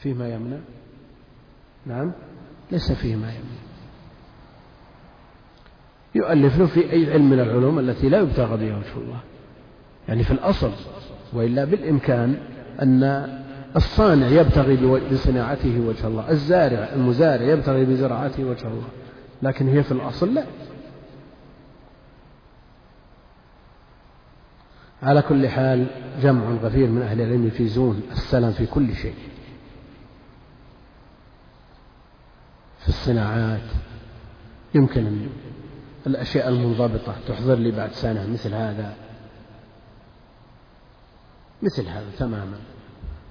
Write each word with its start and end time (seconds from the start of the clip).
فيه 0.00 0.14
ما 0.14 0.34
يمنع؟ 0.34 0.58
نعم 1.86 2.12
ليس 2.72 2.92
فيه 2.92 3.16
ما 3.16 3.28
يمنع. 3.28 3.60
يؤلف 6.14 6.58
له 6.58 6.66
في 6.66 6.92
أي 6.92 7.12
علم 7.12 7.30
من 7.30 7.40
العلوم 7.40 7.78
التي 7.78 8.08
لا 8.08 8.18
يبتغى 8.18 8.56
بها 8.56 8.78
وجه 8.78 8.96
الله. 8.96 9.20
يعني 10.08 10.22
في 10.24 10.30
الأصل 10.30 10.70
وإلا 11.32 11.64
بالإمكان 11.64 12.38
أن 12.82 13.28
الصانع 13.76 14.26
يبتغي 14.26 15.00
بصناعته 15.12 15.80
وجه 15.80 16.06
الله. 16.06 16.30
الزارع 16.30 16.92
المزارع 16.92 17.44
يبتغي 17.44 17.84
بزراعته 17.84 18.44
وجه 18.44 18.66
الله. 18.66 18.88
لكن 19.42 19.68
هي 19.68 19.82
في 19.82 19.92
الأصل 19.92 20.34
لا. 20.34 20.44
على 25.02 25.22
كل 25.22 25.48
حال 25.48 25.86
جمع 26.22 26.50
غفير 26.62 26.88
من 26.88 27.02
أهل 27.02 27.20
العلم 27.20 27.46
يفيزون 27.46 28.02
السلام 28.12 28.52
في 28.52 28.66
كل 28.66 28.94
شيء. 28.94 29.14
في 32.80 32.88
الصناعات. 32.88 33.60
يمكن 34.74 35.28
الأشياء 36.06 36.48
المنضبطة 36.48 37.14
تحضر 37.28 37.54
لي 37.54 37.70
بعد 37.70 37.92
سنة 37.92 38.26
مثل 38.26 38.54
هذا. 38.54 38.94
مثل 41.62 41.86
هذا 41.86 42.06
تماما. 42.18 42.58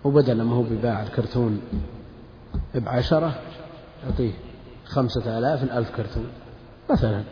وبدل 0.04 0.42
ما 0.42 0.56
هو 0.56 0.62
بباع 0.62 1.04
الكرتون 1.04 1.62
بعشرة 2.76 3.40
يعطيه 4.04 4.32
خمسة 4.86 5.40
آلاف 5.40 5.64
الألف 5.64 5.96
كرتون 5.96 6.28
مثلا. 6.90 7.24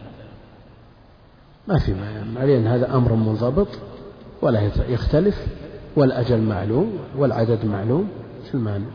ما 1.68 1.80
في 1.80 1.94
ما 1.94 2.12
يعني 2.12 2.40
عليه 2.40 2.76
هذا 2.76 2.96
أمر 2.96 3.14
منضبط 3.14 3.68
ولا 4.42 4.72
يختلف 4.88 5.48
والأجل 5.96 6.42
معلوم 6.42 7.00
والعدد 7.18 7.66
معلوم. 7.66 8.10
شو 8.52 8.58
المعنى 8.58 8.86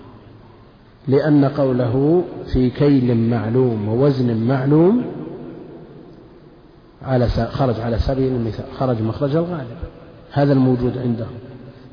لأن 1.09 1.45
قوله 1.45 2.25
في 2.47 2.71
كيل 2.71 3.17
معلوم 3.31 3.89
ووزن 3.89 4.37
معلوم 4.37 5.05
على 7.03 7.29
خرج 7.29 7.81
على 7.81 7.99
سبيل 7.99 8.33
المثال 8.33 8.65
خرج 8.79 9.03
مخرج 9.03 9.37
الغالب. 9.37 9.77
هذا 10.33 10.53
الموجود 10.53 10.99
عندهم. 10.99 11.35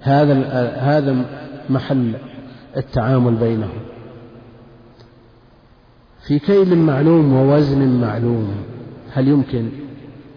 هذا 0.02 0.34
هذا 0.78 1.26
محل 1.70 2.14
التعامل 2.78 3.36
بينهم. 3.36 3.80
في 6.28 6.40
كيل 6.40 6.78
معلوم 6.78 7.34
ووزن 7.34 8.02
معلوم 8.02 8.52
هل 9.14 9.28
يمكن 9.28 9.70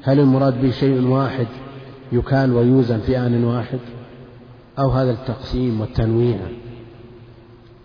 هل 0.02 0.20
المراد 0.20 0.62
به 0.62 0.70
شيء 0.70 1.06
واحد 1.06 1.46
يكال 2.12 2.52
ويوزن 2.52 2.98
في 2.98 3.18
آن 3.18 3.44
واحد؟ 3.44 3.78
أو 4.78 4.90
هذا 4.90 5.10
التقسيم 5.10 5.80
والتنويع؟ 5.80 6.38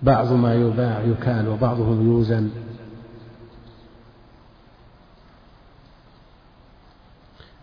بعض 0.03 0.33
ما 0.33 0.55
يباع 0.55 1.01
يكال 1.01 1.47
وبعضه 1.47 2.01
يوزن. 2.01 2.49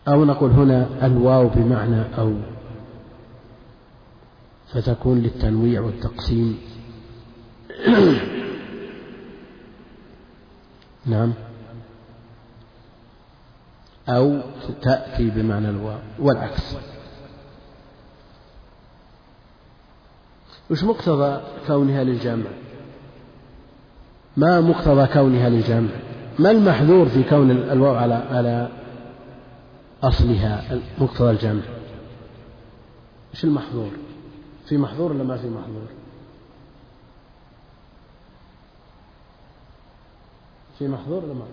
أو 0.08 0.24
نقول 0.24 0.50
هنا 0.50 1.06
الواو 1.06 1.48
بمعنى 1.48 2.02
أو 2.18 2.34
فتكون 4.72 5.18
للتنويع 5.18 5.80
والتقسيم. 5.80 6.58
نعم. 11.06 11.32
أو 14.08 14.40
تأتي 14.82 15.30
بمعنى 15.30 15.68
الواو 15.68 15.98
والعكس. 16.18 16.76
وش 20.70 20.84
مقتضى 20.84 21.40
كونها 21.66 22.04
للجمع 22.04 22.50
ما 24.36 24.60
مقتضى 24.60 25.06
كونها 25.06 25.48
للجمع 25.48 25.90
ما 26.38 26.50
المحذور 26.50 27.08
في 27.08 27.22
كون 27.22 27.50
الواو 27.50 27.94
على 27.94 28.14
على 28.14 28.68
أصلها 30.02 30.80
مقتضى 30.98 31.30
الجمع 31.30 31.62
إيش 33.34 33.44
المحظور 33.44 33.90
في 34.68 34.78
محظور 34.78 35.12
ولا 35.12 35.24
ما 35.24 35.36
في 35.36 35.48
محظور 35.48 35.86
في 40.78 40.88
محظور 40.88 41.24
ولا 41.24 41.34
ما؟ 41.34 41.44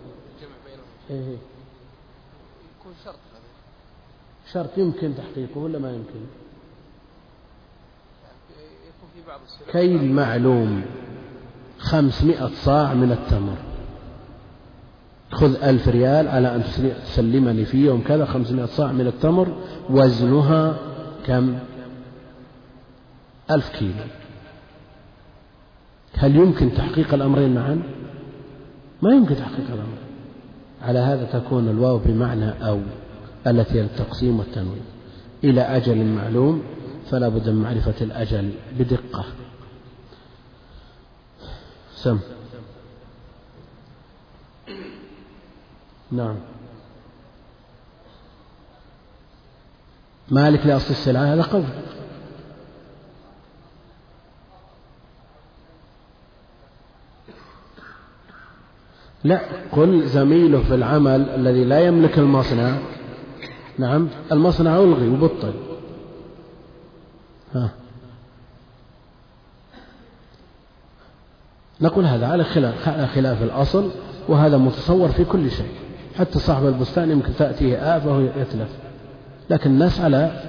جمع 0.41 0.55
بينهم 0.65 0.85
إيه،, 1.09 1.29
إيه. 1.29 1.37
يكون 2.79 2.93
شرط 3.05 3.15
شرط 4.53 4.77
يمكن 4.77 5.15
تحقيقه 5.15 5.57
ولا 5.57 5.79
ما 5.79 5.91
يمكن؟ 5.91 6.40
كيل 9.71 10.11
معلوم 10.11 10.81
خمسمائة 11.77 12.49
صاع 12.53 12.93
من 12.93 13.11
التمر. 13.11 13.57
خذ 15.31 15.63
ألف 15.63 15.87
ريال 15.87 16.27
على 16.27 16.55
أن 16.55 16.63
تسلمني 17.05 17.65
في 17.65 17.85
يوم 17.85 18.01
كذا 18.01 18.25
خمسمائة 18.25 18.65
صاع 18.65 18.91
من 18.91 19.07
التمر 19.07 19.47
وزنها 19.89 20.77
كم؟ 21.25 21.59
ألف 23.51 23.69
كيلو 23.69 23.93
هل 26.17 26.35
يمكن 26.35 26.73
تحقيق 26.73 27.13
الأمرين 27.13 27.55
معا؟ 27.55 27.81
ما 29.01 29.11
يمكن 29.11 29.35
تحقيق 29.35 29.67
الأمر. 29.67 29.97
على 30.81 30.99
هذا 30.99 31.39
تكون 31.39 31.69
الواو 31.69 31.97
بمعنى 31.97 32.67
أو 32.67 32.79
التي 33.47 33.81
التقسيم 33.81 34.39
والتنوين. 34.39 34.81
إلى 35.43 35.61
أجل 35.61 36.05
معلوم 36.05 36.63
فلا 37.11 37.29
بد 37.29 37.49
من 37.49 37.61
معرفة 37.61 37.93
الأجل 38.01 38.53
بدقة. 38.79 39.25
سم. 41.95 42.19
نعم. 46.11 46.35
مالك 50.29 50.65
لأصل 50.65 50.89
السلعة 50.89 51.33
هذا 51.33 51.41
قول. 51.41 51.63
لا 59.23 59.41
قل 59.71 60.07
زميله 60.07 60.63
في 60.63 60.75
العمل 60.75 61.29
الذي 61.29 61.63
لا 61.63 61.79
يملك 61.79 62.19
المصنع 62.19 62.77
نعم 63.77 64.09
المصنع 64.31 64.77
ألغي 64.77 65.09
وبطل 65.09 65.70
نقول 71.81 72.05
هذا 72.05 72.27
على 72.27 72.43
خلاف 72.43 72.89
على 72.89 73.07
خلاف 73.07 73.43
الأصل 73.43 73.91
وهذا 74.27 74.57
متصور 74.57 75.09
في 75.09 75.25
كل 75.25 75.51
شيء. 75.51 75.71
حتى 76.17 76.39
صاحب 76.39 76.65
البستان 76.65 77.11
يمكن 77.11 77.35
تأتيه 77.35 77.97
آفة 77.97 78.09
وهو 78.09 78.19
يتلف. 78.19 78.69
لكن 79.49 79.69
الناس 79.69 79.99
على 79.99 80.43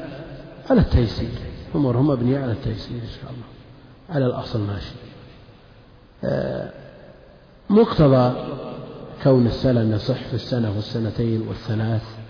على 0.71 0.81
التيسير. 0.81 1.29
أمورهم 1.75 2.09
مبنية 2.09 2.39
على 2.39 2.53
التيسير 2.53 2.97
إن 2.97 3.09
شاء 3.21 3.31
الله. 3.31 3.45
على 4.11 4.27
الأصل 4.27 4.61
ماشي. 4.61 4.95
آه، 6.25 6.71
مقتضى 7.71 8.34
كون 9.23 9.47
السلم 9.47 9.93
يصح 9.93 10.15
في 10.15 10.34
السنة 10.34 10.73
والسنتين 10.77 11.49
والثلاث. 11.49 12.22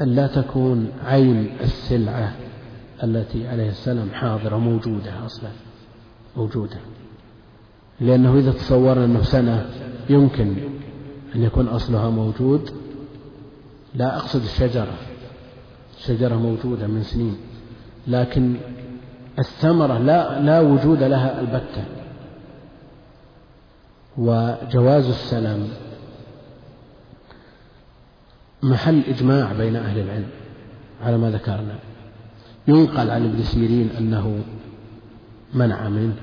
أن 0.00 0.14
لا 0.14 0.26
تكون 0.26 0.92
عين 1.04 1.56
السلعة 1.60 2.34
التي 3.04 3.48
عليها 3.48 3.70
السلم 3.70 4.08
حاضرة 4.12 4.56
موجودة 4.56 5.26
أصلا 5.26 5.50
موجودة. 6.36 6.76
لأنه 8.00 8.38
إذا 8.38 8.52
تصورنا 8.52 9.04
أنه 9.04 9.22
سنة 9.22 9.66
يمكن 10.10 10.56
أن 11.34 11.42
يكون 11.42 11.68
أصلها 11.68 12.10
موجود. 12.10 12.70
لا 13.94 14.16
أقصد 14.16 14.42
الشجرة 14.42 14.94
الشجرة 15.98 16.36
موجودة 16.36 16.86
من 16.86 17.02
سنين 17.02 17.36
لكن 18.06 18.56
الثمرة 19.38 19.98
لا 19.98 20.40
لا 20.40 20.60
وجود 20.60 21.02
لها 21.02 21.40
البتة. 21.40 21.84
وجواز 24.18 25.08
السلام 25.08 25.68
محل 28.62 29.02
إجماع 29.08 29.52
بين 29.52 29.76
أهل 29.76 29.98
العلم 29.98 30.28
على 31.02 31.18
ما 31.18 31.30
ذكرنا. 31.30 31.78
ينقل 32.68 33.10
عن 33.10 33.24
ابن 33.24 33.42
سيرين 33.42 33.90
أنه 33.98 34.44
منع 35.54 35.88
منه 35.88 36.16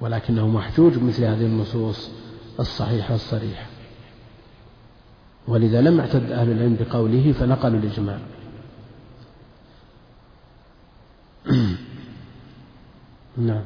ولكنه 0.00 0.48
محجوج 0.48 0.92
بمثل 0.98 1.24
هذه 1.24 1.46
النصوص 1.46 2.10
الصحيحة 2.60 3.14
الصريحة 3.14 3.66
ولذا 5.48 5.80
لم 5.80 5.98
يعتد 5.98 6.32
أهل 6.32 6.50
العلم 6.50 6.76
بقوله 6.80 7.32
فنقلوا 7.32 7.80
الإجماع. 7.80 8.18
نعم. 13.36 13.62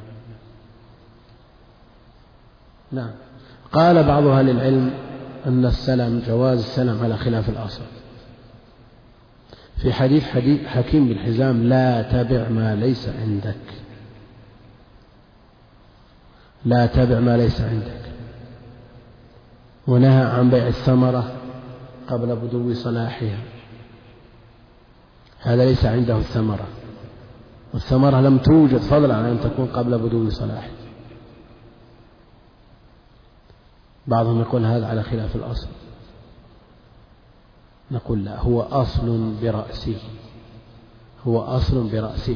نعم. 2.91 3.11
قال 3.71 4.03
بعض 4.03 4.25
أهل 4.25 4.49
العلم 4.49 5.08
أن 5.45 5.65
السلم 5.65 6.23
جواز 6.27 6.59
السلم 6.59 7.03
على 7.03 7.17
خلاف 7.17 7.49
الأصل 7.49 7.81
في 9.81 9.93
حديث 9.93 10.23
حديث 10.23 10.67
حكيم 10.67 11.07
بن 11.07 11.19
حزام 11.19 11.63
لا 11.63 12.01
تبع 12.01 12.49
ما 12.49 12.75
ليس 12.75 13.09
عندك. 13.21 13.55
لا 16.65 16.85
تبع 16.85 17.19
ما 17.19 17.37
ليس 17.37 17.61
عندك. 17.61 18.01
ونهى 19.87 20.25
عن 20.25 20.49
بيع 20.49 20.67
الثمرة 20.67 21.31
قبل 22.07 22.35
بدو 22.35 22.73
صلاحها. 22.73 23.37
هذا 25.39 25.65
ليس 25.65 25.85
عنده 25.85 26.17
الثمرة. 26.17 26.67
والثمرة 27.73 28.21
لم 28.21 28.37
توجد 28.37 28.77
فضلا 28.77 29.15
عن 29.15 29.25
أن 29.25 29.39
تكون 29.39 29.65
قبل 29.65 29.97
بدو 29.97 30.29
صلاحها. 30.29 30.78
بعضهم 34.07 34.41
يقول 34.41 34.65
هذا 34.65 34.87
على 34.87 35.03
خلاف 35.03 35.35
الأصل. 35.35 35.67
نقول 37.91 38.25
لا 38.25 38.39
هو 38.39 38.61
أصل 38.61 39.33
برأسه. 39.41 39.97
هو 41.27 41.41
أصل 41.41 41.89
برأسه. 41.89 42.35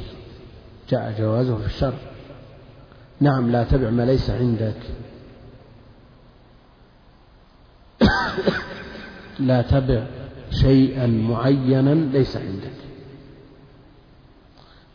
جاء 0.89 1.15
جوازه 1.19 1.57
في 1.57 1.65
الشرع 1.65 1.97
نعم 3.19 3.51
لا 3.51 3.63
تبع 3.63 3.89
ما 3.89 4.05
ليس 4.05 4.29
عندك. 4.29 4.79
لا 9.39 9.61
تبع 9.61 10.05
شيئا 10.51 11.07
معينا 11.07 11.89
ليس 11.89 12.37
عندك. 12.37 12.83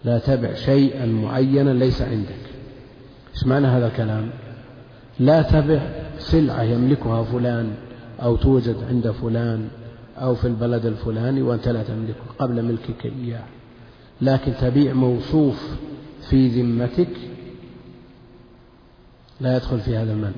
لا 0.04 0.18
تبع 0.18 0.54
شيئا 0.54 1.06
معينا 1.06 1.70
ليس 1.70 2.02
عندك. 2.02 2.48
إيش 3.34 3.46
معنى 3.46 3.66
هذا 3.66 3.86
الكلام؟ 3.86 4.30
لا 5.18 5.42
تبع 5.42 6.07
سلعة 6.18 6.62
يملكها 6.62 7.24
فلان 7.24 7.74
أو 8.22 8.36
توجد 8.36 8.84
عند 8.88 9.10
فلان 9.10 9.68
أو 10.16 10.34
في 10.34 10.46
البلد 10.46 10.86
الفلاني 10.86 11.42
وأنت 11.42 11.68
لا 11.68 11.82
تملكه 11.82 12.24
قبل 12.38 12.62
ملكك 12.64 13.06
إياه. 13.06 13.44
لكن 14.20 14.52
تبيع 14.60 14.92
موصوف 14.92 15.76
في 16.30 16.48
ذمتك 16.48 17.16
لا 19.40 19.56
يدخل 19.56 19.80
في 19.80 19.96
هذا 19.96 20.12
المنع 20.12 20.32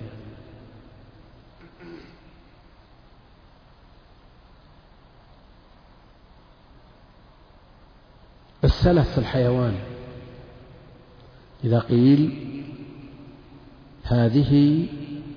السلف 8.64 9.10
في 9.10 9.18
الحيوان. 9.18 9.74
إذا 11.64 11.78
قيل 11.78 12.50
هذه 14.04 14.86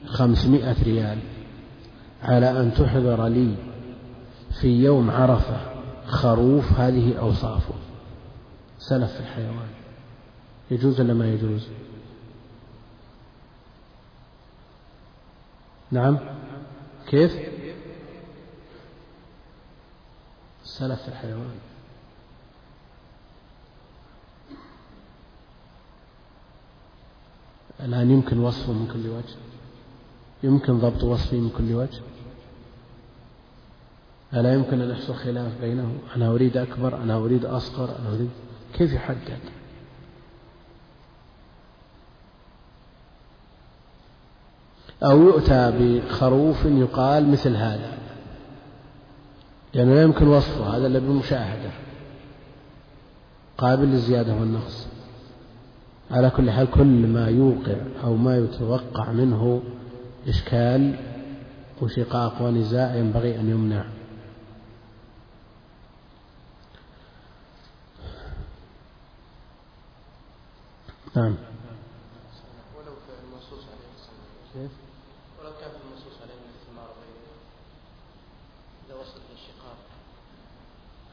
خمسمائة 0.06 0.84
ريال 0.84 1.20
على 2.22 2.60
أن 2.60 2.74
تحضر 2.74 3.28
لي 3.28 3.56
في 4.62 4.68
يوم 4.68 5.12
عرفة 5.12 5.74
خروف 6.06 6.72
هذه 6.72 7.20
أوصافه. 7.20 7.74
سلف 8.78 9.20
الحيوان. 9.20 9.70
يجوز 10.72 11.02
ولا 11.02 11.14
ما 11.14 11.34
يجوز؟ 11.34 11.68
نعم. 15.92 16.20
كيف؟ 17.08 17.32
سلف 20.64 21.08
الحيوان. 21.08 21.60
الآن 27.80 28.12
يمكن 28.12 28.40
وصفه 28.40 28.74
من 28.74 28.88
كل 28.94 29.10
وجه 29.10 29.53
يمكن 30.44 30.80
ضبط 30.80 31.04
وصفه 31.04 31.38
من 31.38 31.50
كل 31.50 31.74
وجه؟ 31.74 32.01
ألا 34.34 34.54
يمكن 34.54 34.81
أن 34.81 34.90
يحصل 34.90 35.16
خلاف 35.16 35.62
بينه؟ 35.62 35.98
أنا 36.16 36.30
أريد 36.30 36.57
أكبر 36.57 36.95
أنا 36.95 37.18
أريد 37.18 37.45
أصغر 37.45 37.90
أنا 38.00 38.16
أريد 38.16 38.30
كيف 38.74 38.94
يحدد؟ 38.94 39.40
أو 45.04 45.22
يؤتى 45.22 45.74
بخروف 45.80 46.66
يقال 46.66 47.31
مثل 47.31 47.56
هذا. 47.56 47.98
لأنه 49.74 49.94
لا 49.94 50.01
يمكن 50.01 50.28
وصفه 50.28 50.78
هذا 50.78 50.88
إلا 50.88 51.00
بالمشاهدة 51.00 51.72
قابل 53.57 53.86
للزيادة 53.86 54.34
والنقص. 54.34 54.88
على 56.12 56.30
كل 56.30 56.51
حال 56.51 56.72
كل 56.72 57.07
ما 57.07 57.28
يوقع 57.28 57.75
أو 58.04 58.16
ما 58.16 58.38
يتوقع 58.38 59.12
منه 59.12 59.62
إشكال 60.28 60.96
وشقاق 61.81 62.42
ونزاع 62.42 62.96
ينبغي 62.96 63.40
أن 63.40 63.50
يمنع. 63.50 63.86
نعم. 71.16 71.36
ولو 72.78 72.94
في 73.06 73.12
المنصوص 73.24 73.64
عليه 73.70 73.90
كيف؟ 74.54 74.72
ولو 75.40 75.52
كان 75.60 75.70
في 75.70 75.78
عليه 76.22 76.34
إذا 78.88 78.96
وصل 78.96 79.19
للشقاق. 79.31 79.78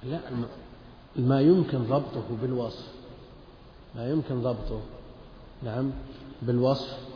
لا 0.02 0.20
ما 1.16 1.40
يمكن 1.40 1.78
ضبطه 1.84 2.36
بالوصف. 2.42 2.86
ما 3.94 4.10
يمكن 4.10 4.42
ضبطه. 4.42 4.80
نعم 5.62 5.90
بالوصف. 6.42 7.09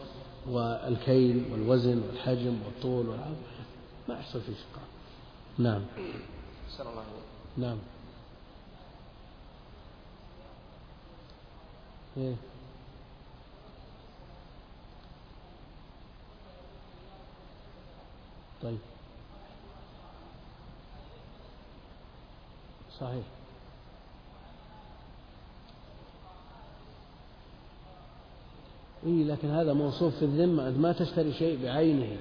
والكيل 0.49 1.45
والوزن 1.53 2.03
والحجم 2.09 2.59
والطول 2.65 3.09
والعرض. 3.09 3.37
ما 4.09 4.15
يحصل 4.15 4.41
فيه 4.41 4.53
شقاق 4.53 4.89
نعم. 5.59 5.83
الله 6.81 7.05
نعم. 7.57 7.79
إيه. 12.17 12.35
طيب. 18.63 18.79
صحيح. 23.01 23.25
إيه 29.07 29.25
لكن 29.25 29.51
هذا 29.51 29.73
موصوف 29.73 30.17
في 30.17 30.25
الذمة 30.25 30.71
ما 30.71 30.93
تشتري 30.93 31.33
شيء 31.33 31.59
بعينه. 31.63 32.17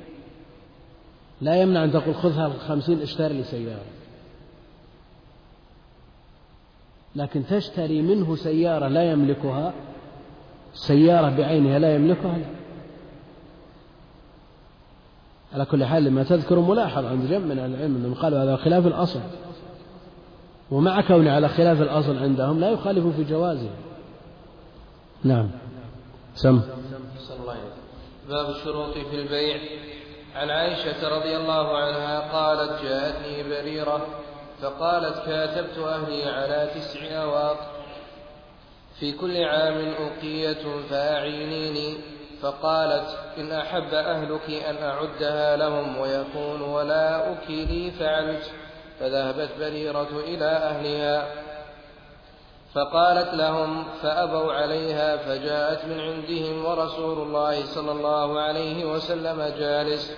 لا 1.41 1.61
يمنع 1.61 1.83
أن 1.83 1.91
تقول 1.91 2.15
خذها 2.15 2.47
الخمسين 2.47 3.01
اشتري 3.01 3.33
لي 3.33 3.43
سيارة. 3.43 3.85
لكن 7.15 7.45
تشتري 7.45 8.01
منه 8.01 8.35
سيارة 8.35 8.87
لا 8.87 9.11
يملكها 9.11 9.73
سيارة 10.73 11.29
بعينها 11.29 11.79
لا 11.79 11.95
يملكها. 11.95 12.37
لا. 12.37 12.45
على 15.53 15.65
كل 15.65 15.85
حال 15.85 16.03
لما 16.03 16.23
تذكر 16.23 16.59
ملاحظ 16.59 17.05
عند 17.05 17.29
جمع 17.29 17.45
من 17.45 17.59
العلم 17.59 17.95
أنهم 17.95 18.13
قالوا 18.13 18.43
هذا 18.43 18.55
خلاف 18.55 18.87
الأصل. 18.87 19.19
ومع 20.71 21.01
كونه 21.01 21.31
على 21.31 21.49
خلاف 21.49 21.81
الأصل 21.81 22.17
عندهم 22.17 22.59
لا 22.59 22.69
يخالف 22.69 23.15
في 23.15 23.23
جوازه 23.23 23.69
نعم. 25.23 25.49
سم. 26.35 26.61
باب 28.29 28.49
الشروط 28.49 28.93
في 28.93 29.15
البيع. 29.15 29.57
عن 30.35 30.49
عائشة 30.49 31.09
رضي 31.09 31.37
الله 31.37 31.77
عنها 31.77 32.19
قالت 32.19 32.81
جاءتني 32.83 33.43
بريرة 33.43 34.07
فقالت 34.61 35.25
كاتبت 35.25 35.77
أهلي 35.77 36.23
على 36.23 36.69
تسع 36.75 37.23
أواق. 37.23 37.71
في 38.99 39.11
كل 39.11 39.43
عام 39.43 39.93
أقية 39.99 40.81
فأعينيني 40.89 41.97
فقالت 42.41 43.17
إن 43.37 43.51
أحب 43.51 43.93
أهلك 43.93 44.49
أن 44.49 44.83
أعدها 44.83 45.57
لهم 45.57 45.97
ويكون 45.97 46.61
ولاؤك 46.61 47.49
لي 47.49 47.91
فعلت. 47.91 48.51
فذهبت 48.99 49.49
بريرة 49.59 50.19
إلى 50.19 50.45
أهلها 50.45 51.42
فقالت 52.73 53.33
لهم 53.33 53.85
فأبوا 54.01 54.53
عليها 54.53 55.17
فجاءت 55.17 55.85
من 55.85 55.99
عندهم 55.99 56.65
ورسول 56.65 57.27
الله 57.27 57.65
صلى 57.65 57.91
الله 57.91 58.39
عليه 58.39 58.85
وسلم 58.85 59.53
جالس. 59.59 60.11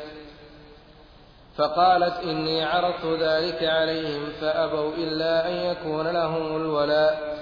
فقالت 1.57 2.19
إني 2.24 2.63
عرضت 2.63 3.05
ذلك 3.21 3.63
عليهم 3.63 4.29
فأبوا 4.41 4.91
إلا 4.97 5.47
أن 5.47 5.53
يكون 5.53 6.07
لهم 6.07 6.55
الولاء. 6.55 7.35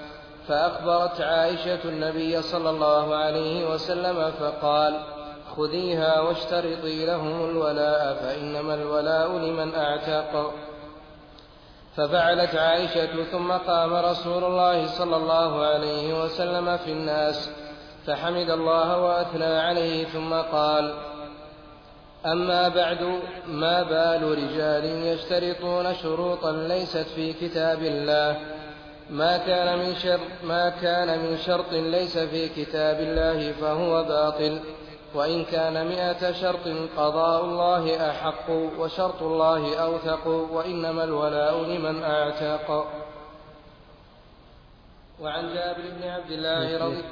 فأخبرت 0.48 1.20
عائشة 1.20 1.84
النبي 1.84 2.42
صلى 2.42 2.70
الله 2.70 3.14
عليه 3.14 3.70
وسلم 3.70 4.30
فقال 4.30 5.00
خذيها 5.56 6.20
واشترطي 6.20 7.06
لهم 7.06 7.50
الولاء 7.50 8.14
فإنما 8.14 8.74
الولاء 8.74 9.28
لمن 9.28 9.74
أعتق. 9.74 10.52
ففعلت 11.96 12.54
عائشة 12.54 13.24
ثم 13.24 13.52
قام 13.52 13.94
رسول 13.94 14.44
الله 14.44 14.86
صلى 14.86 15.16
الله 15.16 15.66
عليه 15.66 16.24
وسلم 16.24 16.76
في 16.76 16.92
الناس 16.92 17.50
فحمد 18.06 18.50
الله 18.50 19.00
وأثنى 19.00 19.44
عليه 19.44 20.04
ثم 20.04 20.34
قال 20.34 20.94
أما 22.26 22.68
بعد 22.68 23.20
ما 23.46 23.82
بال 23.82 24.22
رجال 24.22 24.84
يشترطون 24.84 25.94
شروطا 25.94 26.52
ليست 26.52 27.06
في 27.14 27.32
كتاب 27.32 27.82
الله؟ 27.82 28.36
ما 29.10 29.36
كان 29.36 29.78
من 29.78 29.94
شرط 29.94 30.20
ما 30.44 30.68
كان 30.68 31.18
من 31.18 31.38
شرط 31.38 31.72
ليس 31.72 32.18
في 32.18 32.48
كتاب 32.48 33.00
الله 33.00 33.52
فهو 33.52 34.04
باطل. 34.04 34.60
وإن 35.14 35.44
كان 35.44 35.86
مئة 35.88 36.32
شرط 36.32 36.66
قضاء 36.96 37.44
الله 37.44 38.10
أحق 38.10 38.50
وشرط 38.50 39.22
الله 39.22 39.76
أوثق 39.76 40.26
وإنما 40.26 41.04
الولاء 41.04 41.64
لمن 41.64 42.02
أعتق. 42.02 42.86
وعن 45.20 45.54
جابر 45.54 45.90
بن 45.90 46.02
عبد 46.02 46.30
الله 46.30 46.86
رضي 46.86 47.02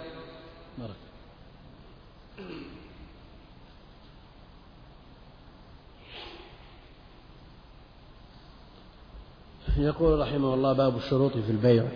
يقول 9.77 10.21
رحمه 10.21 10.55
الله 10.55 10.73
باب 10.73 10.97
الشروط 10.97 11.33
في 11.33 11.51
البيع. 11.51 11.89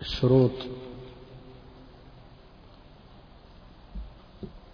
الشروط 0.00 0.52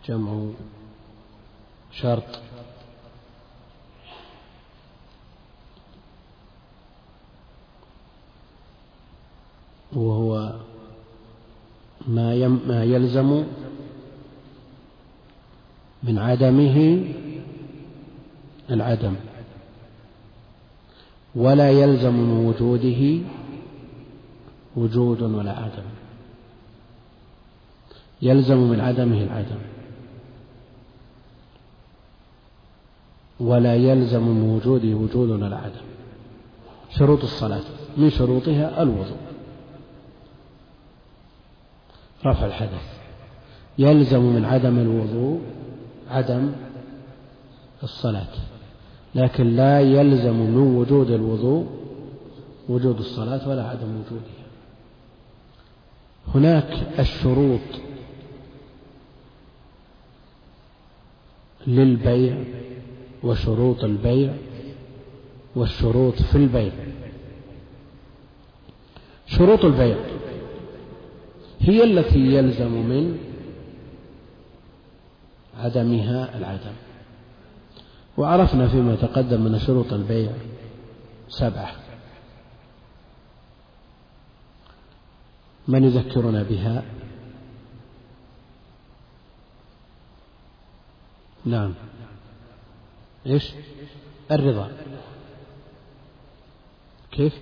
جمع 0.09 0.47
شرط. 1.93 2.41
وهو 9.93 10.53
ما 12.09 12.49
ما 12.49 12.85
يلزم 12.85 13.45
من 16.03 16.19
عدمه 16.19 17.05
العدم 18.71 19.15
ولا 21.35 21.71
يلزم 21.71 22.15
من 22.15 22.47
وجوده 22.47 23.23
وجود 24.77 25.23
ولا 25.23 25.53
عدم. 25.53 25.87
يلزم 28.23 28.57
من 28.57 28.81
عدمه 28.81 29.23
العدم. 29.23 29.74
ولا 33.41 33.75
يلزم 33.75 34.23
من 34.23 34.51
وجوده 34.51 34.95
وجود 34.95 35.31
ولا 35.31 35.57
عدم 35.57 35.85
شروط 36.91 37.23
الصلاة 37.23 37.63
من 37.97 38.11
شروطها 38.11 38.83
الوضوء. 38.83 39.17
رفع 42.27 42.47
الحدث. 42.47 42.99
يلزم 43.79 44.21
من 44.21 44.45
عدم 44.45 44.79
الوضوء 44.79 45.41
عدم 46.11 46.53
الصلاة. 47.83 48.35
لكن 49.15 49.57
لا 49.57 49.81
يلزم 49.81 50.35
من 50.35 50.77
وجود 50.77 51.11
الوضوء 51.11 51.67
وجود 52.69 52.99
الصلاة 52.99 53.49
ولا 53.49 53.69
عدم 53.69 54.01
وجودها. 54.01 54.45
هناك 56.35 56.99
الشروط 56.99 57.61
للبيع 61.67 62.45
وشروط 63.25 63.85
البيع 63.85 64.35
والشروط 65.57 66.23
في 66.23 66.35
البيع. 66.35 66.73
شروط 69.27 69.65
البيع 69.65 69.97
هي 71.61 71.85
التي 71.85 72.19
يلزم 72.19 72.73
من 72.73 73.19
عدمها 75.59 76.39
العدم. 76.39 76.73
وعرفنا 78.17 78.69
فيما 78.69 78.95
تقدم 78.95 79.41
من 79.41 79.59
شروط 79.59 79.93
البيع 79.93 80.33
سبعة. 81.29 81.73
من 85.69 85.85
يذكرنا 85.85 86.43
بها؟ 86.43 86.83
نعم. 91.45 91.75
إيش 93.27 93.53
الرضا. 94.31 94.71
كيف؟ 97.13 97.35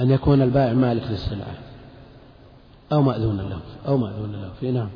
أن 0.00 0.10
يكون 0.10 0.42
البائع 0.42 0.72
مالك 0.72 1.02
للسلعة 1.10 1.58
أو 2.92 3.02
مأذون 3.02 3.40
له. 3.40 3.60
أو 3.86 3.96
مأذون 3.96 4.32
له. 4.32 4.52
في 4.60 4.70
نعم. 4.70 4.90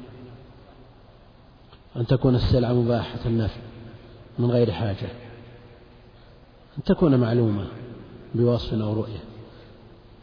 أن 1.97 2.07
تكون 2.07 2.35
السلعة 2.35 2.73
مباحة 2.73 3.19
النفع 3.27 3.61
من 4.39 4.51
غير 4.51 4.73
حاجة. 4.73 5.09
أن 6.79 6.83
تكون 6.85 7.17
معلومة 7.17 7.67
بوصف 8.35 8.75
أو 8.75 8.93
رؤية. 8.93 9.21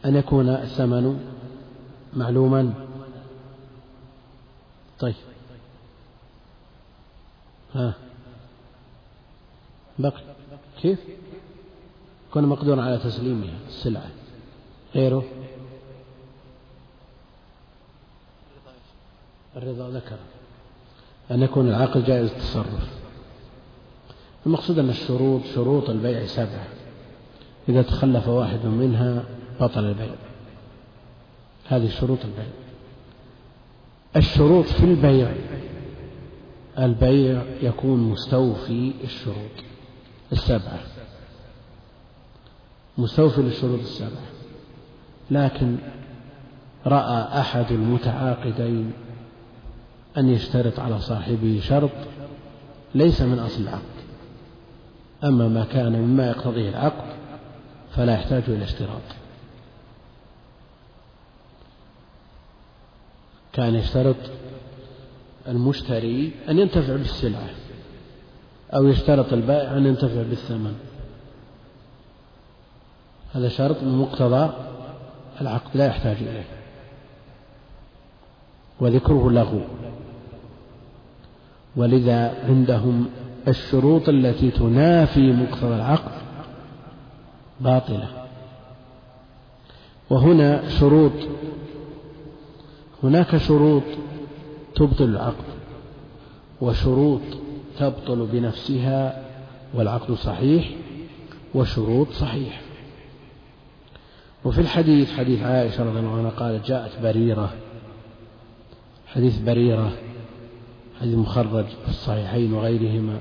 أن 0.05 0.15
يكون 0.15 0.49
الثمن 0.49 1.33
معلوما. 2.13 2.73
طيب. 4.99 5.15
ها. 7.75 7.93
بقي. 9.99 10.21
كيف؟ 10.81 10.99
يكون 12.29 12.45
مقدورا 12.45 12.81
على 12.81 12.97
تسليمها 12.97 13.59
السلعة. 13.67 14.09
غيره؟ 14.95 15.23
الرضا 19.57 19.89
ذكر 19.89 20.17
أن 21.31 21.43
يكون 21.43 21.69
العقل 21.69 22.03
جائز 22.03 22.31
التصرف. 22.31 23.03
المقصود 24.45 24.79
أن 24.79 24.89
الشروط 24.89 25.41
شروط 25.55 25.89
البيع 25.89 26.25
سبعة 26.25 26.67
إذا 27.69 27.81
تخلف 27.81 28.27
واحد 28.27 28.65
منها 28.65 29.23
بطل 29.61 29.85
البيع. 29.85 30.15
هذه 31.67 31.89
شروط 31.89 32.19
البيع. 32.25 32.53
الشروط 34.15 34.65
في 34.65 34.83
البيع. 34.83 35.33
البيع 36.79 37.43
يكون 37.61 37.99
مستوفي 37.99 38.93
الشروط. 39.03 39.72
السبعة 40.33 40.79
مستوفي 42.97 43.41
للشروط 43.41 43.79
السبعة 43.79 44.27
لكن 45.31 45.77
رأى 46.85 47.39
أحد 47.39 47.71
المتعاقدين 47.71 48.93
أن 50.17 50.29
يشترط 50.29 50.79
على 50.79 50.99
صاحبه 51.01 51.61
شرط 51.63 51.91
ليس 52.95 53.21
من 53.21 53.39
أصل 53.39 53.61
العقد. 53.61 53.81
أما 55.23 55.47
ما 55.47 55.65
كان 55.65 55.91
مما 55.91 56.27
يقتضيه 56.27 56.69
العقد 56.69 57.15
فلا 57.95 58.13
يحتاج 58.13 58.43
إلى 58.47 58.63
اشتراط. 58.63 59.01
كان 63.53 63.75
يشترط 63.75 64.15
المشتري 65.47 66.31
أن 66.49 66.59
ينتفع 66.59 66.95
بالسلعة. 66.95 67.49
أو 68.75 68.87
يشترط 68.87 69.33
البائع 69.33 69.77
أن 69.77 69.85
ينتفع 69.85 70.23
بالثمن. 70.23 70.75
هذا 73.33 73.49
شرط 73.49 73.83
من 73.83 73.97
مقتضى 73.97 74.53
العقد 75.41 75.77
لا 75.77 75.85
يحتاج 75.85 76.17
إليه. 76.17 76.45
وذكره 78.79 79.31
لغو. 79.31 79.61
ولذا 81.75 82.45
عندهم 82.47 83.09
الشروط 83.47 84.09
التي 84.09 84.51
تنافي 84.51 85.31
مقتضى 85.31 85.75
العقد 85.75 86.11
باطلة. 87.61 88.07
وهنا 90.09 90.69
شروط. 90.69 91.11
هناك 93.03 93.37
شروط 93.37 93.83
تبطل 94.75 95.03
العقد. 95.03 95.45
وشروط 96.61 97.21
تبطل 97.79 98.27
بنفسها 98.31 99.23
والعقد 99.73 100.13
صحيح 100.13 100.69
وشروط 101.55 102.11
صحيح. 102.11 102.61
وفي 104.45 104.61
الحديث 104.61 105.11
حديث 105.11 105.43
عائشة 105.43 105.83
رضي 105.83 105.99
الله 105.99 106.17
عنها 106.17 106.29
قالت 106.29 106.65
جاءت 106.65 106.91
بريرة. 107.03 107.53
حديث 109.07 109.39
بريرة 109.39 109.91
حديث 111.01 111.15
مخرج 111.15 111.65
في 111.65 111.89
الصحيحين 111.89 112.53
وغيرهما 112.53 113.19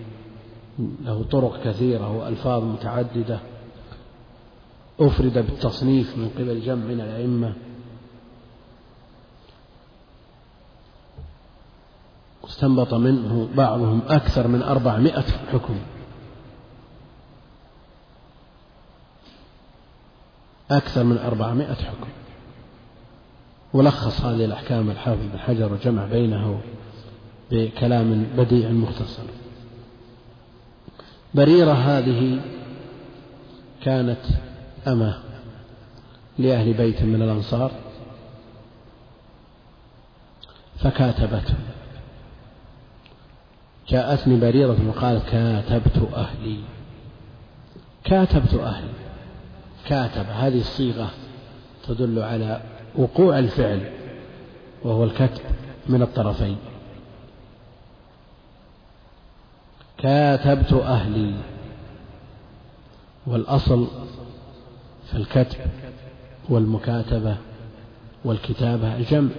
له 1.04 1.22
طرق 1.22 1.64
كثيرة 1.64 2.18
وألفاظ 2.18 2.64
متعددة 2.64 3.38
أفرد 5.00 5.34
بالتصنيف 5.34 6.18
من 6.18 6.28
قبل 6.38 6.60
جمع 6.60 6.84
من 6.84 7.00
الأئمة. 7.00 7.54
استنبط 12.44 12.94
منه 12.94 13.48
بعضهم 13.56 14.02
أكثر 14.08 14.48
من 14.48 14.62
أربعمائة 14.62 15.24
حكم. 15.52 15.76
أكثر 20.70 21.04
من 21.04 21.18
أربعمائة 21.18 21.74
حكم. 21.74 22.08
ولخص 23.72 24.20
هذه 24.20 24.44
الأحكام 24.44 24.90
الحافظ 24.90 25.22
بن 25.32 25.38
حجر 25.38 25.72
وجمع 25.72 26.06
بينه 26.06 26.60
بكلام 27.50 28.26
بديع 28.36 28.70
مختصر. 28.70 29.22
بريرة 31.34 31.72
هذه 31.72 32.40
كانت 33.82 34.20
أمة 34.86 35.18
لأهل 36.38 36.72
بيت 36.72 37.02
من 37.02 37.22
الأنصار 37.22 37.70
فكاتبته. 40.76 41.54
جاءتني 43.88 44.40
بريرة 44.40 44.88
وقالت 44.88 45.28
كاتبت 45.28 46.08
أهلي. 46.14 46.58
كاتبت 48.04 48.54
أهلي. 48.54 48.92
كاتب. 49.86 50.26
هذه 50.30 50.60
الصيغة 50.60 51.10
تدل 51.88 52.18
على 52.18 52.60
وقوع 52.96 53.38
الفعل 53.38 53.90
وهو 54.82 55.04
الكتب 55.04 55.42
من 55.86 56.02
الطرفين. 56.02 56.56
كاتبت 59.98 60.72
أهلي. 60.72 61.34
والأصل 63.26 63.86
في 65.10 65.16
الكتب 65.16 65.58
والمكاتبة 66.48 67.36
والكتابة 68.24 68.96
الجمع. 68.96 69.30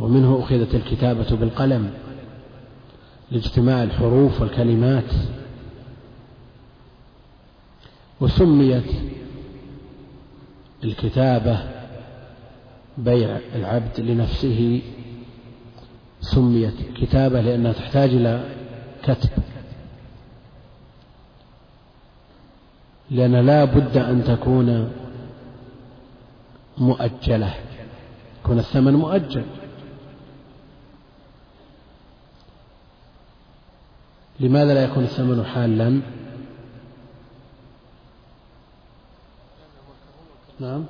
ومنه 0.00 0.40
أخذت 0.42 0.74
الكتابة 0.74 1.36
بالقلم 1.36 1.90
لاجتماع 3.30 3.82
الحروف 3.82 4.40
والكلمات 4.40 5.12
وسميت 8.20 8.92
الكتابة 10.84 11.58
بيع 12.98 13.38
العبد 13.54 14.00
لنفسه. 14.00 14.82
سميت 16.20 16.74
كتابة 16.96 17.40
لأنها 17.40 17.72
تحتاج 17.72 18.10
إلى 18.10 18.44
كتب 19.02 19.30
لأن 23.10 23.46
لا 23.46 23.64
بد 23.64 23.96
أن 23.96 24.24
تكون 24.24 24.92
مؤجلة 26.78 27.54
يكون 28.40 28.58
الثمن 28.58 28.92
مؤجل. 28.92 29.44
لماذا 34.40 34.74
لا 34.74 34.84
يكون 34.84 35.04
الثمن 35.04 35.44
حالا؟ 35.44 36.00
نعم. 40.60 40.84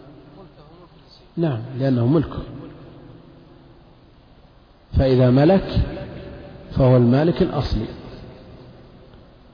نعم 1.37 1.61
لأنه 1.79 2.07
ملكه 2.07 2.43
فإذا 4.93 5.31
ملك 5.31 5.81
فهو 6.73 6.97
المالك 6.97 7.43
الأصلي. 7.43 7.87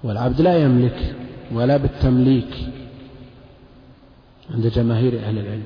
والعبد 0.03 0.41
لا 0.41 0.59
يملك 0.59 1.15
ولا 1.53 1.76
بالتمليك 1.76 2.69
عند 4.50 4.67
جماهير 4.67 5.19
أهل 5.19 5.38
العلم. 5.38 5.65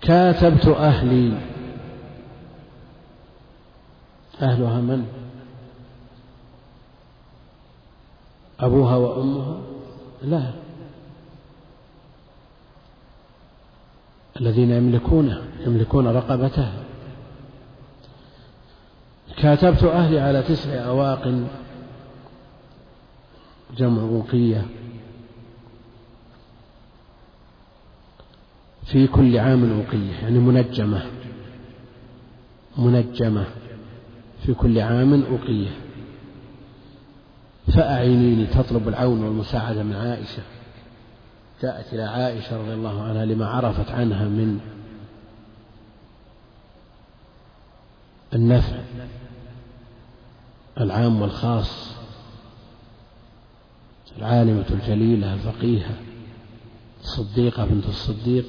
كاتبت 0.00 0.66
أهلي. 0.66 1.38
أهلها 4.42 4.80
من؟ 4.80 5.25
أبوها 8.60 8.96
وأمها؟ 8.96 9.60
لا. 10.22 10.52
الذين 14.40 14.70
يملكونه 14.70 15.42
يملكون 15.66 16.06
رقبتها. 16.06 16.72
كاتبت 19.36 19.84
أهلي 19.84 20.20
على 20.20 20.42
تسع 20.42 20.70
أواق 20.70 21.44
جمع 23.76 24.02
وقية 24.02 24.66
في 28.86 29.06
كل 29.06 29.38
عام 29.38 29.80
وقية 29.80 30.12
يعني 30.22 30.38
منجمة. 30.38 31.06
منجمة. 32.78 33.44
في 34.46 34.54
كل 34.54 34.78
عام 34.78 35.32
وقية 35.32 35.70
فأعينيني 37.74 38.46
تطلب 38.46 38.88
العون 38.88 39.22
والمساعدة 39.22 39.82
من 39.82 39.96
عائشة. 39.96 40.42
جاءت 41.62 41.92
إلى 41.92 42.02
عائشة 42.02 42.56
رضي 42.56 42.74
الله 42.74 43.02
عنها 43.02 43.24
لما 43.24 43.46
عرفت 43.46 43.90
عنها 43.90 44.24
من 44.24 44.60
النفع 48.34 48.76
العام 50.80 51.22
والخاص 51.22 51.90
العالمة 54.18 54.64
الجليلة 54.70 55.34
الفقيهة 55.34 55.94
الصديقة 57.00 57.64
بنت 57.64 57.86
الصديق. 57.86 58.46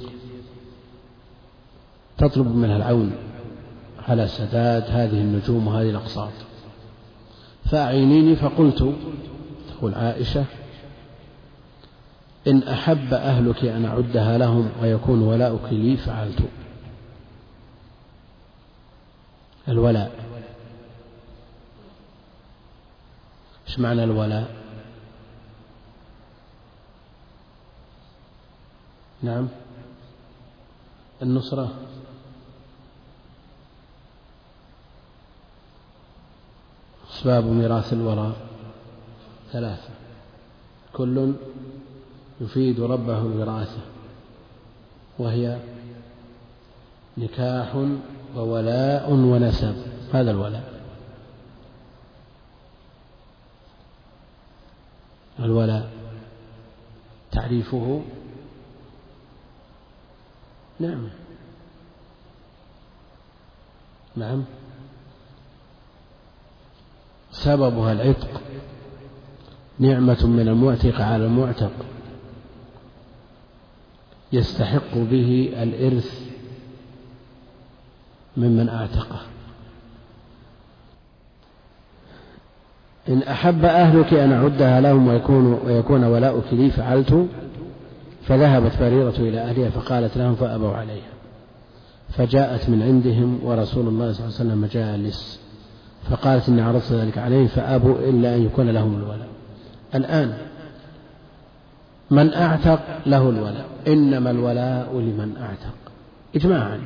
تطلب 2.18 2.46
منها 2.56 2.76
العون 2.76 3.12
على 4.08 4.28
سداد 4.28 4.82
هذه 4.82 5.20
النجوم 5.20 5.66
وهذه 5.66 5.90
الأقساط. 5.90 6.32
فأعينيني 7.70 8.36
فقلت 8.36 8.94
تقول 9.68 9.94
عائشة 9.94 10.44
إن 12.46 12.62
أحب 12.62 13.14
أهلك 13.14 13.64
أن 13.64 13.84
أعدها 13.84 14.38
لهم 14.38 14.70
ويكون 14.82 15.22
ولاؤك 15.22 15.72
لي 15.72 15.96
فعلت. 15.96 16.42
الولاء. 19.68 20.12
إيش 23.68 23.78
معنى 23.78 24.04
الولاء؟ 24.04 24.56
نعم. 29.22 29.48
النصرة. 31.22 31.72
أسباب 37.18 37.44
ميراث 37.44 37.92
الوراء 37.92 38.36
ثلاثة. 39.52 39.88
كل 40.92 41.34
يفيد 42.40 42.80
ربه 42.80 43.18
الوراثة 43.18 43.80
وهي 45.18 45.58
نكاح 47.18 47.86
وولاء 48.36 49.12
ونسب 49.12 49.76
هذا 50.12 50.30
الولاء. 50.30 50.82
الولاء 55.38 55.90
تعريفه 57.32 58.02
نعم. 60.80 61.08
نعم. 64.16 64.44
سببها 67.38 67.92
العتق. 67.92 68.40
نعمة 69.78 70.26
من 70.26 70.48
المعتق 70.48 71.00
على 71.00 71.24
المعتق. 71.26 71.70
يستحق 74.32 74.94
به 74.94 75.52
الإرث 75.62 76.20
ممن 78.36 78.68
أعتقه. 78.68 79.20
إن 83.08 83.22
أحب 83.22 83.64
أهلك 83.64 84.14
أن 84.14 84.32
أعدها 84.32 84.80
لهم 84.80 85.08
ويكون, 85.08 85.52
ويكون 85.52 86.04
ولاؤك 86.04 86.52
لي 86.52 86.70
فعلت 86.70 87.26
فذهبت 88.22 88.72
بريرة 88.80 89.16
إلى 89.18 89.40
أهلها 89.40 89.70
فقالت 89.70 90.16
لهم 90.16 90.34
فأبوا 90.34 90.72
عليها. 90.72 91.12
فجاءت 92.08 92.68
من 92.68 92.82
عندهم 92.82 93.40
ورسول 93.44 93.88
الله 93.88 94.12
صلى 94.12 94.26
الله 94.26 94.38
عليه 94.40 94.50
وسلم 94.50 94.66
جالس. 94.66 95.47
فقالت 96.10 96.48
إني 96.48 96.62
عرضت 96.62 96.92
ذلك 96.92 97.18
عليهم 97.18 97.46
فأبوا 97.46 97.98
إلا 97.98 98.34
أن 98.34 98.44
يكون 98.44 98.70
لهم 98.70 98.96
الولاء 98.96 99.28
الآن 99.94 100.34
من 102.10 102.34
أعتق 102.34 102.80
له 103.06 103.30
الولاء 103.30 103.66
إنما 103.88 104.30
الولاء 104.30 104.92
لمن 104.92 105.36
أعتق. 105.40 105.74
إجماعا. 106.36 106.80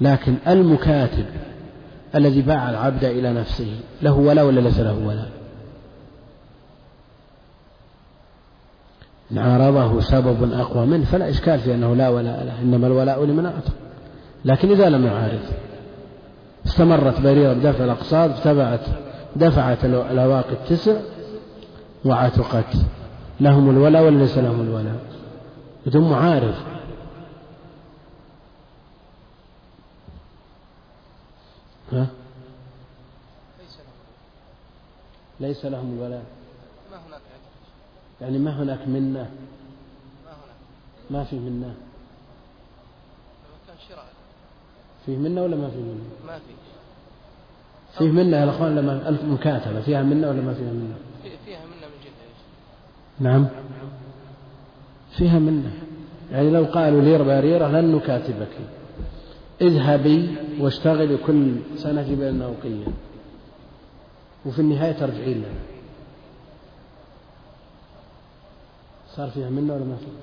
لكن 0.00 0.34
المكاتب 0.48 1.26
الذي 2.14 2.42
باع 2.42 2.70
العبد 2.70 3.04
إلى 3.04 3.32
نفسه 3.32 3.76
له 4.02 4.12
ولاء 4.12 4.46
ولا 4.46 4.60
ليس 4.60 4.80
له 4.80 5.06
ولاء 5.06 5.30
إن 9.32 9.38
عارضه 9.38 10.00
سبب 10.00 10.52
أقوى 10.52 10.86
منه 10.86 11.04
فلا 11.04 11.30
إشكال 11.30 11.58
في 11.58 11.74
أنه 11.74 11.96
لا 11.96 12.08
ولاء 12.08 12.44
له. 12.44 12.62
إنما 12.62 12.86
الولاء 12.86 13.24
لمن 13.24 13.46
أعتق. 13.46 13.72
لكن 14.44 14.70
إذا 14.70 14.88
لم 14.88 15.06
يعارض 15.06 15.40
استمرت 16.66 17.20
بريرة 17.20 17.52
بدفع 17.52 17.84
الأقساط 17.84 18.30
تبعت 18.44 18.80
دفعت 19.36 19.84
الأواقي 19.84 20.52
التسع 20.52 21.00
وعتقت. 22.04 22.76
لهم 23.40 23.70
الولاء 23.70 24.02
ولا 24.02 24.18
ليس 24.18 24.38
لهم 24.38 24.60
الولاء 24.60 25.00
بدون 25.86 26.10
معارض 26.10 26.54
ها؟ 31.92 32.06
ليس 35.40 35.64
لهم 35.64 35.94
الولاء 35.98 36.22
ما 36.90 36.96
هناك 37.08 37.20
يعني 38.20 38.38
ما 38.38 38.62
هناك 38.62 38.88
منة؟ 38.88 39.30
ما 40.24 40.30
هناك. 40.30 40.56
ما 41.10 41.24
في 41.24 41.36
منة. 41.36 41.74
كان 43.66 43.76
شراء. 43.88 44.04
فيه 45.06 45.16
منة 45.16 45.42
ولا 45.42 45.56
ما 45.56 45.68
فيه 45.68 45.78
منة؟ 45.78 46.04
ما 46.26 46.38
في 46.38 46.54
فيه 47.98 48.10
منة 48.10 48.36
يا 48.36 48.50
أخوان 48.50 48.76
لما 48.76 49.08
المكاتبة 49.08 49.80
فيها 49.80 50.02
منة 50.02 50.28
ولا 50.28 50.40
ما 50.42 50.54
فيها 50.54 50.70
في- 51.22 51.36
فيها 51.46 51.58
منا 51.58 51.86
من 51.86 51.92
إيش؟ 52.04 52.36
نعم. 53.20 53.46
فيها 55.10 55.38
منة. 55.38 55.72
يعني 56.32 56.50
لو 56.50 56.64
قالوا 56.64 57.00
لي 57.00 57.18
بريرة 57.24 57.68
لن 57.68 57.94
نكاتبك. 57.96 58.48
اذهبي 59.60 60.34
واشتغلي 60.60 61.16
كل 61.16 61.54
سنة 61.76 62.02
جيبي 62.02 62.30
لنا 62.30 62.44
أوقية 62.44 62.86
وفي 64.46 64.58
النهاية 64.58 64.92
ترجعين 64.92 65.36
لنا. 65.36 65.60
صار 69.16 69.30
فيها 69.30 69.50
منة 69.50 69.74
ولا 69.74 69.84
ما 69.84 69.96
فيها 69.96 70.14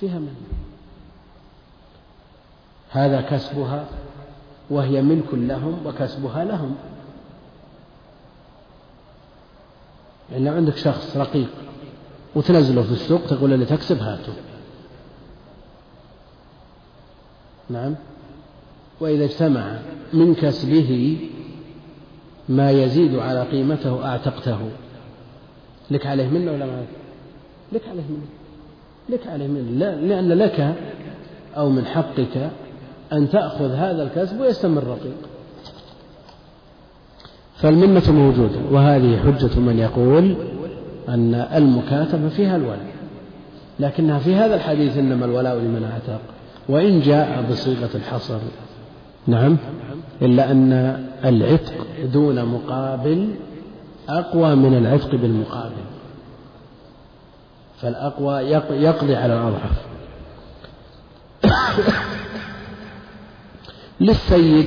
فيها 0.00 0.18
منة. 0.18 0.34
هذا 2.90 3.20
كسبها 3.20 3.84
وهي 4.70 5.02
ملك 5.02 5.34
لهم 5.34 5.86
وكسبها 5.86 6.44
لهم. 6.44 6.74
يعني 10.32 10.44
لو 10.44 10.54
عندك 10.54 10.76
شخص 10.76 11.16
رقيق 11.16 11.48
وتنزله 12.34 12.82
في 12.82 12.92
السوق 12.92 13.26
تقول 13.26 13.52
اللي 13.52 13.64
تكسب 13.64 13.98
هاته 13.98 14.32
نعم. 17.70 17.94
وإذا 19.00 19.24
اجتمع 19.24 19.78
من 20.12 20.34
كسبه 20.34 21.18
ما 22.48 22.70
يزيد 22.70 23.14
على 23.14 23.42
قيمته 23.42 24.04
أعتقته. 24.06 24.58
لك 25.90 26.06
عليه 26.06 26.28
منه 26.28 26.52
ولا 26.52 26.66
ما 26.66 26.84
لك 27.72 27.88
عليه 27.88 28.02
منه. 28.02 28.26
لك 29.08 29.26
عليه 29.26 29.46
منه. 29.46 29.70
لا 29.70 29.94
لأن 29.94 30.28
لك 30.28 30.74
أو 31.56 31.70
من 31.70 31.86
حقك 31.86 32.50
أن 33.12 33.30
تأخذ 33.30 33.72
هذا 33.72 34.02
الكسب 34.02 34.40
ويستمر 34.40 34.84
رقيق 34.84 35.16
فالمنة 37.56 38.12
موجودة 38.12 38.58
وهذه 38.70 39.18
حجة 39.18 39.60
من 39.60 39.78
يقول 39.78 40.36
أن 41.08 41.34
المكاتبة 41.34 42.28
فيها 42.28 42.56
الولاء 42.56 42.98
لكنها 43.80 44.18
في 44.18 44.34
هذا 44.34 44.54
الحديث 44.54 44.96
إنما 44.96 45.24
الولاء 45.24 45.54
لمن 45.56 45.90
أعتق. 45.92 46.20
وإن 46.68 47.00
جاء 47.00 47.44
بصيغة 47.50 47.90
الحصر 47.94 48.38
نعم 49.26 49.56
إلا 50.22 50.50
أن 50.50 50.72
العتق 51.24 51.74
دون 52.12 52.44
مقابل 52.44 53.34
أقوى 54.08 54.54
من 54.54 54.78
العتق 54.78 55.10
بالمقابل. 55.14 55.72
فالأقوى 57.80 58.34
يقضي 58.70 59.16
على 59.16 59.34
الأضعف. 59.34 59.88
للسيد 64.00 64.66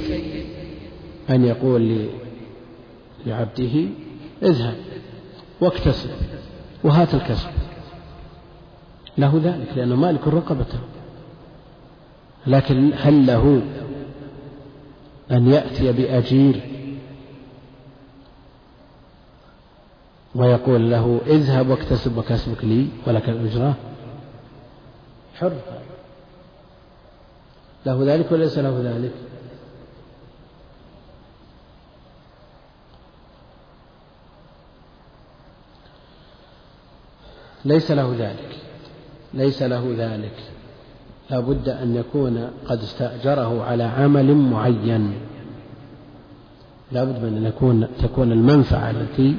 أن 1.29 1.45
يقول 1.45 2.09
لعبده 3.25 3.85
اذهب 4.43 4.75
واكتسب 5.61 6.09
وهات 6.83 7.13
الكسب. 7.13 7.49
له 9.17 9.41
ذلك 9.43 9.77
لأنه 9.77 9.95
مالك 9.95 10.27
رقبته 10.27 10.79
لكن 12.47 12.91
هل 12.95 13.25
له 13.25 13.61
أن 15.31 15.47
يأتي 15.47 15.91
بأجير 15.91 16.61
ويقول 20.35 20.91
له 20.91 21.21
اذهب 21.27 21.69
واكتسب 21.69 22.17
وكسبك 22.17 22.63
لي 22.63 22.87
ولك 23.07 23.29
الأجرة 23.29 23.75
حر. 25.35 25.53
له 27.85 28.03
ذلك 28.05 28.31
وليس 28.31 28.57
له 28.57 28.81
ذلك. 28.83 29.11
ليس 37.65 37.91
له 37.91 38.15
ذلك. 38.19 38.55
ليس 39.33 39.61
له 39.61 39.95
ذلك. 39.97 40.35
لا 41.29 41.39
بد 41.39 41.69
أن 41.69 41.95
يكون 41.95 42.51
قد 42.67 42.79
استأجره 42.83 43.63
على 43.63 43.83
عمل 43.83 44.35
معين. 44.35 45.13
لا 46.91 47.03
بد 47.03 47.23
من 47.23 47.37
أن 47.37 47.45
يكون 47.45 47.87
تكون 48.01 48.31
المنفعة 48.31 48.91
التي 48.91 49.35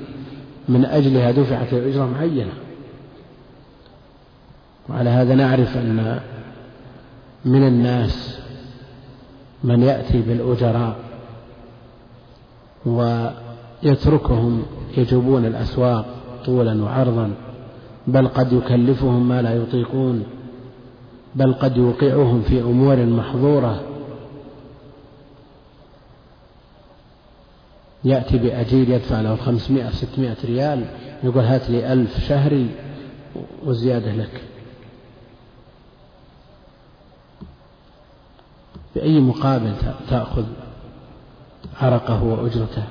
من 0.69 0.85
أجلها 0.85 1.31
دفعت 1.31 1.73
الأجرة 1.73 2.07
معينة. 2.07 2.53
وعلى 4.89 5.11
هذا 5.11 5.35
نعرف 5.35 5.77
أن 5.77 6.21
من 7.45 7.67
الناس 7.67 8.39
من 9.65 9.83
يأتي 9.83 10.21
بالأجراء 10.21 10.97
ويتركهم 12.87 14.63
يجوبون 14.97 15.45
الأسواق 15.45 16.07
طولا 16.47 16.83
وعرضا 16.83 17.35
بل 18.07 18.29
قد 18.29 18.53
يكلفهم 18.53 19.29
ما 19.29 19.43
لا 19.43 19.55
يطيقون 19.55 20.25
بل 21.35 21.53
قد 21.53 21.77
يوقعهم 21.77 22.43
في 22.43 22.61
أمور 22.61 23.07
محظورة. 23.07 23.81
يأتي 28.05 28.39
بأجير 28.39 28.89
يدفع 28.89 29.21
له 29.21 29.37
خمسمائة 29.37 29.91
ستمائة 29.91 30.37
ريال 30.45 30.85
يقول 31.25 31.45
هات 31.45 31.71
لي 31.71 31.93
ألف 31.93 32.25
شهري 32.29 32.69
وزيادة 33.65 34.13
لك. 34.13 34.43
بأي 38.95 39.21
مقابل 39.21 39.73
تأخذ 40.11 40.45
عرقه 41.81 42.23
وأجرته. 42.23 42.85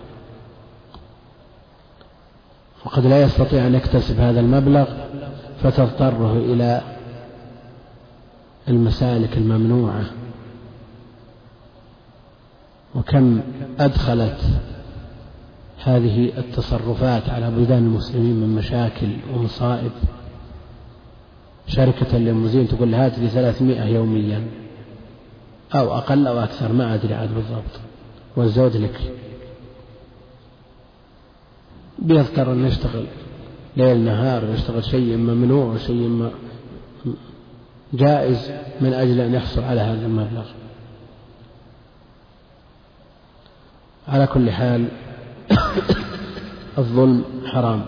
وقد 2.85 3.05
لا 3.05 3.21
يستطيع 3.21 3.67
أن 3.67 3.75
يكتسب 3.75 4.19
هذا 4.19 4.39
المبلغ 4.39 4.85
فتضطره 5.63 6.37
إلى 6.37 6.81
المسالك 8.67 9.37
الممنوعة. 9.37 10.03
وكم 12.95 13.41
أدخلت 13.79 14.39
هذه 15.83 16.37
التصرفات 16.37 17.29
على 17.29 17.51
بلدان 17.51 17.77
المسلمين 17.77 18.35
من 18.35 18.55
مشاكل 18.55 19.17
ومصائب. 19.33 19.91
شركة 21.67 22.17
الليموزين 22.17 22.67
تقول 22.67 22.93
هات 22.95 23.19
لي 23.19 23.27
ثلاثمائة 23.27 23.83
يوميا. 23.83 24.60
أو 25.75 25.97
أقل 25.97 26.27
أو 26.27 26.39
أكثر 26.39 26.71
ما 26.73 26.93
أدري 26.93 27.13
عاد 27.13 27.33
بالضبط. 27.33 27.79
والزود 28.35 28.75
لك. 28.75 29.13
بيضطر 31.99 32.53
أن 32.53 32.65
يشتغل 32.65 33.05
ليل 33.77 33.97
نهار 33.97 34.45
ويشتغل 34.45 34.83
شيء 34.83 35.17
ممنوع 35.17 35.65
وشيء 35.65 36.31
جائز 37.93 38.51
من 38.81 38.93
أجل 38.93 39.21
أن 39.21 39.33
يحصل 39.33 39.63
على 39.63 39.81
هذا 39.81 40.05
المبلغ. 40.05 40.45
على 44.07 44.27
كل 44.27 44.51
حال 44.51 44.87
الظلم 46.77 47.23
حرام 47.45 47.85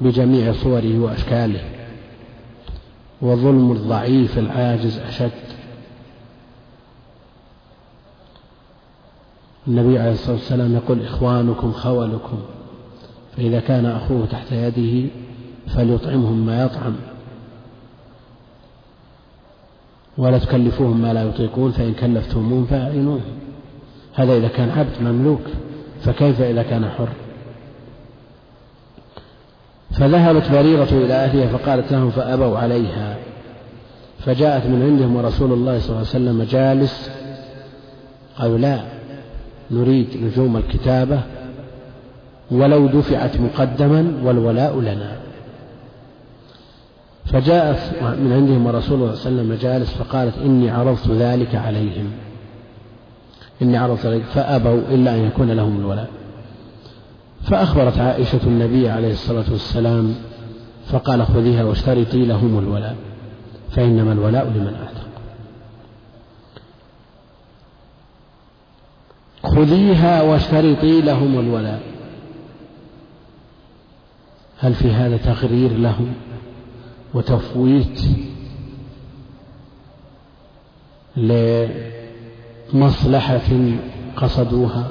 بجميع 0.00 0.52
صوره 0.52 0.98
وأشكاله 0.98 1.60
وظلم 3.22 3.72
الضعيف 3.72 4.38
العاجز 4.38 4.98
أشد. 4.98 5.43
النبي 9.68 9.98
عليه 9.98 10.12
الصلاة 10.12 10.36
والسلام 10.36 10.74
يقول 10.74 11.02
إخوانكم 11.02 11.72
خولكم 11.72 12.38
فإذا 13.36 13.60
كان 13.60 13.86
أخوه 13.86 14.26
تحت 14.26 14.52
يده 14.52 15.08
فليطعمهم 15.66 16.46
ما 16.46 16.62
يطعم. 16.64 16.94
ولا 20.18 20.38
تكلفوهم 20.38 21.00
ما 21.02 21.12
لا 21.12 21.22
يطيقون 21.22 21.72
فإن 21.72 21.94
كلفتموهم 21.94 22.66
فأعينوهم. 22.66 23.20
هذا 24.14 24.36
إذا 24.36 24.48
كان 24.48 24.70
عبد 24.70 25.02
مملوك 25.02 25.40
فكيف 26.02 26.40
إذا 26.40 26.62
كان 26.62 26.90
حر؟ 26.90 27.08
فذهبت 29.90 30.50
بريرة 30.50 30.88
إلى 30.92 31.14
أهلها 31.14 31.58
فقالت 31.58 31.92
لهم 31.92 32.10
فأبوا 32.10 32.58
عليها. 32.58 33.16
فجاءت 34.18 34.66
من 34.66 34.82
عندهم 34.82 35.16
ورسول 35.16 35.52
الله 35.52 35.78
صلى 35.78 35.88
الله 35.88 35.98
عليه 35.98 36.08
وسلم 36.08 36.42
جالس 36.42 37.10
قالوا 38.38 38.58
لا 38.58 38.93
نريد 39.70 40.06
نجوم 40.22 40.56
الكتابة 40.56 41.20
ولو 42.50 42.86
دفعت 42.86 43.40
مقدما 43.40 44.12
والولاء 44.24 44.80
لنا. 44.80 45.16
فجاءت 47.24 48.02
من 48.02 48.32
عندهم 48.32 48.66
ورسول 48.66 49.00
الله 49.00 49.14
صلى 49.14 49.30
الله 49.30 49.42
عليه 49.42 49.52
وسلم 49.52 49.70
جالس 49.70 49.90
فقالت 49.90 50.38
إني 50.38 50.70
عرضت 50.70 51.08
ذلك 51.08 51.54
عليهم. 51.54 52.10
إني 53.62 53.76
عرضت 53.76 54.06
ذلك 54.06 54.22
فأبوا 54.22 54.80
إلا 54.90 55.14
أن 55.14 55.24
يكون 55.24 55.50
لهم 55.50 55.80
الولاء. 55.80 56.08
فأخبرت 57.44 57.98
عائشة 57.98 58.40
النبي 58.46 58.88
عليه 58.88 59.12
الصلاة 59.12 59.44
والسلام 59.50 60.14
فقال 60.86 61.26
خذيها 61.26 61.64
واشترطي 61.64 62.24
لهم 62.26 62.58
الولاء 62.58 62.96
فإنما 63.70 64.12
الولاء 64.12 64.44
لمن 64.44 64.74
أعتق 64.74 65.03
خذيها 69.44 70.22
واشترطي 70.22 71.00
لهم 71.00 71.38
الولاء. 71.38 71.82
هل 74.58 74.74
في 74.74 74.90
هذا 74.90 75.16
تغرير 75.16 75.72
لهم 75.72 76.14
وتفويت 77.14 78.00
لمصلحة 82.72 83.40
قصدوها؟ 84.16 84.90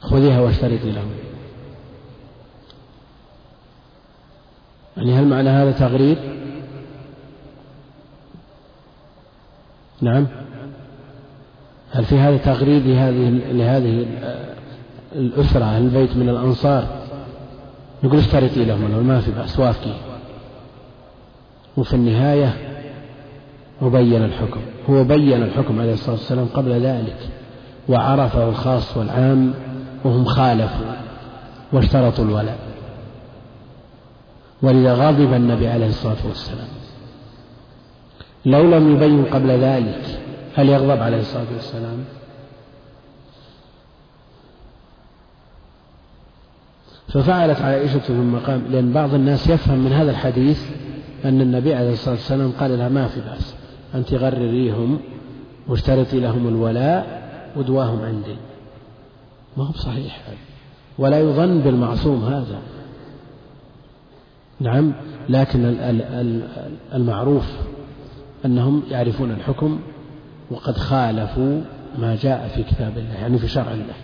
خذيها 0.00 0.40
واشترطي 0.40 0.92
لهم. 0.92 1.10
يعني 4.96 5.14
هل 5.14 5.26
معنى 5.26 5.48
هذا 5.48 5.72
تغرير 5.72 6.18
نعم. 10.00 10.26
هل 11.92 12.04
في 12.04 12.18
هذا 12.18 12.36
تغريد 12.36 12.86
لهذه 12.86 13.28
لهذه 13.52 14.06
الأسرة 15.12 15.78
البيت 15.78 16.16
من 16.16 16.28
الأنصار؟ 16.28 16.86
يقول 18.02 18.18
اشترطي 18.18 18.64
لهم 18.64 19.06
ما 19.06 19.20
في 19.20 19.30
بأس 19.30 19.58
وافقي. 19.58 19.94
وفي 21.76 21.94
النهاية 21.94 22.54
وبين 23.82 24.24
الحكم. 24.24 24.60
هو 24.90 25.04
بين 25.04 25.42
الحكم 25.42 25.80
عليه 25.80 25.92
الصلاة 25.92 26.16
والسلام 26.16 26.46
قبل 26.54 26.70
ذلك 26.70 27.16
وعرفه 27.88 28.48
الخاص 28.48 28.96
والعام 28.96 29.54
وهم 30.04 30.24
خالفوا 30.24 30.86
واشترطوا 31.72 32.24
الولاء. 32.24 32.58
ولذا 34.62 34.94
غضب 34.94 35.32
النبي 35.32 35.68
عليه 35.68 35.86
الصلاة 35.88 36.26
والسلام. 36.28 36.68
لو 38.46 38.62
لم 38.62 38.92
يبين 38.94 39.24
قبل 39.24 39.50
ذلك 39.50 40.20
هل 40.58 40.68
يغضب 40.68 41.02
عليه 41.02 41.20
الصلاة 41.20 41.46
والسلام؟ 41.54 42.04
ففعلت 47.08 47.60
عائشة 47.60 47.98
في 47.98 48.10
المقام 48.10 48.62
لأن 48.70 48.92
بعض 48.92 49.14
الناس 49.14 49.48
يفهم 49.48 49.78
من 49.78 49.92
هذا 49.92 50.10
الحديث 50.10 50.62
أن 51.24 51.40
النبي 51.40 51.74
عليه 51.74 51.92
الصلاة 51.92 52.14
والسلام 52.14 52.52
قال 52.60 52.78
لها 52.78 52.88
ما 52.88 53.08
في 53.08 53.20
بأس 53.20 53.54
أنت 53.94 54.14
غرريهم 54.14 54.98
واشترطي 55.68 56.20
لهم 56.20 56.48
الولاء 56.48 57.22
ودواهم 57.56 58.02
عندي. 58.02 58.36
ما 59.56 59.64
هو 59.64 59.70
بصحيح 59.70 60.20
ولا 60.98 61.20
يظن 61.20 61.58
بالمعصوم 61.60 62.24
هذا. 62.24 62.58
نعم 64.60 64.92
لكن 65.28 65.76
المعروف 66.94 67.46
أنهم 68.44 68.82
يعرفون 68.90 69.30
الحكم 69.30 69.78
وقد 70.50 70.76
خالفوا 70.76 71.60
ما 71.98 72.16
جاء 72.16 72.48
في 72.48 72.62
كتاب 72.62 72.98
الله 72.98 73.14
يعني 73.14 73.38
في 73.38 73.48
شرع 73.48 73.72
الله. 73.72 73.94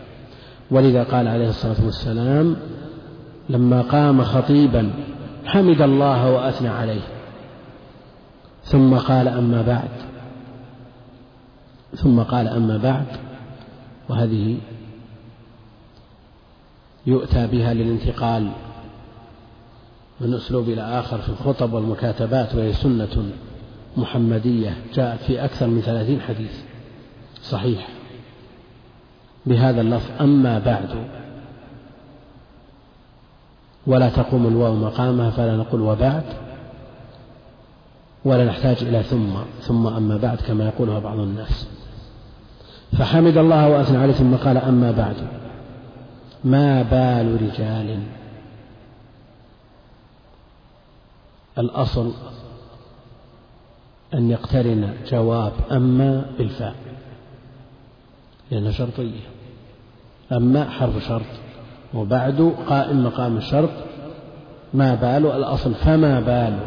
ولذا 0.70 1.02
قال 1.02 1.28
عليه 1.28 1.48
الصلاة 1.48 1.84
والسلام 1.84 2.56
لما 3.48 3.82
قام 3.82 4.24
خطيبا 4.24 4.90
حمد 5.44 5.80
الله 5.80 6.30
وأثنى 6.30 6.68
عليه. 6.68 7.02
ثم 8.64 8.96
قال 8.96 9.28
أما 9.28 9.62
بعد. 9.62 9.88
ثم 11.94 12.20
قال 12.20 12.48
أما 12.48 12.76
بعد. 12.76 13.06
وهذه 14.08 14.58
يؤتى 17.06 17.46
بها 17.46 17.74
للانتقال 17.74 18.50
من 20.20 20.34
أسلوب 20.34 20.68
إلى 20.68 20.82
آخر 20.82 21.18
في 21.18 21.28
الخطب 21.28 21.72
والمكاتبات 21.72 22.54
وهي 22.54 22.72
سنة 22.72 23.30
محمدية 23.96 24.76
جاءت 24.94 25.20
في 25.20 25.44
أكثر 25.44 25.66
من 25.66 25.80
ثلاثين 25.80 26.20
حديث. 26.20 26.60
صحيح. 27.42 27.88
بهذا 29.46 29.80
اللفظ. 29.80 30.10
أما 30.20 30.58
بعد 30.58 30.88
ولا 33.86 34.08
تقوم 34.08 34.46
الواو 34.46 34.74
مقامها 34.74 35.30
فلا 35.30 35.56
نقول 35.56 35.80
وبعد 35.80 36.24
ولا 38.24 38.44
نحتاج 38.44 38.76
إلى 38.82 39.02
ثم 39.02 39.30
ثم 39.60 39.86
أما 39.86 40.16
بعد 40.16 40.38
كما 40.40 40.64
يقولها 40.64 40.98
بعض 40.98 41.18
الناس. 41.18 41.68
فحمد 42.98 43.36
الله 43.36 43.68
وأثنى 43.68 43.98
عليه 43.98 44.12
ثم 44.12 44.34
قال 44.34 44.56
أما 44.56 44.90
بعد. 44.90 45.16
ما 46.44 46.82
بال 46.82 47.42
رجال؟ 47.42 48.02
الأصل 51.58 52.12
أن 54.14 54.30
يقترن 54.30 54.94
جواب 55.06 55.52
أما 55.70 56.30
بالفاء 56.38 56.74
لأنها 58.50 58.72
شرطية. 58.72 59.20
أما 60.32 60.70
حرف 60.70 61.04
شرط 61.04 61.26
وبعد 61.94 62.54
قائم 62.68 63.04
مقام 63.04 63.36
الشرط 63.36 63.70
ما 64.74 64.94
بال 64.94 65.26
الأصل 65.26 65.74
فما 65.74 66.20
بال. 66.20 66.58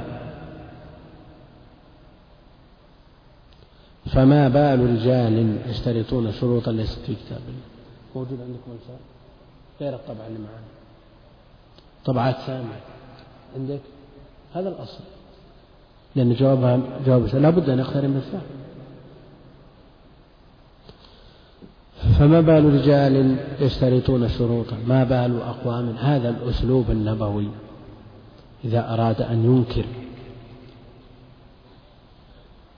فما 4.06 4.48
بال 4.48 4.90
رجال 4.90 5.58
يشترطون 5.68 6.32
شروطا 6.32 6.72
ليست 6.72 7.00
في 7.00 7.16
كتاب 7.16 7.42
الله. 7.48 7.62
موجود 8.16 8.42
عندكم 8.42 8.72
الفاء؟ 8.72 9.00
غير 9.82 9.94
الطبعة 9.96 10.28
اللي 10.28 10.40
معنا. 10.40 10.68
طبعات 12.06 12.36
سامية 12.46 12.82
عندك؟ 13.56 13.82
هذا 14.54 14.70
الأصل. 14.70 15.04
لأن 16.18 16.34
جوابها 16.34 16.80
جواب 17.06 17.36
لا 17.36 17.50
بد 17.50 17.70
أن 17.70 17.80
يقترن 17.80 18.14
بالفعل 18.14 18.42
فما 22.20 22.42
بال 22.42 22.74
رجال 22.74 23.36
يشترطون 23.60 24.30
شروطا؟ 24.30 24.78
ما 24.88 25.04
بال 25.04 25.42
أقوام؟ 25.42 25.90
هذا 25.90 26.30
الأسلوب 26.30 26.92
النبوي. 26.92 27.48
إذا 28.66 28.94
أراد 28.94 29.22
أن 29.22 29.46
ينكر 29.46 29.86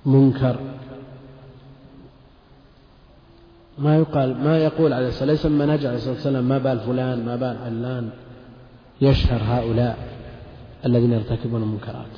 منكر 0.05 0.59
ما 3.77 3.97
يقال 3.97 4.43
ما 4.43 4.57
يقول 4.57 4.93
عليه 4.93 5.07
الصلاة 5.07 5.31
ليس 5.31 5.45
من 5.45 5.57
منهج 5.57 5.85
عليه 5.85 5.97
الصلاة 5.97 6.13
والسلام 6.13 6.43
ما 6.43 6.57
بال 6.57 6.79
فلان 6.79 7.25
ما 7.25 7.35
بال 7.35 7.57
علان 7.65 8.09
يشهر 9.01 9.41
هؤلاء 9.43 9.97
الذين 10.85 11.11
يرتكبون 11.11 11.63
المنكرات. 11.63 12.15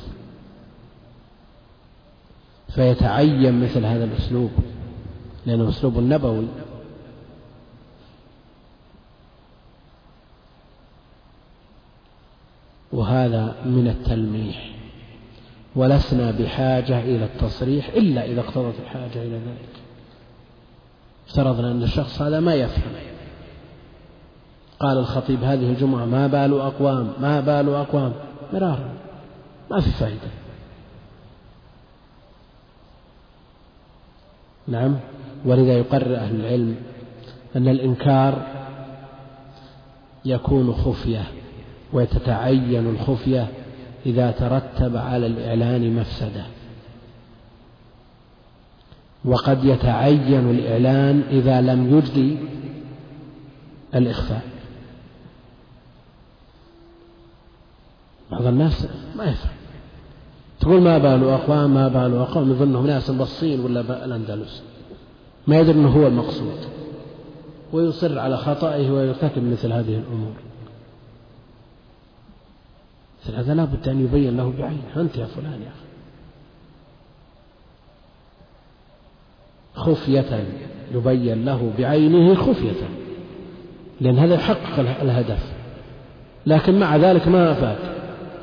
فيتعين 2.75 3.63
مثل 3.63 3.86
هذا 3.86 4.03
الأسلوب 4.03 4.51
لأنه 5.45 5.69
أسلوب 5.69 5.97
نبوي. 5.97 6.47
وهذا 12.91 13.55
من 13.65 13.88
التلميح. 13.88 14.71
ولسنا 15.75 16.31
بحاجة 16.31 16.99
إلى 16.99 17.25
التصريح 17.25 17.89
إلا 17.89 18.25
إذا 18.25 18.41
اقتضت 18.41 18.75
الحاجة 18.84 19.21
إلى 19.23 19.36
ذلك. 19.36 19.81
افترضنا 21.27 21.71
أن 21.71 21.84
الشخص 21.84 22.21
هذا 22.21 22.39
ما 22.39 22.53
يفهم. 22.53 22.91
قال 24.79 24.97
الخطيب 24.97 25.43
هذه 25.43 25.69
الجمعة 25.69 26.05
ما 26.05 26.27
بال 26.27 26.60
أقوام 26.60 27.13
ما 27.19 27.39
بال 27.39 27.69
أقوام؟ 27.73 28.13
مرارا. 28.53 28.93
ما 29.71 29.79
في 29.79 29.89
فائدة 29.89 30.40
نعم. 34.71 34.95
ولذا 35.45 35.73
يقرر 35.73 36.15
أهل 36.15 36.36
العلم 36.36 36.75
أن 37.55 37.67
الإنكار 37.67 38.47
يكون 40.25 40.73
خفية 40.73 41.23
وتتعين 41.93 42.88
الخفية 42.88 43.47
إذا 44.05 44.31
ترتب 44.31 44.97
على 44.97 45.27
الإعلان 45.27 45.95
مفسدة. 45.95 46.45
وقد 49.25 49.65
يتعين 49.65 50.49
الإعلان 50.49 51.23
إذا 51.29 51.62
لم 51.62 51.97
يجدي 51.97 52.38
الإخفاء. 53.95 54.41
بعض 58.31 58.45
الناس 58.45 58.88
ما 59.15 59.23
يفهم. 59.23 59.61
تقول 60.62 60.82
ما 60.82 60.97
بال 60.97 61.24
أقوام 61.24 61.74
ما 61.74 61.88
بال 61.88 62.17
أقوام 62.17 62.52
يظنهم 62.52 62.88
ناس 62.88 63.12
بالصين 63.12 63.60
ولا 63.60 64.06
الأندلس. 64.06 64.63
ما 65.47 65.60
يدري 65.60 65.80
أنه 65.80 65.89
هو 65.89 66.08
المقصود. 66.08 66.58
ويصر 67.74 68.19
على 68.19 68.38
خطئه 68.38 68.91
ويرتكب 68.91 69.43
مثل 69.43 69.74
هذه 69.74 69.95
الأمور. 69.97 70.34
مثل 73.24 73.36
هذا 73.36 73.54
لا 73.54 73.65
بد 73.65 73.88
أن 73.88 74.04
يبين 74.04 74.38
له 74.38 74.54
بعينه. 74.60 74.82
أنت 74.97 75.17
يا 75.17 75.26
فلان 75.26 75.62
يا 75.62 75.67
أخي. 75.67 75.91
خفية 79.76 80.45
يبين 80.93 81.45
له 81.45 81.71
بعينه 81.78 82.36
خفية. 82.36 82.89
لأن 84.02 84.19
هذا 84.19 84.36
يحقق 84.36 84.80
الهدف. 84.80 85.52
لكن 86.45 86.80
مع 86.80 86.95
ذلك 86.95 87.28
ما 87.28 87.52
أفاد 87.52 88.01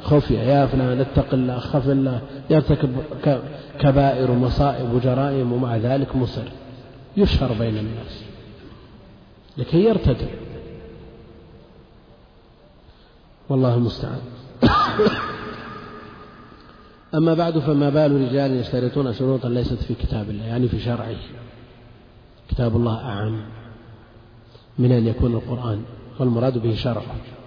خفي 0.08 0.34
يا 0.34 0.66
فلان 0.66 1.00
اتق 1.00 1.34
الله 1.34 1.58
خف 1.58 1.88
الله 1.88 2.20
يرتكب 2.50 2.96
كبائر 3.80 4.30
ومصائب 4.30 4.94
وجرائم 4.94 5.52
ومع 5.52 5.76
ذلك 5.76 6.16
مصر. 6.16 6.42
يشهر 7.16 7.52
بين 7.52 7.78
الناس. 7.78 8.24
لكي 9.56 9.84
يرتدع 9.84 10.26
والله 13.48 13.74
المستعان. 13.74 14.20
أما 17.14 17.34
بعد 17.34 17.58
فما 17.58 17.90
بال 17.90 18.28
رجال 18.28 18.56
يشترطون 18.56 19.12
شروطا 19.12 19.48
ليست 19.48 19.82
في 19.82 19.94
كتاب 19.94 20.30
الله 20.30 20.44
يعني 20.44 20.68
في 20.68 20.80
شرعه. 20.80 21.16
كتاب 22.48 22.76
الله 22.76 22.96
أعم 22.96 23.40
من 24.78 24.92
أن 24.92 25.06
يكون 25.06 25.32
القرآن 25.32 25.82
والمراد 26.18 26.58
به 26.58 26.74
شرعه 26.74 27.37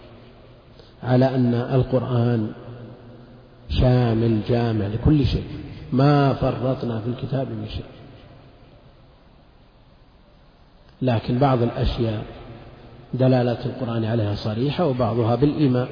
على 1.03 1.35
أن 1.35 1.53
القرآن 1.53 2.51
شامل 3.69 4.41
جامع 4.49 4.87
لكل 4.87 5.25
شيء. 5.25 5.43
ما 5.91 6.33
فرطنا 6.33 6.99
في 6.99 7.07
الكتاب 7.09 7.47
من 7.47 7.67
شيء. 7.69 7.85
لكن 11.01 11.39
بعض 11.39 11.61
الأشياء 11.61 12.25
دلالة 13.13 13.65
القرآن 13.65 14.05
عليها 14.05 14.35
صريحة 14.35 14.85
وبعضها 14.85 15.35
بالإيمان 15.35 15.87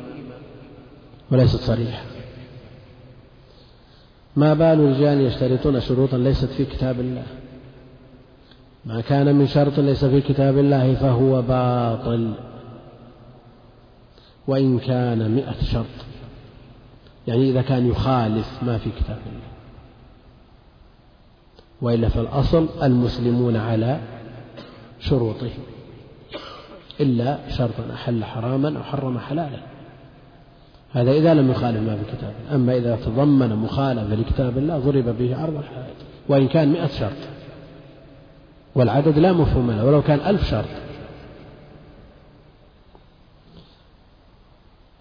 وليست 1.32 1.60
صريحة. 1.60 2.04
ما 4.36 4.54
بال 4.54 4.80
رجال 4.80 5.22
يشترطون 5.22 5.80
شروطا 5.80 6.18
ليست 6.18 6.46
في 6.46 6.66
كتاب 6.66 7.00
الله؟ 7.00 7.24
ما 8.86 9.02
كان 9.02 9.36
من 9.36 9.48
شرط 9.48 9.80
ليس 9.80 10.06
في 10.06 10.22
كتاب 10.22 10.58
الله 10.58 10.96
فهو 10.96 11.42
باطل. 11.42 12.34
وإن 14.50 14.80
كان 14.80 15.32
مئة 15.32 15.64
شرط. 15.64 15.86
يعني 17.28 17.50
إذا 17.50 17.62
كان 17.62 17.90
يخالف 17.90 18.64
ما 18.64 18.78
في 18.78 18.90
كتاب 18.90 19.18
الله. 19.26 19.50
وإلا 21.82 22.10
فالأصل 22.10 22.70
المسلمون 22.84 23.56
على 23.56 24.00
شروطهم. 25.00 25.64
إلا 27.00 27.38
شرطا 27.50 27.94
أحل 27.94 28.24
حراما 28.24 28.78
أو 28.78 28.84
حرم 28.84 29.20
حلالا. 29.20 29.60
هذا 30.94 31.12
إذا 31.12 31.34
لم 31.34 31.52
يخالف 31.52 31.82
ما 31.82 31.96
في 31.96 32.18
كتاب 32.18 32.34
الله. 32.42 32.56
أما 32.56 32.78
إذا 32.78 32.96
تضمن 32.96 33.56
مخالفة 33.56 34.16
لكتاب 34.16 34.58
الله 34.58 34.80
ضرب 34.80 35.18
به 35.18 35.38
عرض 35.38 35.56
الحائط 35.56 35.96
وإن 36.30 36.48
كان 36.48 36.70
مئة 36.72 36.88
شرط. 36.88 37.18
والعدد 38.76 39.20
لا 39.20 39.34
مفهوم 39.34 39.72
له. 39.72 39.86
ولو 39.86 40.02
كان 40.02 40.20
ألف 40.20 40.50
شرط. 40.50 40.89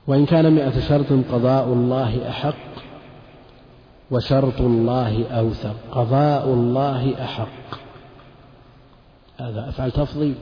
وإن 0.08 0.26
كان 0.26 0.52
مئة 0.52 0.80
شرط 0.80 1.12
قضاء 1.32 1.64
الله 1.64 2.28
أحق 2.28 2.54
وشرط 4.10 4.60
الله 4.60 5.28
أوثق. 5.28 5.74
قضاء 5.92 6.48
الله 6.48 7.24
أحق. 7.24 7.78
هذا 9.38 9.68
أفعل 9.68 9.90
تفضيل. 9.90 10.34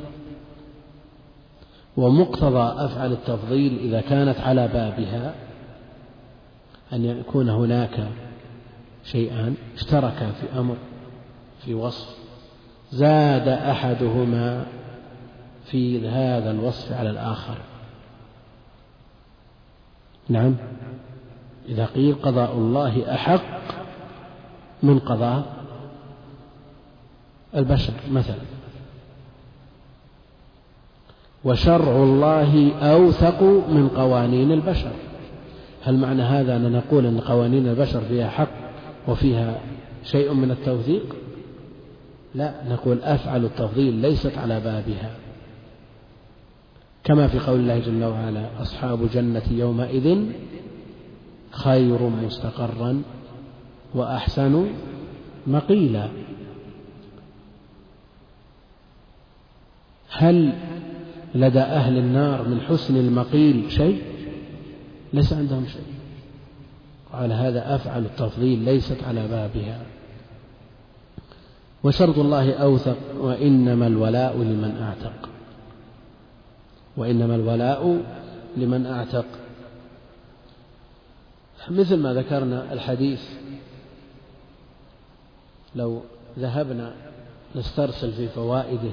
ومقتضى 1.96 2.84
أفعل 2.84 3.12
التفضيل 3.12 3.78
إذا 3.78 4.00
كانت 4.00 4.40
على 4.40 4.68
بابها 4.68 5.34
أن 6.92 7.04
يكون 7.04 7.48
هناك 7.48 8.08
شيئان 9.04 9.54
اشتركا 9.74 10.30
في 10.30 10.58
أمر 10.58 10.76
في 11.64 11.74
وصف 11.74 12.16
زاد 12.92 13.48
أحدهما 13.48 14.66
في 15.64 16.08
هذا 16.08 16.50
الوصف 16.50 16.92
على 16.92 17.10
الآخر. 17.10 17.56
نعم. 20.28 20.54
إذا 21.68 21.86
قيل 21.86 22.14
قضاء 22.14 22.52
الله 22.52 23.14
أحق 23.14 23.42
من 24.82 24.98
قضاء 24.98 25.56
البشر 27.56 27.92
مثلا. 28.10 28.36
وشرع 31.44 31.96
الله 31.96 32.72
أوثق 32.82 33.42
من 33.68 33.88
قوانين 33.96 34.52
البشر. 34.52 34.92
هل 35.84 35.96
معنى 35.98 36.22
هذا 36.22 36.56
أن 36.56 36.72
نقول 36.72 37.06
أن 37.06 37.20
قوانين 37.20 37.68
البشر 37.68 38.00
فيها 38.00 38.28
حق 38.28 38.48
وفيها 39.08 39.60
شيء 40.04 40.32
من 40.32 40.50
التوثيق؟ 40.50 41.16
لا 42.34 42.54
نقول 42.68 43.02
أفعل 43.02 43.44
التفضيل 43.44 43.94
ليست 43.94 44.38
على 44.38 44.60
بابها. 44.60 45.10
كما 47.06 47.28
في 47.28 47.38
قول 47.38 47.60
الله 47.60 47.78
جل 47.78 48.04
وعلا 48.04 48.62
أصحاب 48.62 49.10
جنة 49.10 49.42
يومئذ 49.50 50.26
خير 51.50 52.02
مستقرا 52.02 53.02
وأحسن 53.94 54.66
مقيلا. 55.46 56.08
هل 60.10 60.52
لدى 61.34 61.60
أهل 61.60 61.98
النار 61.98 62.48
من 62.48 62.60
حسن 62.60 62.96
المقيل 62.96 63.72
شيء؟ 63.72 64.02
ليس 65.12 65.32
عندهم 65.32 65.66
شيء. 65.66 65.92
وعلى 67.14 67.34
هذا 67.34 67.74
أفعل 67.74 68.04
التفضيل 68.04 68.58
ليست 68.58 69.04
على 69.08 69.28
بابها. 69.28 69.80
وشرط 71.84 72.18
الله 72.18 72.52
أوثق 72.52 72.98
وإنما 73.20 73.86
الولاء 73.86 74.36
لمن 74.36 74.76
أعتق. 74.82 75.35
وإنما 76.96 77.34
الولاء 77.34 78.02
لمن 78.56 78.86
أعتق. 78.86 79.24
مثل 81.70 81.96
ما 81.96 82.14
ذكرنا 82.14 82.72
الحديث 82.72 83.20
لو 85.76 86.00
ذهبنا 86.38 86.92
نسترسل 87.56 88.12
في 88.12 88.28
فوائده 88.28 88.90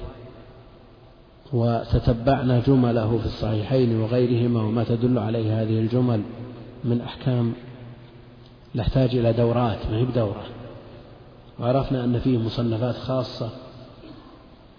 وتتبعنا 1.53 2.59
جمله 2.59 3.17
في 3.17 3.25
الصحيحين 3.25 3.99
وغيرهما 3.99 4.61
وما 4.63 4.83
تدل 4.83 5.17
عليه 5.17 5.61
هذه 5.61 5.79
الجمل 5.79 6.21
من 6.83 7.01
أحكام 7.01 7.53
نحتاج 8.75 9.15
إلى 9.15 9.33
دورات 9.33 9.77
ما 9.91 9.97
هي 9.97 10.05
بدورة. 10.05 10.43
وعرفنا 11.59 12.03
أن 12.03 12.19
فيه 12.19 12.37
مصنفات 12.37 12.95
خاصة 12.95 13.49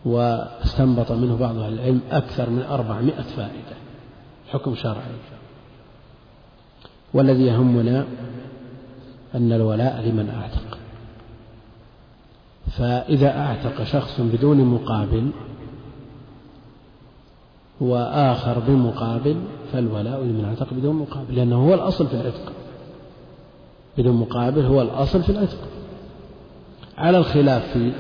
واستنبط 0.05 1.13
منه 1.13 1.37
بعض 1.37 1.59
أهل 1.59 1.73
العلم 1.73 2.01
أكثر 2.11 2.51
من 2.51 2.63
أربعمائة 2.63 3.23
فائدة. 3.23 3.77
حكم 4.53 4.75
شرعي. 4.75 5.15
والذي 7.15 7.47
يهمنا 7.47 8.07
أن 9.35 9.53
الولاء 9.53 10.01
لمن 10.01 10.31
أعتق. 10.31 10.79
فإذا 12.71 13.39
أعتق 13.39 13.85
شخص 13.85 14.21
بدون 14.21 14.65
مقابل 14.65 15.31
وآخر 17.81 18.59
بمقابل 18.59 19.37
فالولاء 19.73 20.21
لمن 20.21 20.45
أعتق 20.45 20.75
بدون 20.75 20.97
مقابل 20.97 21.35
لأنه 21.35 21.69
هو 21.69 21.75
الأصل 21.75 22.07
في 22.07 22.15
العتق. 22.15 22.53
بدون 23.99 24.17
مقابل 24.17 24.65
هو 24.65 24.83
الأصل 24.83 25.23
في 25.23 25.31
العتق. 25.31 25.59
على 26.99 27.19
الخلاف 27.19 27.73
في 27.73 27.93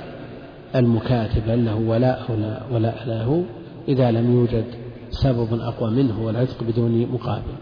المكاتب 0.74 1.48
له 1.48 1.74
ولاء 1.74 2.26
أو 2.28 2.34
ولاء 2.74 3.04
له 3.06 3.44
إذا 3.88 4.10
لم 4.10 4.34
يوجد 4.34 4.64
سبب 5.10 5.60
أقوى 5.60 5.90
منه 5.90 6.22
هو 6.22 6.30
العتق 6.30 6.62
بدون 6.62 7.06
مقابل. 7.06 7.54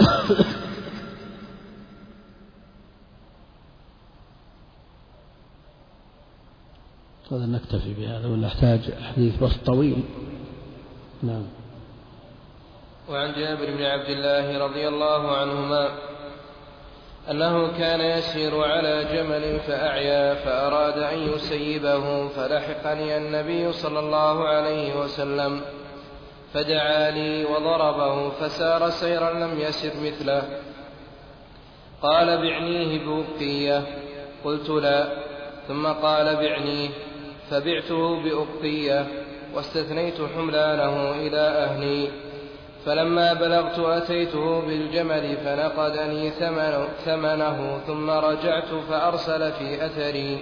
هذا 7.32 7.46
نكتفي 7.46 7.94
بهذا 7.94 8.26
ونحتاج 8.26 8.80
حديث 9.02 9.42
بس 9.42 9.56
طويل. 9.56 10.02
نعم. 11.22 11.42
وعن 13.08 13.32
جابر 13.32 13.66
بن 13.76 13.82
عبد 13.82 14.10
الله 14.10 14.58
رضي 14.58 14.88
الله 14.88 15.36
عنهما 15.36 15.88
أنه 17.30 17.78
كان 17.78 18.00
يسير 18.00 18.64
على 18.64 19.04
جمل 19.04 19.60
فأعيا 19.60 20.34
فأراد 20.34 20.98
أن 20.98 21.18
يسيبه 21.18 22.28
فلحقني 22.28 23.16
النبي 23.16 23.72
صلى 23.72 23.98
الله 23.98 24.48
عليه 24.48 25.00
وسلم. 25.00 25.60
فدعا 26.54 27.10
لي 27.10 27.44
وضربه 27.44 28.30
فسار 28.30 28.90
سيرا 28.90 29.32
لم 29.32 29.60
يسر 29.60 29.92
مثله. 30.02 30.42
قال 32.02 32.26
بعنيه 32.26 32.98
بأقية. 33.06 33.82
قلت 34.44 34.70
لا. 34.70 35.06
ثم 35.68 35.86
قال 35.86 36.36
بعنيه. 36.36 36.88
فبعته 37.50 38.22
بأقية 38.22 39.06
واستثنيت 39.54 40.18
حملانه 40.36 41.10
إلى 41.10 41.40
أهلي. 41.40 42.25
فلما 42.86 43.32
بلغت 43.32 43.78
أتيته 43.78 44.60
بالجمل 44.60 45.36
فنقدني 45.36 46.30
ثمن 46.30 46.86
ثمنه 47.04 47.78
ثم 47.86 48.10
رجعت 48.10 48.74
فأرسل 48.88 49.52
في 49.52 49.86
أثري. 49.86 50.38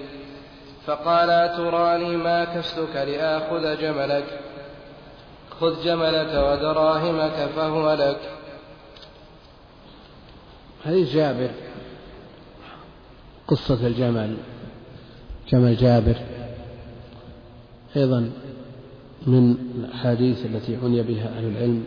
فقال 0.86 1.30
أتراني 1.30 2.16
ما 2.16 2.44
كسلك 2.44 2.96
لآخذ 2.96 3.80
جملك؟ 3.80 4.40
خذ 5.60 5.84
جملك 5.84 6.28
ودراهمك 6.28 7.50
فهو 7.56 7.92
لك. 7.92 8.20
حديث 10.84 11.14
جابر. 11.14 11.50
قصة 13.48 13.86
الجمل. 13.86 14.36
جمل 15.48 15.76
جابر. 15.76 16.16
أيضا 17.96 18.30
من 19.26 19.56
الأحاديث 19.74 20.46
التي 20.46 20.78
عني 20.82 21.02
بها 21.02 21.28
أهل 21.28 21.44
العلم. 21.44 21.84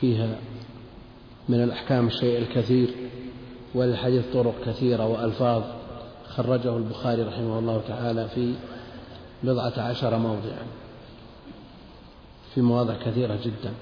فيها 0.00 0.36
من 1.48 1.62
الأحكام 1.62 2.06
الشيء 2.06 2.38
الكثير 2.38 2.94
وللحديث 3.74 4.24
طرق 4.32 4.54
كثيرة 4.66 5.06
وألفاظ 5.06 5.62
خرجه 6.28 6.76
البخاري 6.76 7.22
رحمه 7.22 7.58
الله 7.58 7.82
تعالى 7.88 8.28
في 8.28 8.54
بضعة 9.42 9.80
عشر 9.80 10.18
موضعا 10.18 10.66
في 12.54 12.60
مواضع 12.60 12.94
كثيرة 12.94 13.38
جدا. 13.44 13.72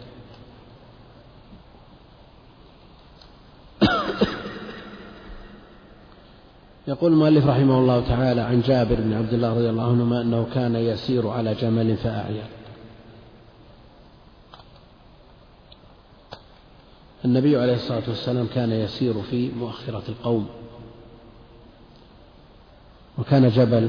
يقول 6.88 7.12
المؤلف 7.12 7.46
رحمه 7.46 7.78
الله 7.78 8.08
تعالى 8.08 8.40
عن 8.40 8.60
جابر 8.60 8.94
بن 8.94 9.12
عبد 9.12 9.32
الله 9.32 9.54
رضي 9.54 9.70
الله 9.70 9.82
عنهما 9.82 10.20
أنه 10.20 10.46
كان 10.54 10.76
يسير 10.76 11.28
على 11.28 11.54
جمل 11.54 11.96
فأعيا. 11.96 12.61
النبي 17.24 17.56
عليه 17.56 17.74
الصلاة 17.74 18.02
والسلام 18.08 18.46
كان 18.54 18.72
يسير 18.72 19.22
في 19.22 19.50
مؤخرة 19.50 20.02
القوم. 20.08 20.48
وكان 23.18 23.48
جبل 23.48 23.88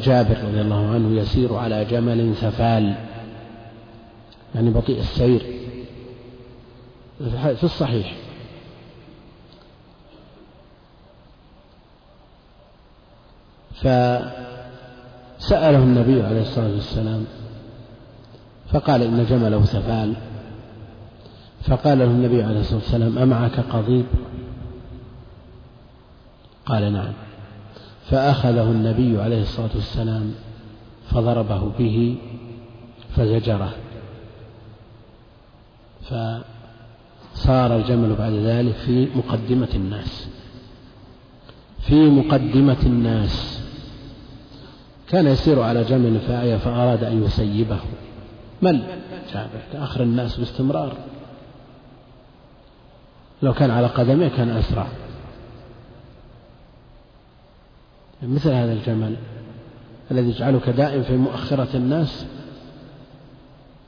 جابر 0.00 0.36
رضي 0.48 0.60
الله 0.60 0.90
عنه 0.90 1.20
يسير 1.20 1.54
على 1.54 1.84
جمل 1.84 2.34
ثفال 2.34 2.94
يعني 4.54 4.70
بطيء 4.70 4.98
السير. 4.98 5.46
في 7.56 7.64
الصحيح. 7.64 8.16
فسأله 13.76 15.78
النبي 15.78 16.22
عليه 16.22 16.42
الصلاة 16.42 16.74
والسلام 16.74 17.24
فقال 18.72 19.02
إن 19.02 19.26
جمله 19.30 19.60
ثفال 19.60 20.14
فقال 21.66 21.98
له 21.98 22.04
النبي 22.04 22.42
عليه 22.42 22.60
الصلاة 22.60 22.78
والسلام 22.78 23.18
أمعك 23.18 23.60
قضيب؟ 23.60 24.04
قال 26.66 26.92
نعم. 26.92 27.12
فأخذه 28.10 28.62
النبي 28.62 29.22
عليه 29.22 29.42
الصلاة 29.42 29.70
والسلام 29.74 30.34
فضربه 31.10 31.72
به 31.78 32.16
فزجره. 33.16 33.72
فصار 36.02 37.76
الجمل 37.76 38.14
بعد 38.14 38.32
ذلك 38.32 38.74
في 38.74 39.08
مقدمة 39.14 39.68
الناس 39.74 40.28
في 41.80 41.94
مقدمة 41.94 42.76
الناس. 42.86 43.62
كان 45.08 45.26
يسير 45.26 45.62
على 45.62 45.84
جمل 45.84 46.20
فأراد 46.58 47.04
أن 47.04 47.24
يسيبه. 47.24 47.78
مل 48.62 48.82
جابر 49.32 49.60
تأخر 49.72 50.02
الناس 50.02 50.36
باستمرار. 50.36 50.96
لو 53.42 53.54
كان 53.54 53.70
على 53.70 53.86
قدمه 53.86 54.28
كان 54.28 54.48
أسرع. 54.48 54.86
مثل 58.22 58.50
هذا 58.50 58.72
الجمل 58.72 59.16
الذي 60.10 60.28
يجعلك 60.28 60.68
دائم 60.68 61.02
في 61.02 61.16
مؤخرة 61.16 61.68
الناس. 61.74 62.26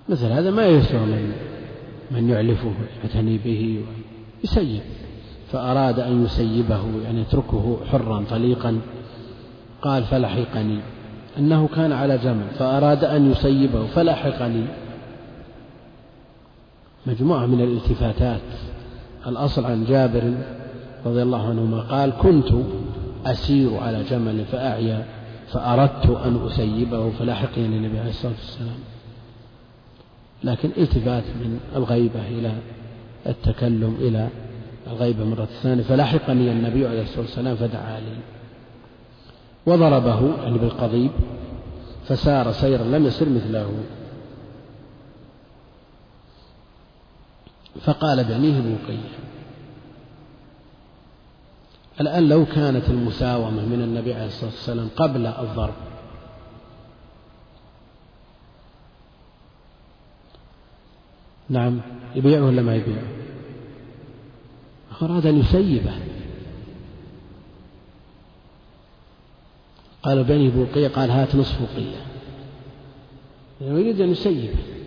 مثل 0.09 0.27
هذا 0.27 0.51
ما 0.51 0.67
يسوى 0.67 1.01
من 1.01 1.33
من 2.11 2.29
يعلفه 2.29 2.73
يعتني 3.03 3.39
به 3.39 3.85
يسيب 4.45 4.81
فأراد 5.53 6.01
أن 6.01 6.25
يسيبه 6.25 6.83
يعني 7.05 7.21
يتركه 7.21 7.79
حرا 7.91 8.25
طليقا. 8.31 8.81
قال 9.83 10.05
فلحقني. 10.05 10.81
أنه 11.39 11.69
كان 11.69 11.93
على 11.93 12.19
جمل. 12.19 12.47
فأراد 12.59 13.05
أن 13.05 13.31
يسيبه 13.31 13.87
فلحقني. 13.87 14.65
مجموعة 17.07 17.47
من 17.47 17.61
الالتفاتات. 17.61 18.41
الأصل 19.29 19.65
عن 19.65 19.85
جابر 19.85 20.35
رضي 21.07 21.23
الله 21.23 21.49
عنهما 21.49 21.81
قال 21.81 22.13
كنت 22.23 22.49
أسير 23.27 23.77
على 23.77 24.03
جمل 24.03 24.45
فأعيا 24.45 25.05
فأردت 25.49 26.07
أن 26.07 26.47
أسيبه 26.47 27.11
فلحقني 27.11 27.67
النبي 27.67 27.99
عليه 27.99 28.11
الصلاة 28.11 28.33
والسلام. 28.33 28.79
لكن 30.45 30.71
التفات 30.79 31.25
من 31.25 31.61
الغيبة 31.77 32.29
إلى 32.29 32.53
التكلم 33.27 33.97
إلى 34.01 34.29
الغيبة 34.87 35.25
مرة 35.25 35.49
ثانية 35.63 35.83
فلحقني 35.83 36.53
النبي 36.53 36.87
عليه 36.87 37.03
الصلاة 37.03 37.21
والسلام 37.21 37.57
فدعا 37.57 38.01
لي. 38.01 38.17
وضربه 39.67 40.43
يعني 40.43 40.59
بالقضيب 40.59 41.11
فسار 42.05 42.53
سيرا 42.53 42.85
لم 42.85 43.07
يسر 43.07 43.29
مثله. 43.29 43.71
فقال 47.85 48.25
بعنيه 48.25 48.61
بوقية 48.61 49.19
الآن 52.01 52.29
لو 52.29 52.47
كانت 52.47 52.91
المساومة 52.91 53.67
من 53.67 53.83
النبي 53.83 54.15
عليه 54.15 54.27
الصلاة 54.27 54.51
والسلام 54.51 54.89
قبل 54.97 55.27
الضرب 55.27 55.75
نعم 61.49 61.81
يبيعه 62.15 62.45
ولا 62.45 62.63
ما 62.63 62.77
يبيعه؟ 62.77 63.09
أراد 65.03 65.27
أن 65.27 65.39
يسيبه. 65.39 65.93
قال 70.03 70.25
بني 70.25 70.49
بوقية 70.51 70.89
قال 70.89 71.11
هات 71.11 71.35
نصف 71.35 71.61
بوقية. 71.61 72.07
يريد 73.61 74.01
أن 74.01 74.11
يسيبه. 74.11 74.78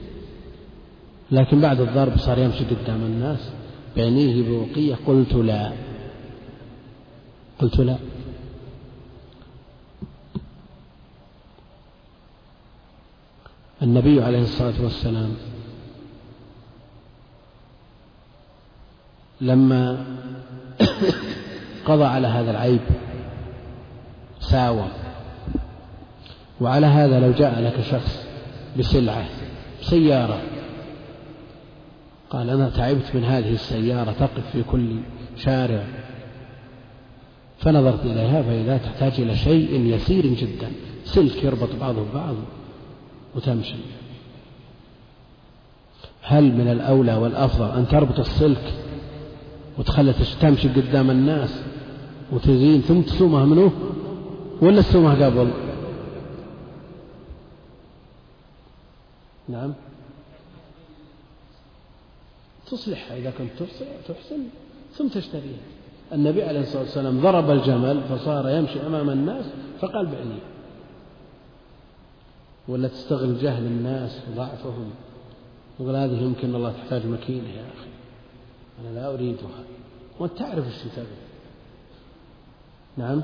لكن 1.31 1.61
بعد 1.61 1.81
الضرب 1.81 2.17
صار 2.17 2.39
يمشي 2.39 2.63
قدام 2.65 3.01
الناس. 3.01 3.51
بعينيه 3.97 4.43
بوقية. 4.49 4.95
قلت 5.07 5.33
لا. 5.33 5.71
قلت 7.59 7.79
لا. 7.79 7.97
النبي 13.81 14.23
عليه 14.23 14.41
الصلاة 14.41 14.81
والسلام 14.83 15.33
لما 19.41 20.05
قضى 21.87 22.03
على 22.03 22.27
هذا 22.27 22.51
العيب 22.51 22.79
ساوى 24.39 24.87
وعلى 26.61 26.85
هذا 26.85 27.19
لو 27.19 27.31
جاء 27.31 27.59
لك 27.59 27.81
شخص 27.81 28.25
بسلعة 28.79 29.25
سيارة 29.81 30.41
قال 32.31 32.49
أنا 32.49 32.69
تعبت 32.69 33.15
من 33.15 33.23
هذه 33.23 33.53
السيارة 33.53 34.11
تقف 34.11 34.51
في 34.51 34.63
كل 34.63 34.99
شارع. 35.37 35.83
فنظرت 37.59 38.05
إليها 38.05 38.41
فإذا 38.41 38.77
تحتاج 38.77 39.21
إلى 39.21 39.35
شيء 39.35 39.79
يسير 39.79 40.25
جدا. 40.25 40.71
سلك 41.05 41.43
يربط 41.43 41.69
بعضه 41.81 42.03
ببعض 42.03 42.35
وتمشي. 43.35 43.75
هل 46.21 46.43
من 46.43 46.67
الأولى 46.67 47.15
والأفضل 47.15 47.69
أن 47.71 47.87
تربط 47.87 48.19
السلك 48.19 48.73
وتخلى 49.77 50.13
تمشي 50.41 50.69
قدام 50.69 51.11
الناس 51.11 51.61
وتزين 52.31 52.81
ثم 52.81 53.01
تسومها 53.01 53.45
منه 53.45 53.71
ولا 54.61 54.81
تسومها 54.81 55.25
قبل؟ 55.25 55.51
نعم. 59.49 59.73
تصلحها 62.71 63.17
إذا 63.17 63.31
كنت 63.37 63.69
تحسن 64.07 64.43
ثم 64.93 65.07
تشتريها. 65.07 65.61
النبي 66.13 66.43
عليه 66.43 66.59
الصلاة 66.59 66.81
والسلام 66.81 67.21
ضرب 67.21 67.51
الجمل 67.51 68.01
فصار 68.03 68.49
يمشي 68.49 68.87
أمام 68.87 69.09
الناس 69.09 69.45
فقال 69.81 70.05
بعني. 70.05 70.39
ولا 72.67 72.87
تستغل 72.87 73.37
جهل 73.37 73.65
الناس 73.65 74.19
وضعفهم. 74.31 74.89
يقول 75.79 75.95
هذه 75.95 76.23
يمكن 76.23 76.55
الله 76.55 76.71
تحتاج 76.71 77.05
مكينة 77.05 77.49
يا 77.49 77.65
أخي. 77.77 77.89
أنا 78.81 78.99
لا 78.99 79.13
أريدها. 79.13 79.63
وأنت 80.19 80.37
تعرف 80.37 80.65
إيش 80.65 80.93
تبي. 80.95 81.05
نعم. 82.97 83.21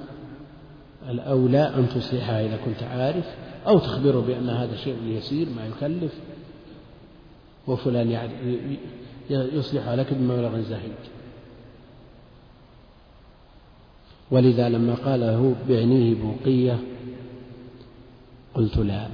الأولى 1.10 1.76
أن 1.76 1.90
تصلحها 1.90 2.46
إذا 2.46 2.58
كنت 2.66 2.84
عارف 2.84 3.26
أو 3.68 3.80
تخبره 3.80 4.20
بأن 4.20 4.50
هذا 4.50 4.76
شيء 4.76 4.98
يسير 5.04 5.48
ما 5.50 5.68
يكلف. 5.68 6.14
وفلان 7.68 8.12
يصلحها 9.30 9.96
لك 9.96 10.14
بمبلغ 10.14 10.62
زهيد 10.62 10.96
ولذا 14.32 14.70
لما 14.70 14.96
قال 14.96 15.20
له 15.20 15.56
بعنيه 15.70 16.16
بوقية 16.16 16.80
قلت 18.54 18.78
لا. 18.78 19.08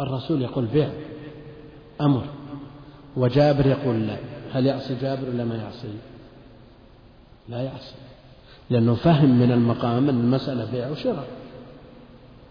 الرسول 0.00 0.42
يقول 0.42 0.66
بيع 0.66 0.90
أمر. 2.00 2.24
وجابر 3.16 3.66
يقول 3.66 4.06
لا. 4.06 4.16
هل 4.52 4.66
يعصي 4.66 4.94
جابر 4.94 5.28
ولا 5.28 5.44
ما 5.44 5.56
يعصي؟ 5.56 5.88
لا 7.48 7.62
يعصي. 7.62 7.94
لأنه 8.70 8.94
فهم 8.94 9.38
من 9.38 9.52
المقام 9.52 10.08
أن 10.08 10.20
المسألة 10.20 10.70
بيع 10.70 10.88
وشراء. 10.90 11.28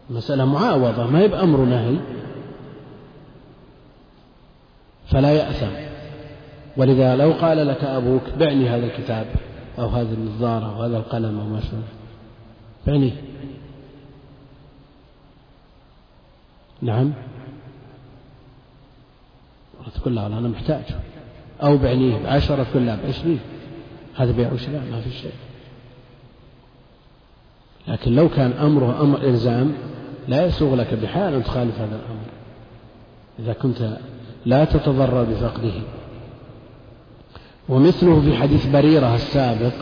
مسألة 0.10 0.46
معاوضة 0.46 1.08
ما 1.08 1.20
هي 1.20 1.28
بأمر 1.28 1.66
نهي. 1.66 1.98
فلا 5.10 5.32
يأثم. 5.32 5.72
ولذا 6.78 7.16
لو 7.16 7.32
قال 7.32 7.68
لك 7.68 7.84
أبوك 7.84 8.22
بعني 8.40 8.70
هذا 8.70 8.86
الكتاب 8.86 9.28
أو 9.80 9.88
هذه 9.88 10.14
النظارة 10.14 10.76
أو 10.76 10.84
هذا 10.84 10.98
القلم 10.98 11.40
أو 11.40 11.46
ما 11.46 11.60
شابه. 11.62 11.84
بعنيه 12.88 13.12
نعم. 16.82 17.14
لا 20.06 20.28
أنا 20.28 20.48
محتاج. 20.48 20.84
أو 21.64 21.78
بعنيه 21.78 22.24
بعشرة 22.24 22.78
لا 22.80 22.98
بعشرين. 23.04 23.40
هذا 24.16 24.32
بيع 24.32 24.54
وشراء 24.54 24.84
ما 24.92 25.02
في 25.02 25.12
شيء. 25.12 25.32
لكن 27.88 28.16
لو 28.16 28.30
كان 28.30 28.52
أمره 28.52 29.02
أمر 29.02 29.22
إلزام 29.22 29.74
لا 30.28 30.46
يسوغ 30.46 30.76
لك 30.76 30.94
بحال 30.94 31.34
أن 31.34 31.44
تخالف 31.44 31.76
هذا 31.76 31.96
الأمر. 31.96 32.26
إذا 33.40 33.54
كنت 33.54 33.98
لا 34.48 34.66
تتضرر 34.66 35.24
بفقده. 35.24 35.74
ومثله 37.70 38.22
في 38.22 38.36
حديث 38.36 38.66
بريرة 38.66 39.16
السابق 39.16 39.74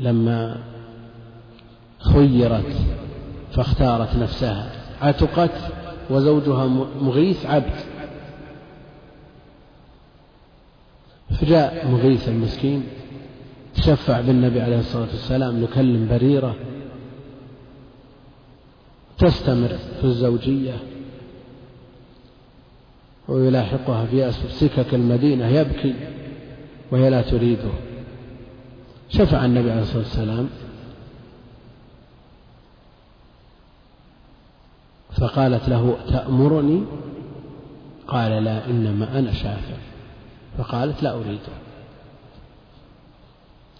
لما 0.00 0.62
خيرت 1.98 2.76
فاختارت 3.52 4.16
نفسها. 4.16 4.72
عتقت 5.02 5.50
وزوجها 6.10 6.66
مغيث 7.00 7.46
عبد. 7.46 7.74
فجاء 11.40 11.88
مغيث 11.88 12.28
المسكين 12.28 12.84
تشفع 13.74 14.20
بالنبي 14.20 14.60
عليه 14.60 14.78
الصلاة 14.78 15.08
والسلام 15.12 15.62
نكلم 15.62 16.08
بريرة 16.10 16.54
تستمر 19.18 19.68
في 20.00 20.04
الزوجية. 20.04 20.95
ويلاحقها 23.28 24.06
في 24.06 24.32
سكك 24.48 24.94
المدينة 24.94 25.46
يبكي 25.46 25.94
وهي 26.90 27.10
لا 27.10 27.22
تريده. 27.22 27.70
شفع 29.08 29.44
النبي 29.44 29.70
عليه 29.70 29.82
الصلاة 29.82 29.98
والسلام 29.98 30.48
فقالت 35.12 35.68
له 35.68 35.96
تأمرني؟ 36.08 36.82
قال 38.08 38.44
لا 38.44 38.66
إنما 38.66 39.18
أنا 39.18 39.32
شافع. 39.32 39.76
فقالت 40.58 41.02
لا 41.02 41.14
أريده. 41.14 41.52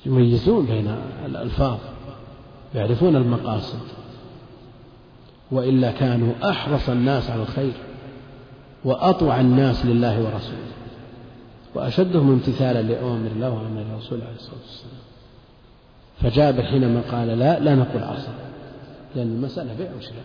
يميزون 0.07 0.67
بين 0.67 0.97
الألفاظ 1.27 1.79
يعرفون 2.75 3.17
المقاصد. 3.17 3.81
وإلا 5.51 5.93
كانوا 5.93 6.33
أحرص 6.51 6.89
الناس 6.89 7.31
على 7.31 7.43
الخير. 7.43 7.73
وأطوع 8.87 9.41
الناس 9.41 9.87
لله 9.87 10.25
ورسوله 10.25 10.67
وأشدهم 11.75 12.31
امتثالا 12.31 12.83
لأوامر 12.83 13.31
الله 13.31 13.51
وأمر 13.51 13.81
الرسول 13.81 14.23
عليه 14.23 14.35
الصلاة 14.35 14.61
والسلام. 14.63 15.03
فجابر 16.23 16.63
حينما 16.63 17.01
قال 17.11 17.29
لا 17.29 17.61
لا 17.61 17.75
نقول 17.75 18.03
عصا 18.03 18.35
لأن 19.17 19.27
المسألة 19.27 19.75
بيع 19.75 19.91
وشراء. 19.99 20.25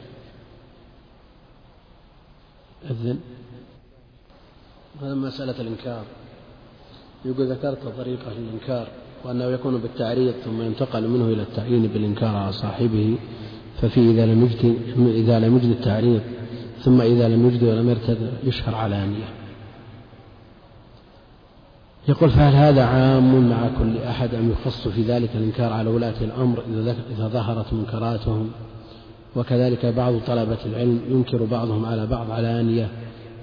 أذن 2.89 3.19
هذا 5.01 5.13
مسألة 5.13 5.61
الإنكار. 5.61 6.03
يقول 7.25 7.51
ذكرت 7.51 7.87
طريقة 7.97 8.31
الإنكار 8.31 8.87
وأنه 9.23 9.45
يكون 9.45 9.77
بالتعريض 9.77 10.33
ثم 10.45 10.61
ينتقل 10.61 11.07
منه 11.07 11.25
إلى 11.25 11.41
التعيين 11.41 11.87
بالإنكار 11.87 12.35
على 12.35 12.51
صاحبه 12.51 13.17
ففي 13.81 13.99
إذا 13.99 14.25
لم 14.25 14.45
يجد 14.45 14.77
إذا 14.97 15.39
لم 15.39 15.57
يجد 15.57 15.69
التعريض 15.69 16.21
ثم 16.83 17.01
إذا 17.01 17.29
لم 17.29 17.47
يجد 17.47 17.63
ولم 17.63 17.89
يرتد 17.89 18.31
يشهر 18.43 18.75
علانية 18.75 19.25
يقول 22.07 22.29
فهل 22.29 22.53
هذا 22.53 22.83
عام 22.85 23.49
مع 23.49 23.69
كل 23.79 23.97
أحد 23.97 24.35
أم 24.35 24.51
يخص 24.51 24.87
في 24.87 25.01
ذلك 25.01 25.29
الإنكار 25.35 25.73
على 25.73 25.89
ولاة 25.89 26.21
الأمر 26.21 26.63
إذا 27.17 27.27
ظهرت 27.27 27.73
منكراتهم؟ 27.73 28.51
وكذلك 29.35 29.85
بعض 29.85 30.13
طلبة 30.27 30.57
العلم 30.65 31.01
ينكر 31.09 31.45
بعضهم 31.45 31.85
على 31.85 32.07
بعض 32.07 32.31
علانية 32.31 32.89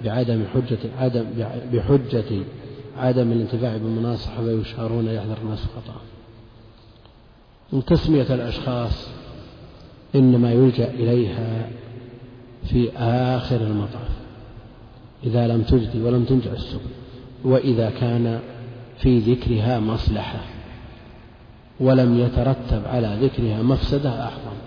بعدم 0.05 0.43
حجة 0.53 0.77
عدم 0.99 1.25
بحجة 1.73 2.43
عدم 2.97 3.31
الانتفاع 3.31 3.77
بالمناصحة 3.77 4.43
ويشارون 4.43 5.07
يحذر 5.07 5.37
الناس 5.43 5.59
خطأ. 5.59 6.01
من 7.73 7.85
تسمية 7.85 8.33
الأشخاص 8.33 9.07
إنما 10.15 10.51
يلجأ 10.51 10.89
إليها 10.89 11.69
في 12.63 12.97
آخر 12.97 13.61
المطاف 13.61 14.09
إذا 15.23 15.47
لم 15.47 15.61
تجدي 15.61 16.01
ولم 16.01 16.23
تنجع 16.23 16.51
السبل 16.51 16.89
وإذا 17.43 17.89
كان 17.89 18.39
في 18.97 19.19
ذكرها 19.19 19.79
مصلحة 19.79 20.39
ولم 21.79 22.19
يترتب 22.19 22.81
على 22.85 23.17
ذكرها 23.21 23.61
مفسدة 23.61 24.09
أعظم. 24.09 24.57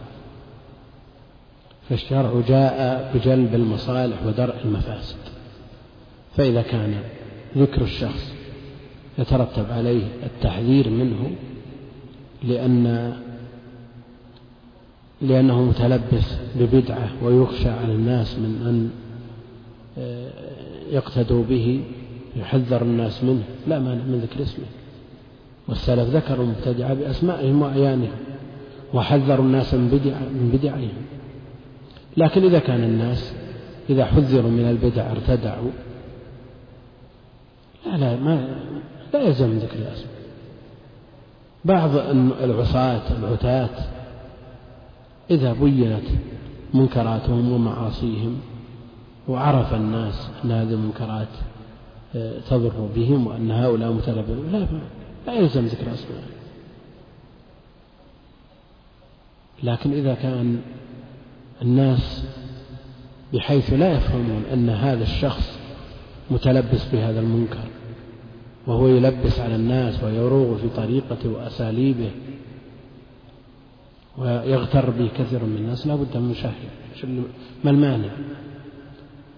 فالشرع 1.89 2.41
جاء 2.49 3.11
بجلب 3.15 3.55
المصالح 3.55 4.17
ودرء 4.27 4.55
المفاسد. 4.65 5.17
فإذا 6.37 6.63
كان 6.63 6.95
ذكر 7.57 7.83
الشخص 7.83 8.33
يترتب 9.19 9.67
عليه 9.71 10.05
التحذير 10.23 10.91
منه 10.91 11.31
لأن 12.43 13.13
لأنه 15.23 15.63
متلبس 15.63 16.35
ببدعة 16.57 17.09
ويخشى 17.23 17.69
على 17.69 17.93
الناس 17.93 18.39
من 18.39 18.67
أن 18.67 18.91
آه، 19.99 20.31
يقتدوا 20.91 21.45
به 21.45 21.85
يحذر 22.37 22.83
الناس 22.83 23.25
منه. 23.25 23.43
لا 23.67 23.79
مانع 23.79 24.05
من 24.05 24.29
ذكر 24.31 24.43
اسمه. 24.43 24.65
والسلف 25.69 26.09
ذكروا 26.09 26.45
المبتدعة 26.45 26.95
بأسمائهم 26.95 27.63
وأعيانهم 27.63 28.19
وحذروا 28.95 29.45
الناس 29.45 29.75
من 29.75 29.89
بدع 29.89 30.19
من 30.19 30.51
بدعهم. 30.53 30.93
لكن 32.17 32.45
إذا 32.45 32.59
كان 32.59 32.85
الناس 32.85 33.33
إذا 33.91 34.05
حذروا 34.05 34.51
من 34.51 34.71
البدع 34.71 35.11
ارتدعوا 35.11 35.71
لا 37.87 37.97
لا 37.97 38.17
ما 38.17 38.49
لا 39.15 39.21
يلزم 39.21 39.59
ذكر 39.59 39.79
الاسم 39.79 40.07
بعض 41.65 41.91
العصاة 42.43 43.03
العتاة 43.19 43.69
إذا 45.35 45.53
بينت 45.53 46.05
منكراتهم 46.75 47.53
ومعاصيهم 47.53 48.41
وعرف 49.29 49.75
الناس 49.75 50.29
أن 50.45 50.51
هذه 50.51 50.71
المنكرات 50.71 51.29
آه، 52.17 52.41
تضر 52.51 52.89
بهم 52.95 53.27
وأن 53.27 53.51
هؤلاء 53.51 53.93
متلبون 53.93 54.53
لا 54.53 54.67
لا 55.27 55.33
يلزم 55.33 55.67
ذكر 55.67 55.95
أسماء. 55.95 56.25
لكن 59.63 59.93
إذا 59.93 60.15
كان 60.15 60.61
الناس 61.63 62.25
بحيث 63.35 63.73
لا 63.73 63.93
يفهمون 63.93 64.43
أن 64.53 64.69
هذا 64.69 65.03
الشخص 65.03 65.59
متلبس 66.31 66.85
بهذا 66.93 67.21
المنكر 67.21 67.69
وهو 68.67 68.89
يلبس 68.89 69.41
على 69.41 69.57
الناس 69.57 70.05
ويروغ 70.05 70.57
في 70.57 70.69
طريقته 70.77 71.29
وأساليبه 71.29 72.11
ويغتر 74.19 74.91
به 74.91 75.11
كثير 75.19 75.45
من 75.45 75.57
الناس 75.57 75.87
لا 75.87 75.95
بد 75.95 76.17
من 76.17 76.29
مشاهد 76.29 76.55
ما 77.65 77.71
المانع؟ 77.71 78.11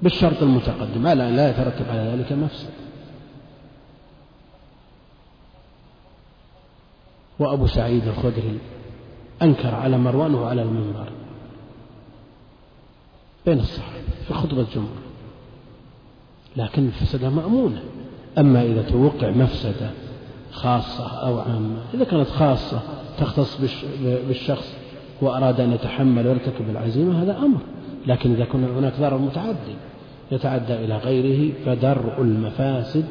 بالشرط 0.03 0.43
المتقدم. 0.43 1.07
لا 1.07 1.31
لا 1.31 1.51
يترتب 1.51 1.91
على 1.91 2.01
ذلك 2.01 2.33
مفسد 2.33 2.71
وأبو 7.39 7.67
سعيد 7.67 8.09
الخدري 8.09 8.59
أنكر 9.43 9.75
على 9.75 9.99
مروان 9.99 10.35
وعلى 10.35 10.63
المنبر. 10.63 11.09
بين 13.47 13.59
الصحابة 13.59 14.03
في 14.27 14.35
خطبة 14.35 14.61
الجمعة. 14.61 15.05
لكن 16.57 16.87
الفسدة 16.87 17.31
مأمونة 17.31 17.83
أما 18.39 18.63
إذا 18.63 18.83
توقع 18.83 19.31
مفسدة 19.31 19.91
خاصة 20.55 21.07
أو 21.07 21.39
عامة. 21.39 21.77
إذا 21.95 22.05
كانت 22.05 22.29
خاصة 22.29 22.81
تختص 23.19 23.61
بالشخص 24.29 24.75
وأراد 25.21 25.61
أن 25.61 25.73
يتحمل 25.73 26.27
ويرتكب 26.27 26.71
العزيمة 26.71 27.23
هذا 27.23 27.39
أمر. 27.39 27.61
لكن 28.07 28.33
إذا 28.35 28.45
كان 28.45 28.65
هناك 28.65 29.01
ضرر 29.01 29.19
متعدي 29.19 29.77
يتعدى 30.33 30.75
إلى 30.75 30.97
غيره 30.97 31.53
فدرء 31.67 32.23
المفاسد 32.23 33.05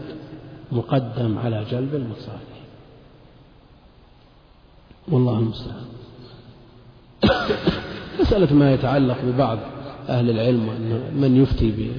مقدم 0.72 1.40
على 1.40 1.66
جلب 1.72 1.96
المصالح. 1.96 2.54
والله 5.08 5.40
المستعان. 5.40 5.86
مسألة 8.22 8.54
ما 8.54 8.74
يتعلق 8.74 9.18
ببعض 9.26 9.60
أهل 10.10 10.30
العلم 10.30 10.70
من 11.16 11.42
يفتي 11.42 11.92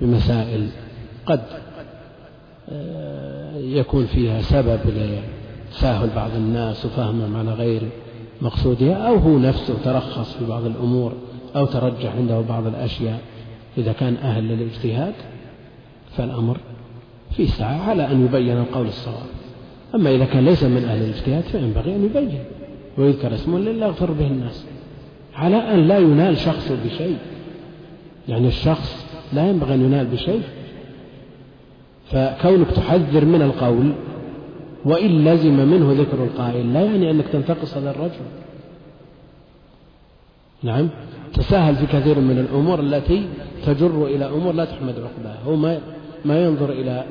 بمسائل 0.00 0.68
قد 1.26 1.42
آه، 2.68 3.41
يكون 3.56 4.06
فيها 4.06 4.42
سبب 4.42 4.80
لتساهل 4.86 6.10
بعض 6.16 6.30
الناس 6.36 6.86
وفهمهم 6.86 7.36
على 7.36 7.52
غير 7.52 7.82
مقصودها 8.42 8.94
أو 8.94 9.16
هو 9.16 9.38
نفسه 9.38 9.74
ترخص 9.84 10.36
في 10.36 10.46
بعض 10.46 10.64
الأمور 10.64 11.12
أو 11.56 11.66
ترجح 11.66 12.16
عنده 12.16 12.40
بعض 12.40 12.66
الأشياء. 12.66 13.20
إذا 13.78 13.92
كان 13.92 14.16
أهل 14.16 14.44
للاجتهاد 14.44 15.14
فالأمر 16.16 16.56
في 17.36 17.46
سعة 17.46 17.90
على 17.90 18.06
أن 18.06 18.24
يبين 18.24 18.58
القول 18.58 18.86
الصواب. 18.86 19.26
أما 19.94 20.10
إذا 20.10 20.24
كان 20.24 20.44
ليس 20.44 20.62
من 20.64 20.84
أهل 20.84 21.02
الاجتهاد 21.02 21.42
فينبغي 21.42 21.96
أن 21.96 22.04
يبين 22.04 22.44
ويذكر 22.98 23.34
اسمه 23.34 23.58
لله 23.58 23.86
يغفر 23.86 24.10
به 24.10 24.26
الناس. 24.26 24.64
على 25.34 25.56
أن 25.56 25.88
لا 25.88 25.98
ينال 25.98 26.38
شخص 26.38 26.72
بشيء. 26.86 27.18
يعني 28.28 28.48
الشخص 28.48 29.06
لا 29.32 29.48
ينبغي 29.48 29.74
أن 29.74 29.84
ينال 29.84 30.06
بشيء 30.06 30.42
فكونك 32.12 32.70
تحذر 32.70 33.24
من 33.24 33.42
القول 33.42 33.92
وإن 34.84 35.24
لزم 35.24 35.68
منه 35.68 35.92
ذكر 35.92 36.24
القائل 36.24 36.72
لا 36.72 36.80
يعني 36.80 37.10
أنك 37.10 37.28
تنتقص 37.28 37.76
هذا 37.76 37.90
الرجل. 37.90 38.24
نعم. 40.62 40.88
تساهل 41.34 41.76
في 41.76 41.86
كثير 41.86 42.20
من 42.20 42.38
الأمور 42.38 42.80
التي 42.80 43.28
تجر 43.66 44.06
إلى 44.06 44.24
أمور 44.24 44.52
لا 44.52 44.64
تحمد 44.64 44.94
عقباها. 44.94 45.38
هو 45.46 45.56
ما 45.56 45.80
ما 46.24 46.44
ينظر 46.44 46.72
إلى 46.72 47.04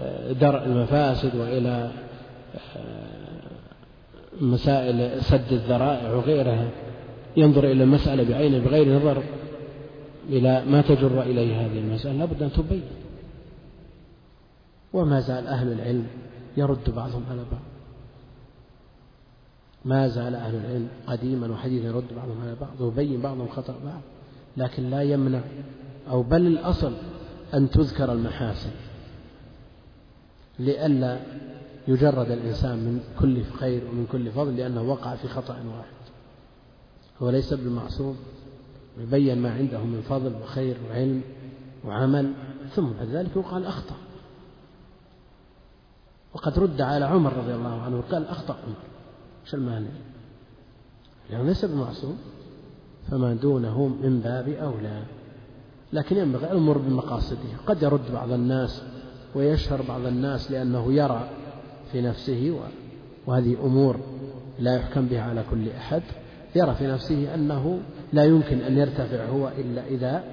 آه، 0.00 0.32
درء 0.32 0.64
المفاسد 0.64 1.36
وإلى 1.36 1.90
آه، 2.76 2.80
مسائل 4.40 5.22
سد 5.22 5.52
الذرائع 5.52 6.14
وغيرها. 6.14 6.68
ينظر 7.36 7.64
إلى 7.64 7.84
المسألة 7.84 8.24
بعينه 8.30 8.58
بغير 8.58 8.96
نظر 8.96 9.22
إلى 10.28 10.62
ما 10.70 10.80
تجر 10.80 11.22
إليه 11.22 11.60
هذه 11.60 11.78
المسألة. 11.78 12.18
لابد 12.18 12.42
أن 12.42 12.52
تبين. 12.52 12.82
وما 14.92 15.20
زال 15.20 15.46
أهل 15.46 15.72
العلم 15.72 16.06
يرد 16.56 16.90
بعضهم 16.90 17.22
على 17.30 17.44
بعض. 17.52 17.62
ما 19.84 20.08
زال 20.08 20.34
أهل 20.34 20.54
العلم 20.54 20.88
قديما 21.06 21.48
وحديثا 21.52 21.86
يرد 21.86 22.14
بعضهم 22.16 22.40
على 22.42 22.54
بعض 22.60 22.80
ويبين 22.80 23.20
بعضهم 23.20 23.48
خطأ 23.48 23.74
بعض 23.84 24.00
لكن 24.56 24.90
لا 24.90 25.02
يمنع 25.02 25.40
أو 26.10 26.22
بل 26.22 26.46
الأصل 26.46 26.92
أن 27.54 27.70
تذكر 27.70 28.12
المحاسن 28.12 28.70
لئلا 30.58 31.20
يجرد 31.88 32.30
الإنسان 32.30 32.78
من 32.78 33.00
كل 33.20 33.44
خير 33.44 33.82
ومن 33.88 34.06
كل 34.12 34.30
فضل 34.30 34.56
لأنه 34.56 34.82
وقع 34.82 35.14
في 35.14 35.28
خطأ 35.28 35.54
واحد. 35.54 36.02
هو 37.22 37.30
ليس 37.30 37.54
بالمعصوم 37.54 38.16
يبين 38.98 39.38
ما 39.38 39.54
عنده 39.54 39.78
من 39.78 40.02
فضل 40.08 40.32
وخير 40.42 40.76
وعلم 40.90 41.22
وعمل 41.84 42.32
ثم 42.74 42.86
بعد 42.90 43.08
ذلك 43.08 43.36
يقال 43.36 43.64
أخطأ. 43.64 43.96
وقد 46.34 46.58
رد 46.58 46.80
على 46.80 47.04
عمر 47.04 47.32
رضي 47.32 47.54
الله 47.54 47.82
عنه 47.82 47.98
وقال 47.98 48.28
أخطأ. 48.28 48.54
عمر 48.54 48.74
إيش 49.44 49.54
المانع؟ 49.54 49.90
يعني 51.30 51.44
ليس 51.44 51.64
بمعصوم 51.64 52.18
فما 53.10 53.34
دونه 53.34 53.86
من 53.86 54.20
باب 54.20 54.48
أولى. 54.48 55.02
لكن 55.92 56.16
ينبغي 56.16 56.46
الأمور 56.52 56.78
بمقاصده. 56.78 57.56
قد 57.66 57.82
يرد 57.82 58.12
بعض 58.12 58.32
الناس 58.32 58.82
ويشهر 59.34 59.82
بعض 59.82 60.06
الناس 60.06 60.50
لأنه 60.50 60.92
يرى 60.92 61.28
في 61.92 62.00
نفسه 62.00 62.60
وهذه 63.26 63.56
أمور 63.64 64.00
لا 64.58 64.76
يحكم 64.76 65.06
بها 65.06 65.22
على 65.22 65.44
كل 65.50 65.68
أحد. 65.68 66.02
يرى 66.54 66.74
في 66.74 66.86
نفسه 66.86 67.34
أنه 67.34 67.80
لا 68.12 68.24
يمكن 68.24 68.60
أن 68.60 68.78
يرتفع 68.78 69.24
هو 69.24 69.48
إلا 69.48 69.86
إذا 69.86 70.24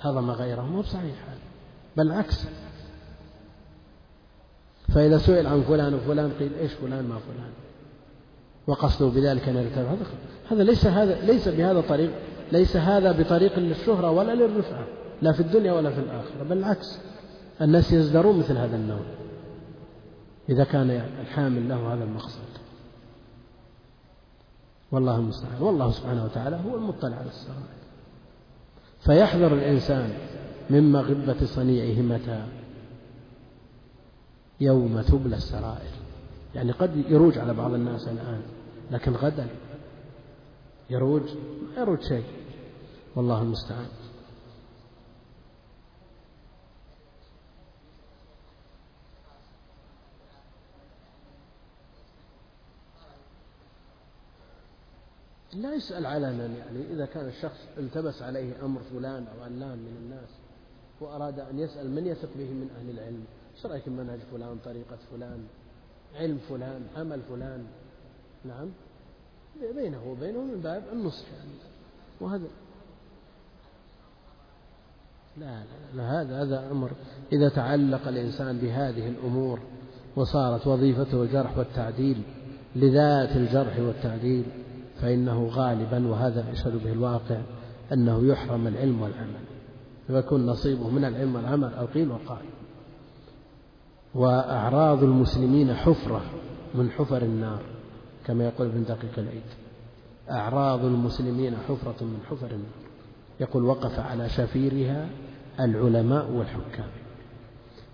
هضم 0.00 0.30
غيره. 0.30 0.62
مو 0.62 0.80
بصحيح 0.80 1.24
بل 1.96 2.06
العكس 2.06 2.46
فإذا 4.94 5.18
سئل 5.18 5.46
عن 5.46 5.62
فلان 5.62 5.94
وفلان 5.94 6.30
قيل 6.38 6.50
إيش 6.60 6.72
فلان 6.72 7.08
ما 7.08 7.18
فلان 7.18 7.50
وقصده 8.66 9.08
بذلك 9.08 9.48
أن 9.48 9.56
يرتفع 9.56 9.94
هذا 10.50 10.64
ليس 10.64 10.86
هذا 10.86 11.20
ليس 11.26 11.48
بهذا 11.48 11.78
الطريق 11.78 12.10
ليس 12.52 12.76
هذا 12.76 13.12
بطريق 13.12 13.58
للشهرة 13.58 14.10
ولا 14.10 14.34
للرفعة 14.34 14.86
لا 15.22 15.32
في 15.32 15.40
الدنيا 15.40 15.72
ولا 15.72 15.90
في 15.90 16.00
الآخرة 16.00 16.42
بل 16.50 16.58
العكس. 16.58 16.98
الناس 17.60 17.92
يزدرون 17.92 18.38
مثل 18.38 18.56
هذا 18.56 18.76
النوع. 18.76 19.00
إذا 20.48 20.64
كان 20.64 20.90
الحامل 21.20 21.68
له 21.68 21.94
هذا 21.94 22.04
المقصد. 22.04 22.40
والله 24.92 25.16
المستعان. 25.16 25.62
والله 25.62 25.90
سبحانه 25.90 26.24
وتعالى 26.24 26.60
هو 26.66 26.76
المطلع 26.76 27.16
على 27.16 27.28
السرائر. 27.28 27.80
فيحذر 29.00 29.54
الإنسان 29.54 30.10
من 30.70 30.92
مغبة 30.92 31.46
صنيعه 31.46 32.02
متى؟ 32.02 32.44
يوم 34.60 35.02
تبلى 35.02 35.36
السرائر. 35.36 35.90
يعني 36.54 36.72
قد 36.72 36.96
يروج 37.08 37.38
على 37.38 37.54
بعض 37.54 37.74
الناس 37.74 38.08
الآن 38.08 38.42
لكن 38.90 39.12
غدا 39.12 39.48
يروج 40.90 41.22
ما 41.76 41.80
يروج 41.82 42.00
شيء. 42.00 42.24
والله 43.16 43.42
المستعان. 43.42 43.88
لا 55.52 55.74
يسأل 55.74 56.06
علنا 56.06 56.46
يعني 56.46 56.92
إذا 56.92 57.06
كان 57.06 57.28
الشخص 57.28 57.58
التبس 57.78 58.22
عليه 58.22 58.64
أمر 58.64 58.80
فلان 58.80 59.26
أو 59.26 59.42
علان 59.42 59.78
من 59.78 59.96
الناس 60.02 60.28
وأراد 61.00 61.38
أن 61.38 61.58
يسأل 61.58 61.90
من 61.90 62.06
يثق 62.06 62.28
به 62.36 62.50
من 62.50 62.70
أهل 62.78 62.90
العلم؟ 62.90 63.24
إيش 63.60 63.66
رأيك 63.66 63.88
منهج 63.88 64.18
فلان 64.32 64.58
طريقة 64.64 64.98
فلان 65.12 65.44
علم 66.16 66.38
فلان 66.48 66.82
عمل 66.96 67.20
فلان؟ 67.28 67.64
نعم. 68.44 68.68
بينه 69.74 70.08
وبينه 70.08 70.38
من 70.38 70.60
باب 70.60 70.82
النصح 70.92 71.24
يعني. 71.38 71.50
وهذا 72.20 72.44
لا 75.36 75.46
لا, 75.46 75.64
لا 75.94 76.20
هذا 76.20 76.42
هذا 76.42 76.70
أمر. 76.70 76.90
إذا 77.32 77.48
تعلق 77.48 78.08
الإنسان 78.08 78.58
بهذه 78.58 79.08
الأمور 79.08 79.60
وصارت 80.16 80.66
وظيفته 80.66 81.22
الجرح 81.22 81.58
والتعديل 81.58 82.22
لذات 82.76 83.36
الجرح 83.36 83.78
والتعديل 83.78 84.44
فإنه 85.00 85.46
غالبا 85.46 86.08
وهذا 86.08 86.50
يشهد 86.52 86.84
به 86.84 86.92
الواقع 86.92 87.40
أنه 87.92 88.26
يحرم 88.26 88.66
العلم 88.66 89.02
والعمل. 89.02 89.44
فيكون 90.06 90.46
نصيبه 90.46 90.90
من 90.90 91.04
العلم 91.04 91.34
والعمل 91.34 91.74
أو 91.74 91.86
قيل 91.86 92.10
وأعراض 94.14 95.02
المسلمين 95.02 95.74
حفرة 95.74 96.22
من 96.74 96.90
حفر 96.90 97.22
النار 97.22 97.62
كما 98.26 98.44
يقول 98.44 98.66
ابن 98.66 98.84
دقيق 98.84 99.18
العيد. 99.18 99.42
أعراض 100.30 100.84
المسلمين 100.84 101.56
حفرة 101.68 102.04
من 102.04 102.18
حفر 102.30 102.46
النار. 102.46 102.80
يقول 103.40 103.64
وقف 103.64 103.98
على 103.98 104.28
شفيرها 104.28 105.08
العلماء 105.60 106.30
والحكام. 106.30 106.90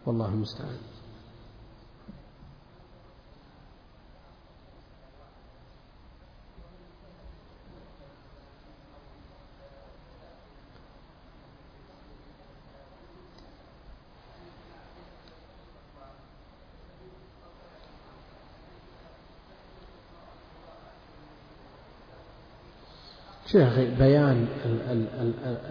والله 0.07 0.29
المستعان. 0.29 0.77
شيخ 23.57 23.79
بيان 23.99 24.47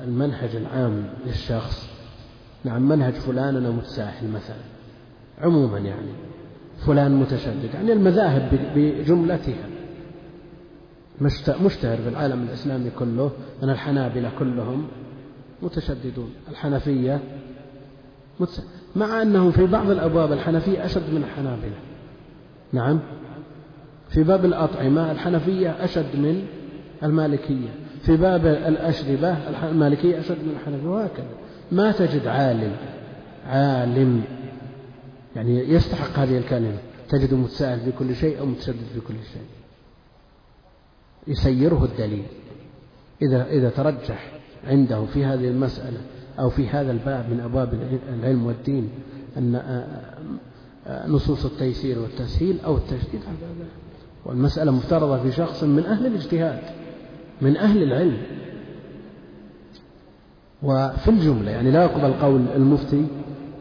المنهج 0.04 0.56
العام 0.56 1.04
للشخص. 1.26 1.90
نعم 2.64 2.90
منهج 2.90 3.14
فلان 3.14 3.56
أنا 3.56 3.70
متساهل 3.70 4.32
مثلا. 4.32 4.64
عموما 5.42 5.80
يعني 5.80 6.12
فلان 6.86 7.16
متشدد. 7.16 7.74
يعني 7.74 7.94
المذاهب 7.94 8.60
بجملتها. 8.76 9.68
مشتهر 11.62 11.98
في 11.98 12.10
العالم 12.10 12.44
الإسلامي 12.44 12.90
كله. 12.90 13.32
أن 13.64 13.70
الحنابلة 13.70 14.32
كلهم 14.40 14.88
متشددون. 15.62 16.34
الحنفية 16.50 17.20
مع 18.96 19.22
أنهم 19.22 19.52
في 19.52 19.66
بعض 19.66 19.90
الأبواب 19.90 20.32
الحنفية 20.32 20.86
أشد 20.86 21.14
من 21.14 21.24
الحنابلة. 21.24 21.78
نعم 22.74 23.00
في 24.10 24.24
باب 24.24 24.46
الأطعمة 24.46 25.12
الحنفية 25.12 25.70
أشد 25.70 26.16
من 26.16 26.46
المالكية. 27.06 27.70
في 28.01 28.18
باب 28.18 28.45
الأشربة 28.45 29.38
المالكية 29.70 30.20
أشد 30.20 30.38
من 30.43 30.56
الحنفية 30.60 30.88
وهكذا. 30.88 31.28
ما 31.72 31.91
تجد 31.91 32.28
عالم 32.28 32.76
عالم 33.47 34.22
يعني 35.36 35.70
يستحق 35.70 36.20
هذه 36.20 36.38
الكلمة. 36.38 36.78
تجد 37.10 37.34
متساهل 37.34 37.80
في 37.80 37.91
كل 37.91 38.16
شيء 38.16 38.39
أو 38.39 38.45
متشدد 38.45 38.86
في 38.93 38.99
كل 38.99 39.14
شيء. 39.34 39.45
يسيره 41.28 41.84
الدليل. 41.84 42.26
إذا 43.22 43.45
إذا 43.45 43.70
ترجح 43.70 44.32
عنده 44.68 45.06
في 45.06 45.26
هذه 45.26 45.47
المسألة 45.47 45.97
أو 46.39 46.49
في 46.49 46.68
هذا 46.68 46.91
الباب 46.91 47.30
من 47.30 47.39
أبواب 47.39 47.74
العلم 48.20 48.45
والدين 48.45 48.89
أن 49.38 49.62
نصوص 51.08 51.45
التيسير 51.45 51.99
والتسهيل 51.99 52.60
أو 52.66 52.78
التشديد 52.78 53.22
والمسألة 54.26 54.72
مفترضة 54.72 55.24
في 55.24 55.32
شخص 55.32 55.64
من 55.64 55.86
أهل 55.86 56.06
الاجتهاد. 56.06 56.60
من 57.42 57.58
أهل 57.58 57.84
العلم. 57.84 58.18
وفي 60.64 61.08
الجملة 61.08 61.52
يعني 61.52 61.72
لا 61.72 61.84
يقبل 61.84 62.14
قول 62.14 62.46
المفتي 62.56 63.08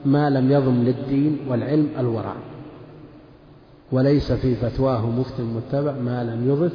ما 0.04 0.30
لم 0.30 0.52
يضم 0.52 0.82
للدين 0.82 1.38
والعلم 1.48 1.88
الورع. 1.98 2.34
وليس 3.92 4.32
في 4.32 4.54
فتواه 4.54 5.10
مفتي 5.10 5.42
متبع 5.42 5.92
ما 5.92 6.24
لم 6.24 6.48
يضف 6.48 6.72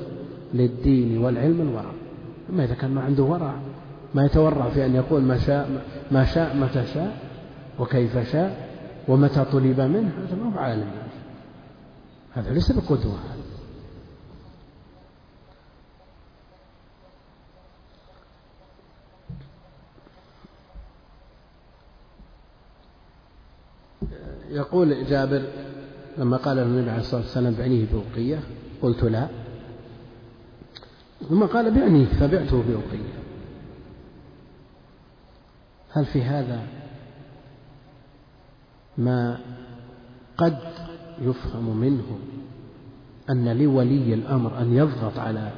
للدين 0.54 1.18
والعلم 1.18 1.62
الورع. 1.62 1.91
أما 2.50 2.64
إذا 2.64 2.74
كان 2.74 2.91
ما 2.91 3.02
عنده 3.02 3.24
ورع 3.24 3.54
ما 4.16 4.26
يتورع 4.26 4.70
في 4.70 4.86
أن 4.86 4.95
يقول 4.95 5.22
ما 5.22 5.38
شاء 5.38 5.70
ما 6.12 6.26
شاء 6.26 6.56
متى 6.56 6.86
شاء 6.93 7.18
وكيف 7.80 8.32
شاء 8.32 8.70
ومتى 9.08 9.45
طلب 9.45 9.82
منه 9.82 10.12
هذا 10.18 10.36
ما 10.43 10.56
هو 10.56 10.60
عالم. 10.60 10.88
هذا 12.34 12.54
ليس 12.54 12.72
بقدوة. 12.72 13.20
يقول 24.50 25.06
جابر 25.06 25.41
لما 26.18 26.38
قال 26.38 26.58
له 26.58 26.64
النبي 26.64 26.89
عليه 26.89 27.02
الصلاة 27.02 27.22
والسلام 27.22 27.54
بعنيه 27.54 27.86
بوقية 27.93 28.39
قلت 28.82 29.04
لا. 29.04 29.28
ثم 31.30 31.43
قال 31.43 31.72
بعنيه 31.72 32.06
فبعته 32.06 32.64
بوقية. 32.64 33.20
هل 35.91 36.06
في 36.06 36.22
هذا 36.22 36.64
ما 38.97 39.39
قد 40.38 40.58
يفهم 41.22 41.78
منه 41.78 42.20
أن 43.30 43.58
لولي 43.58 44.14
الأمر 44.14 44.62
أن 44.62 44.74
يضغط 44.74 45.20
على 45.20 45.52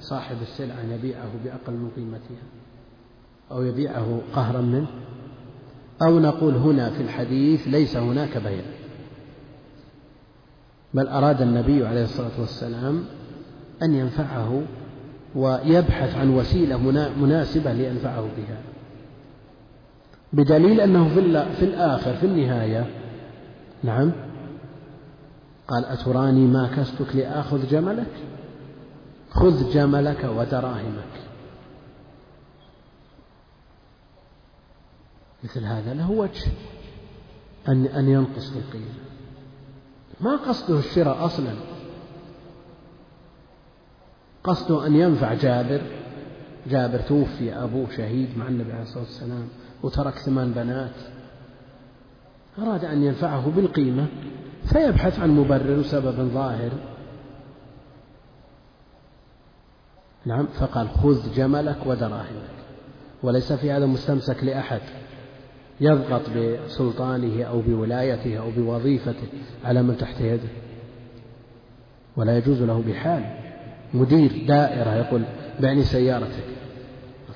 صاحب 0.00 0.36
السلعة 0.42 0.80
أن 0.80 0.90
يبيعه 0.90 1.30
بأقل 1.44 1.72
من 1.72 1.90
قيمتها 1.96 2.44
أو 3.50 3.62
يبيعه 3.62 4.20
قهرا 4.34 4.60
منه؟ 4.60 4.86
أو 6.02 6.18
نقول 6.18 6.54
هنا 6.54 6.90
في 6.90 7.02
الحديث 7.02 7.68
ليس 7.68 7.96
هناك 7.96 8.38
بيع 8.38 8.62
بل 10.94 11.08
أراد 11.08 11.42
النبي 11.42 11.86
عليه 11.86 12.04
الصلاة 12.04 12.40
والسلام 12.40 13.04
أن 13.82 13.94
ينفعه 13.94 14.62
ويبحث 15.34 16.16
عن 16.16 16.30
وسيلة 16.30 16.76
مناسبة 17.20 17.72
لينفعه 17.72 18.20
بها. 18.36 18.58
بدليل 20.32 20.80
أنه 20.80 21.08
في 21.58 21.64
الآخر 21.64 22.14
في 22.14 22.26
النهاية 22.26 22.86
نعم 23.82 24.12
قال 25.68 25.84
أتراني 25.84 26.46
ما 26.46 26.70
كستك 26.76 27.16
لآخذ 27.16 27.68
جملك؟ 27.68 28.12
خذ 29.30 29.72
جملك 29.72 30.28
ودراهمك. 30.36 31.27
مثل 35.44 35.64
هذا 35.64 35.94
له 35.94 36.10
وجه 36.10 36.50
أن 37.68 37.86
أن 37.86 38.08
ينقص 38.08 38.50
في 38.50 38.58
القيمة. 38.58 38.94
ما 40.20 40.36
قصده 40.36 40.78
الشراء 40.78 41.24
أصلا. 41.24 41.54
قصده 44.44 44.86
أن 44.86 44.96
ينفع 44.96 45.34
جابر. 45.34 45.82
جابر 46.66 47.00
توفي 47.00 47.52
أبوه 47.52 47.90
شهيد 47.96 48.38
مع 48.38 48.48
النبي 48.48 48.72
عليه 48.72 48.82
الصلاة 48.82 49.04
والسلام 49.04 49.48
وترك 49.82 50.18
ثمان 50.18 50.52
بنات. 50.52 50.94
أراد 52.58 52.84
أن 52.84 53.02
ينفعه 53.02 53.50
بالقيمة 53.50 54.06
فيبحث 54.64 55.20
عن 55.20 55.30
مبرر 55.30 55.78
وسبب 55.78 56.30
ظاهر. 56.34 56.70
نعم 60.26 60.46
فقال 60.46 60.88
خذ 60.88 61.34
جملك 61.34 61.86
ودراهمك 61.86 62.58
وليس 63.22 63.52
في 63.52 63.72
هذا 63.72 63.86
مستمسك 63.86 64.44
لأحد. 64.44 64.80
يضغط 65.80 66.22
بسلطانه 66.30 67.44
أو 67.44 67.60
بولايته 67.60 68.38
أو 68.38 68.50
بوظيفته 68.50 69.28
على 69.64 69.82
من 69.82 69.96
تحت 69.96 70.20
يده. 70.20 70.48
ولا 72.16 72.38
يجوز 72.38 72.62
له 72.62 72.82
بحال. 72.88 73.24
مدير 73.94 74.44
دائرة 74.48 74.94
يقول 74.94 75.22
بعني 75.60 75.82
سيارتك. 75.82 76.44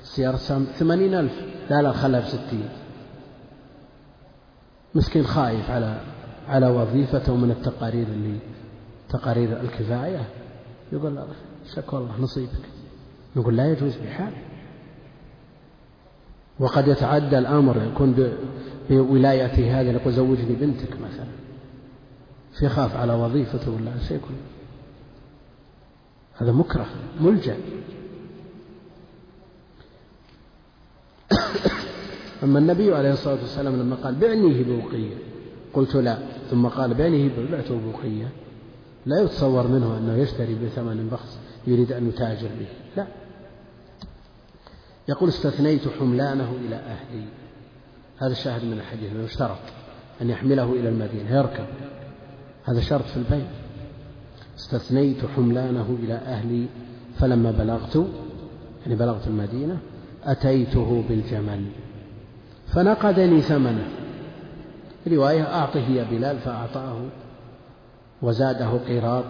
السيارة 0.01 0.35
ثمانين 0.79 1.13
ألف. 1.13 1.41
لا 1.69 1.81
لا 1.81 1.91
خلها 1.91 2.19
بستين. 2.19 2.69
مسكين 4.95 5.23
خايف 5.23 5.71
على 5.71 5.97
على 6.47 6.67
وظيفته 6.67 7.35
من 7.35 7.51
التقارير 7.51 8.07
اللي 8.07 8.39
تقارير 9.09 9.61
الكفاية. 9.61 10.25
يقول 10.91 11.23
شكو 11.75 11.97
الله 11.97 12.21
نصيبك. 12.21 12.49
نقول 13.35 13.57
لا 13.57 13.71
يجوز 13.71 13.97
بحال. 13.97 14.33
وقد 16.63 16.87
يتعدى 16.87 17.37
الأمر 17.37 17.81
يكون 17.91 18.35
بولايته 18.89 19.81
هذه 19.81 19.91
يقول 19.91 20.13
زوجني 20.13 20.55
بنتك 20.55 20.89
مثلا. 21.01 21.27
يخاف 22.61 22.95
على 22.95 23.13
وظيفته 23.13 23.71
ولا 23.71 23.91
شيء 24.07 24.21
هذا 26.35 26.51
مكره 26.51 26.85
ملجأ. 27.21 27.57
أما 32.43 32.59
النبي 32.59 32.95
عليه 32.95 33.13
الصلاة 33.13 33.41
والسلام 33.41 33.75
لما 33.75 33.95
قال 33.95 34.15
بعنيه 34.15 34.63
بوقية 34.63 35.15
قلت 35.73 35.95
لا. 35.95 36.17
ثم 36.51 36.67
قال 36.67 36.93
بعنيه 36.93 37.29
بعته 37.51 37.79
بوقية 37.79 38.29
لا 39.05 39.21
يتصور 39.21 39.67
منه 39.67 39.97
أنه 39.97 40.17
يشتري 40.17 40.55
بثمن 40.55 41.09
بخس 41.11 41.37
يريد 41.67 41.91
أن 41.91 42.07
يتاجر 42.07 42.49
به. 42.59 42.67
لا. 42.97 43.22
يقول 45.09 45.29
استثنيت 45.29 45.81
حملانه 45.99 46.55
إلى 46.67 46.75
أهلي. 46.75 47.25
هذا 48.17 48.31
الشاهد 48.31 48.65
من 48.65 48.73
الحديث 48.73 49.11
أنه 49.11 49.25
اشترط 49.25 49.57
أن 50.21 50.29
يحمله 50.29 50.73
إلى 50.73 50.89
المدينة 50.89 51.35
يركب. 51.35 51.65
هذا 52.63 52.81
شرط 52.81 53.05
في 53.05 53.17
البيع. 53.17 53.47
استثنيت 54.57 55.25
حملانه 55.35 55.97
إلى 56.03 56.13
أهلي 56.13 56.65
فلما 57.19 57.51
بلغت 57.51 58.07
يعني 58.81 58.95
بلغت 58.95 59.27
المدينة 59.27 59.77
أتيته 60.23 61.03
بالجمل. 61.09 61.65
فنقدني 62.67 63.41
ثمنه. 63.41 63.87
رواية 65.07 65.43
أعطه 65.43 65.89
يا 65.89 66.03
بلال 66.03 66.39
فأعطاه 66.39 67.01
وزاده 68.21 68.71
قيراط. 68.87 69.25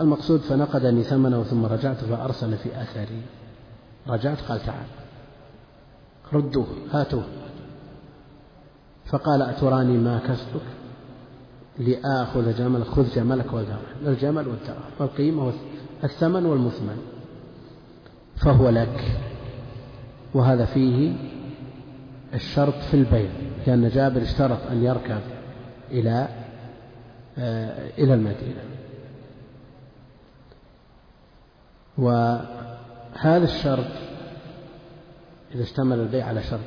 المقصود 0.00 0.40
فنقدني 0.40 1.02
ثمنه 1.02 1.42
ثم 1.42 1.64
رجعت 1.64 2.04
فأرسل 2.04 2.56
في 2.56 2.82
أثري. 2.82 3.22
رجعت 4.08 4.40
قال 4.40 4.60
تعال. 4.60 4.86
ردوه 6.32 6.66
هاتوه. 6.90 7.24
فقال 9.06 9.42
أتراني 9.42 9.98
ما 9.98 10.18
كسبك 10.18 10.62
لآخذ 11.78 12.58
جملك 12.58 12.86
خذ 12.86 13.14
جملك 13.14 13.52
والدرهم 13.52 13.78
الجمل 14.06 14.48
والدرهم 14.48 14.90
والقيمة 14.98 15.52
الثمن 16.04 16.46
والمثمن. 16.46 17.02
فهو 18.36 18.68
لك. 18.68 19.18
وهذا 20.34 20.64
فيه 20.64 21.14
الشرط 22.34 22.74
في 22.74 22.94
البيع 22.94 23.30
لأن 23.66 23.88
جابر 23.88 24.22
اشترط 24.22 24.58
أن 24.70 24.84
يركب 24.84 25.20
إلى 25.90 26.28
آه، 27.38 27.90
إلى 27.98 28.14
المدينة. 28.14 28.62
وهذا 33.14 33.44
الشرط 33.44 33.86
إذا 35.54 35.62
اشتمل 35.62 35.98
البيع 35.98 36.26
على 36.26 36.42
شرط. 36.42 36.60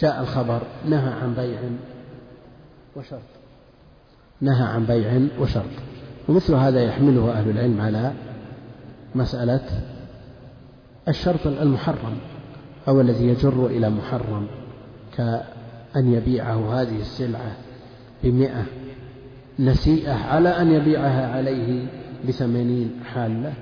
جاء 0.00 0.20
الخبر 0.20 0.62
نهى 0.88 1.12
عن 1.12 1.34
بيع 1.34 1.58
وشرط. 2.96 3.20
نهى 4.40 4.64
عن 4.64 4.84
بيع 4.84 5.20
وشرط. 5.40 5.70
ومثل 6.28 6.54
هذا 6.54 6.82
يحمله 6.82 7.32
أهل 7.32 7.50
العلم 7.50 7.80
على 7.80 8.12
مسألة 9.14 9.60
الشرط 11.08 11.46
المحرم 11.46 12.16
أو 12.88 13.00
الذي 13.00 13.28
يجر 13.28 13.66
إلى 13.66 13.90
محرم 13.90 14.46
كأن 15.16 16.12
يبيعه 16.12 16.80
هذه 16.82 17.00
السلعة 17.00 17.56
بمئة 18.24 18.64
نسيئة 19.58 20.14
على 20.14 20.48
أن 20.48 20.72
يبيعها 20.72 21.36
عليه 21.36 21.86
بثمانين 22.28 23.00
حالة. 23.04 23.52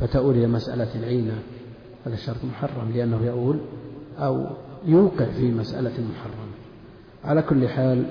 فتؤول 0.00 0.34
إلى 0.34 0.46
مسألة 0.46 0.94
العينة 0.94 1.38
هذا 2.06 2.14
الشرط 2.14 2.44
محرم 2.44 2.92
لأنه 2.94 3.26
يؤول 3.26 3.58
أو 4.18 4.46
يوقع 4.86 5.24
في 5.24 5.50
مسألة 5.50 5.90
محرمة 5.90 6.50
على 7.24 7.42
كل 7.42 7.68
حال 7.68 8.04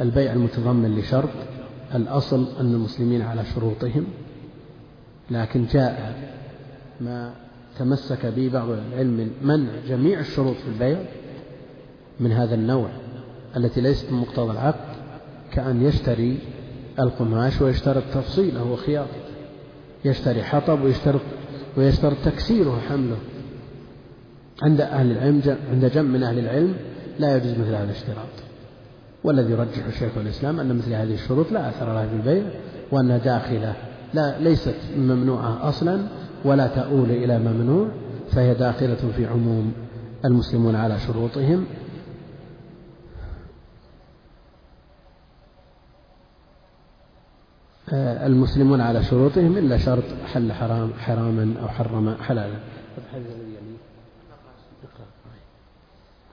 البيع 0.00 0.32
المتضمن 0.32 0.98
لشرط 0.98 1.28
الأصل 1.94 2.46
أن 2.60 2.74
المسلمين 2.74 3.22
على 3.22 3.44
شروطهم 3.44 4.06
لكن 5.30 5.66
جاء 5.66 6.14
ما 7.00 7.34
تمسك 7.78 8.26
به 8.26 8.50
بعض 8.52 8.68
العلم 8.68 9.30
منع 9.42 9.70
جميع 9.88 10.20
الشروط 10.20 10.56
في 10.56 10.68
البيع 10.68 10.98
من 12.20 12.32
هذا 12.32 12.54
النوع 12.54 12.88
التي 13.56 13.80
ليست 13.80 14.12
من 14.12 14.18
مقتضى 14.18 14.52
العقد 14.52 14.96
كأن 15.52 15.82
يشتري 15.82 16.38
القماش 16.98 17.60
ويشترط 17.60 18.02
تفصيله 18.14 18.72
وخياطه 18.72 19.25
يشتري 20.04 20.42
حطب 20.42 20.82
ويشترط 20.82 21.20
ويشترط 21.76 22.16
تكسيره 22.24 22.76
وحمله. 22.76 23.16
عند 24.62 24.80
أهل 24.80 25.10
العلم 25.10 25.56
عند 25.72 25.84
جمع 25.84 26.08
من 26.08 26.22
أهل 26.22 26.38
العلم 26.38 26.74
لا 27.18 27.36
يجوز 27.36 27.52
مثل 27.52 27.74
هذا 27.74 27.84
الاشتراط. 27.84 28.46
والذي 29.24 29.52
يرجح 29.52 29.86
الشيخ 29.86 30.10
الإسلام 30.16 30.60
أن 30.60 30.76
مثل 30.76 30.92
هذه 30.92 31.14
الشروط 31.14 31.52
لا 31.52 31.68
أثر 31.68 31.86
لها 31.86 32.06
في 32.06 32.14
البيع 32.14 32.44
وأنها 32.92 33.18
داخلة 33.18 33.74
لا 34.14 34.38
ليست 34.38 34.76
ممنوعة 34.98 35.68
أصلا 35.68 36.00
ولا 36.44 36.66
تؤول 36.66 37.10
إلى 37.10 37.38
ممنوع 37.38 37.88
فهي 38.32 38.54
داخلة 38.54 39.12
في 39.16 39.26
عموم 39.26 39.72
المسلمون 40.24 40.74
على 40.74 40.98
شروطهم. 40.98 41.64
المسلمون 47.92 48.80
على 48.80 49.04
شروطهم 49.04 49.56
إلا 49.58 49.78
شرط 49.78 50.04
حل 50.34 50.52
حرام 50.52 50.92
حراما 50.98 51.54
أو 51.62 51.68
حرم 51.68 52.16
حلالا. 52.22 52.58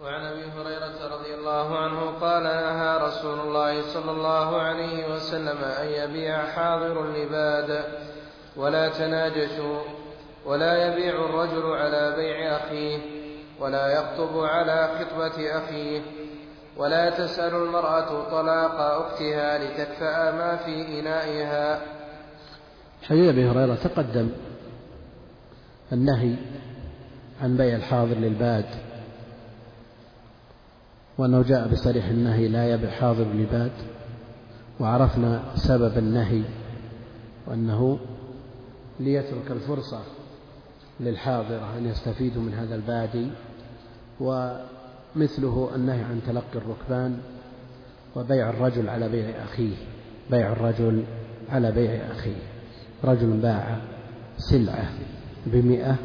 وعن 0.01 0.25
أبي 0.25 0.43
هريرة 0.43 1.15
رضي 1.15 1.35
الله 1.35 1.77
عنه 1.77 1.99
قال 2.21 2.43
نهى 2.43 2.97
رسول 3.07 3.39
الله 3.39 3.81
صلى 3.81 4.11
الله 4.11 4.61
عليه 4.61 5.15
وسلم 5.15 5.57
أن 5.57 5.87
يبيع 5.87 6.45
حاضر 6.45 7.11
لباد 7.11 7.83
ولا 8.57 8.89
تناجشوا 8.89 9.81
ولا 10.45 10.87
يبيع 10.87 11.25
الرجل 11.25 11.65
على 11.65 12.15
بيع 12.15 12.55
أخيه 12.55 12.97
ولا 13.59 13.87
يخطب 13.87 14.39
على 14.39 14.89
خطبة 14.99 15.57
أخيه. 15.57 16.01
ولا 16.77 17.09
تسأل 17.09 17.55
المرأة 17.55 18.29
طلاق 18.31 18.75
أختها 18.81 19.57
لتكفأ 19.57 20.31
ما 20.31 20.55
في 20.55 20.99
إنائها. 20.99 21.81
حديث 23.03 23.29
أبي 23.29 23.49
هريرة 23.49 23.75
تقدم 23.75 24.29
النهي 25.93 26.35
عن 27.41 27.57
بيع 27.57 27.75
الحاضر 27.75 28.15
للباد 28.15 28.65
وأنه 31.17 31.43
جاء 31.43 31.67
بصريح 31.67 32.05
النهي 32.05 32.47
لا 32.47 32.69
يبع 32.73 32.89
حاضر 32.89 33.23
لباد 33.23 33.71
وعرفنا 34.79 35.43
سبب 35.55 35.97
النهي 35.97 36.41
وأنه 37.47 37.99
ليترك 38.99 39.51
الفرصة 39.51 39.99
للحاضرة 40.99 41.77
أن 41.77 41.85
يستفيدوا 41.85 42.41
من 42.41 42.53
هذا 42.53 42.75
البادي 42.75 43.27
ومثله 45.15 45.69
النهي 45.75 46.03
عن 46.03 46.21
تلقي 46.27 46.55
الركبان 46.55 47.17
وبيع 48.15 48.49
الرجل 48.49 48.89
على 48.89 49.09
بيع 49.09 49.43
أخيه 49.43 49.75
بيع 50.31 50.51
الرجل 50.51 51.03
على 51.49 51.71
بيع 51.71 52.01
أخيه. 52.11 52.35
رجل 53.03 53.27
باع 53.27 53.77
سلعة 54.37 54.89
بمئة 55.45 55.95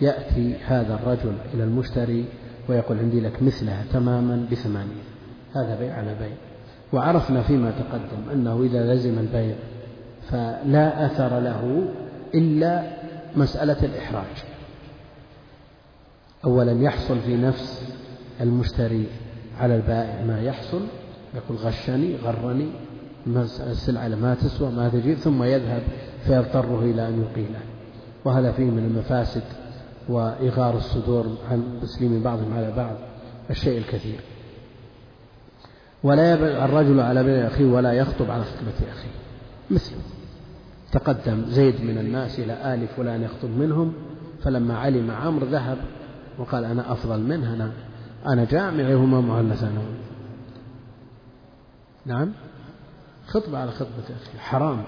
يأتي 0.00 0.54
هذا 0.66 0.94
الرجل 0.94 1.32
إلى 1.54 1.64
المشتري 1.64 2.24
ويقول 2.68 2.98
عندي 2.98 3.20
لك 3.20 3.42
مثلها 3.42 3.84
تماما 3.92 4.46
بثمانية 4.52 5.02
هذا 5.54 5.78
بيع 5.78 5.94
على 5.94 6.14
بيع. 6.14 6.36
وعرفنا 6.92 7.42
فيما 7.42 7.70
تقدم 7.70 8.30
أنه 8.32 8.62
إذا 8.62 8.94
لزم 8.94 9.18
البيع 9.18 9.54
فلا 10.30 11.06
أثر 11.06 11.40
له 11.40 11.84
إلا 12.34 12.82
مسألة 13.36 13.84
الإحراج. 13.84 14.44
أولا 16.44 16.82
يحصل 16.82 17.20
في 17.20 17.36
نفس 17.36 17.92
المشتري 18.42 19.06
على 19.60 19.76
البائع 19.76 20.24
ما 20.24 20.40
يحصل 20.40 20.80
يقول 21.34 21.58
غشني 21.58 22.16
غرني 22.16 22.68
السلعة 23.70 24.08
ما 24.08 24.34
تسوى 24.34 24.70
ما 24.70 24.88
تجيب 24.88 25.18
ثم 25.18 25.42
يذهب 25.42 25.82
فيضطره 26.24 26.80
إلى 26.82 27.08
أن 27.08 27.22
يقيله 27.22 27.60
وهذا 28.24 28.52
فيه 28.52 28.64
من 28.64 28.84
المفاسد 28.84 29.42
وإغار 30.08 30.76
الصدور 30.76 31.26
عن 31.50 31.78
تسليم 31.82 32.22
بعضهم 32.22 32.54
على 32.54 32.72
بعض 32.76 32.96
الشيء 33.50 33.78
الكثير. 33.78 34.20
ولا 36.02 36.32
يبع 36.32 36.64
الرجل 36.64 37.00
على 37.00 37.22
بني 37.22 37.46
أخيه 37.46 37.64
ولا 37.64 37.92
يخطب 37.92 38.30
على 38.30 38.44
خطبة 38.44 38.90
أخيه. 38.92 39.10
مثل 39.70 39.92
تقدم 40.92 41.44
زيد 41.48 41.84
من 41.84 41.98
الناس 41.98 42.38
إلى 42.38 42.74
آل 42.74 42.88
فلان 42.88 43.22
يخطب 43.22 43.50
منهم 43.50 43.92
فلما 44.42 44.78
علم 44.78 45.10
عمرو 45.10 45.46
ذهب 45.46 45.78
وقال 46.38 46.64
أنا 46.64 46.92
أفضل 46.92 47.20
منه 47.20 47.54
أنا 47.54 47.72
أنا 48.26 48.44
جامعهما 48.44 49.20
مؤنثان 49.20 49.78
نعم. 52.06 52.32
خطبة 53.26 53.58
على 53.58 53.70
خطبة 53.70 54.02
أخيه 54.22 54.38
حرام. 54.38 54.82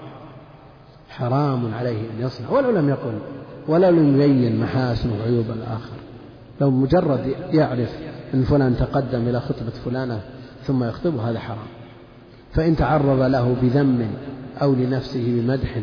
حرام 1.09 1.73
عليه 1.73 1.99
أن 1.99 2.19
يصنع. 2.19 2.49
ولو 2.49 2.71
لم 2.71 2.89
يقل. 2.89 3.19
ولو 3.67 3.89
لم 3.89 4.21
يبين 4.21 4.59
محاسن 4.59 5.09
وعيوب 5.19 5.45
الآخر. 5.49 5.95
لو 6.61 6.71
مجرد 6.71 7.35
يعرف 7.51 7.89
أن 8.33 8.43
فلان 8.43 8.77
تقدم 8.77 9.27
إلى 9.27 9.39
خطبة 9.41 9.71
فلانة 9.85 10.21
ثم 10.63 10.83
يخطبه 10.83 11.29
هذا 11.29 11.39
حرام. 11.39 11.67
فإن 12.53 12.75
تعرض 12.75 13.21
له 13.21 13.55
بذم 13.61 14.07
أو 14.61 14.73
لنفسه 14.73 15.41
بمدح 15.41 15.79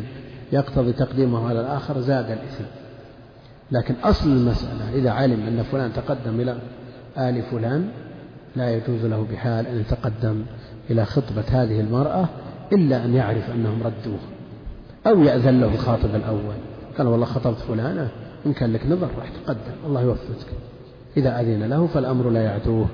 يقتضي 0.53 0.93
تقديمه 0.93 1.49
على 1.49 1.61
الآخر 1.61 2.01
زاد 2.01 2.31
الإثم. 2.31 2.65
لكن 3.71 3.95
أصل 4.05 4.31
المسألة 4.31 4.95
إذا 4.95 5.11
علم 5.11 5.41
أن 5.47 5.63
فلان 5.63 5.93
تقدم 5.93 6.41
إلى 6.41 6.57
آل 7.19 7.43
فلان 7.43 7.89
لا 8.57 8.77
يجوز 8.77 9.05
له 9.05 9.27
بحال 9.33 9.67
أن 9.67 9.81
يتقدم 9.81 10.43
إلى 10.91 11.05
خطبة 11.05 11.45
هذه 11.49 11.81
المرأة 11.81 12.29
إلا 12.73 13.05
أن 13.05 13.15
يعرف 13.15 13.51
أنهم 13.51 13.83
ردوه 13.83 14.19
أو 15.07 15.23
يأذن 15.23 15.61
له 15.61 15.75
الخاطب 15.75 16.15
الأول. 16.15 16.55
قال 16.99 17.07
والله 17.07 17.27
خطبت 17.27 17.59
فلانة 17.59 18.09
إن 18.47 18.53
كان 18.53 18.73
لك 18.73 18.87
نظر 18.87 19.09
راح 19.19 19.29
تقدم 19.45 19.87
الله 19.87 20.03
يوفقك. 20.03 20.47
إذا 21.17 21.41
أذن 21.41 21.63
له 21.63 21.87
فالأمر 21.87 22.31
لا 22.31 22.43
يعدوه. 22.43 22.87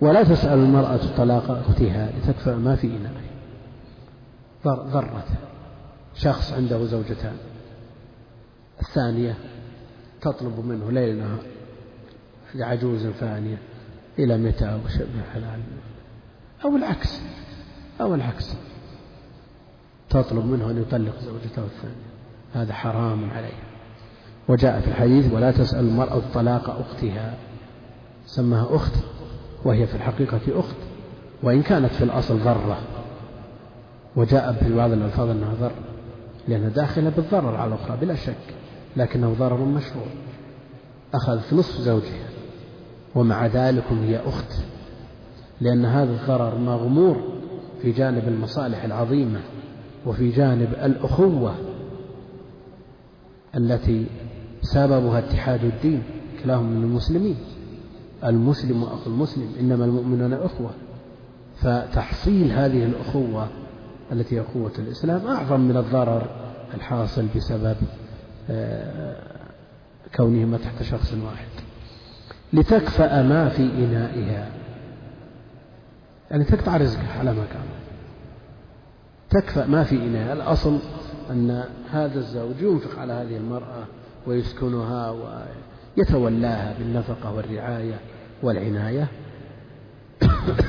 ولا 0.00 0.22
تسأل 0.22 0.58
المرأة 0.58 1.00
طلاق 1.16 1.50
أختها 1.50 2.08
لتكفأ 2.18 2.56
ما 2.56 2.76
في 2.76 2.86
إنائه 2.86 3.30
ضرته 4.64 5.36
شخص 6.14 6.52
عنده 6.52 6.84
زوجتان. 6.84 7.36
الثانية 8.80 9.34
تطلب 10.20 10.66
منه 10.66 10.90
ليل 10.92 11.18
نهار 11.18 11.38
لعجوز 12.54 13.06
فانية 13.06 13.58
إلى 14.18 14.38
متى 14.38 14.80
وشبه 14.84 15.22
حلال 15.34 15.60
أو 16.64 16.76
العكس 16.76 17.20
أو 18.00 18.14
العكس. 18.14 18.56
تطلب 20.10 20.44
منه 20.44 20.70
أن 20.70 20.82
يطلق 20.82 21.20
زوجته 21.20 21.64
الثانية. 21.64 22.10
هذا 22.54 22.72
حرام 22.72 23.30
عليه. 23.30 23.58
وجاء 24.48 24.80
في 24.80 24.88
الحديث 24.88 25.32
ولا 25.32 25.50
تسأل 25.50 25.84
المرأة 25.84 26.22
طلاق 26.34 26.70
أختها. 26.70 27.34
سماها 28.26 28.76
أخت 28.76 28.94
وهي 29.64 29.86
في 29.86 29.94
الحقيقة 29.94 30.40
أخت 30.48 30.76
وإن 31.42 31.62
كانت 31.62 31.92
في 31.92 32.04
الأصل 32.04 32.38
ذرة 32.38 32.80
وجاء 34.16 34.52
في 34.52 34.76
بعض 34.76 34.92
الألفاظ 34.92 35.28
أنها 35.28 35.54
ذرة 35.54 35.84
لأنها 36.48 36.68
داخلة 36.68 37.10
بالضرر 37.10 37.56
على 37.56 37.74
الأخرى 37.74 37.96
بلا 37.96 38.14
شك 38.14 38.54
لكنه 38.96 39.34
ضرر 39.38 39.64
مشروع. 39.64 40.06
أخذت 41.14 41.52
نصف 41.52 41.80
زوجها. 41.80 42.29
ومع 43.14 43.46
ذلك 43.46 43.84
هي 43.92 44.20
أخت. 44.26 44.52
لأن 45.60 45.84
هذا 45.84 46.12
الضرر 46.12 46.58
مغمور 46.58 47.22
في 47.82 47.92
جانب 47.92 48.28
المصالح 48.28 48.84
العظيمة 48.84 49.40
وفي 50.06 50.30
جانب 50.30 50.72
الأخوة 50.72 51.54
التي 53.54 54.06
سببها 54.62 55.18
اتحاد 55.18 55.64
الدين 55.64 56.02
كلاهم 56.44 56.70
من 56.70 56.82
المسلمين. 56.82 57.36
المسلم 58.24 58.82
أخو 58.82 59.10
المسلم 59.10 59.48
إنما 59.60 59.84
المؤمنون 59.84 60.32
أخوة. 60.32 60.70
فتحصيل 61.56 62.52
هذه 62.52 62.84
الأخوة 62.84 63.48
التي 64.12 64.36
هي 64.36 64.40
أخوة 64.40 64.72
الإسلام 64.78 65.26
أعظم 65.26 65.60
من 65.60 65.76
الضرر 65.76 66.26
الحاصل 66.74 67.26
بسبب 67.36 67.76
آه، 68.50 69.16
كونهما 70.16 70.58
تحت 70.58 70.82
شخص 70.82 71.12
واحد. 71.12 71.69
لتكفأ 72.52 73.22
ما 73.22 73.48
في 73.48 73.62
إنائها. 73.62 74.48
يعني 76.30 76.44
تقطع 76.44 76.76
رزقها 76.76 77.18
على 77.18 77.32
ما 77.32 77.44
كان. 77.52 77.62
تكفأ 79.30 79.66
ما 79.66 79.84
في 79.84 79.96
إنائها. 79.96 80.32
الأصل 80.32 80.78
أن 81.30 81.64
هذا 81.92 82.18
الزوج 82.18 82.60
ينفق 82.60 82.98
على 82.98 83.12
هذه 83.12 83.36
المرأة 83.36 83.84
ويسكنها 84.26 85.14
ويتولاها 85.96 86.74
بالنفقة 86.78 87.34
والرعاية 87.34 88.00
والعناية. 88.42 89.06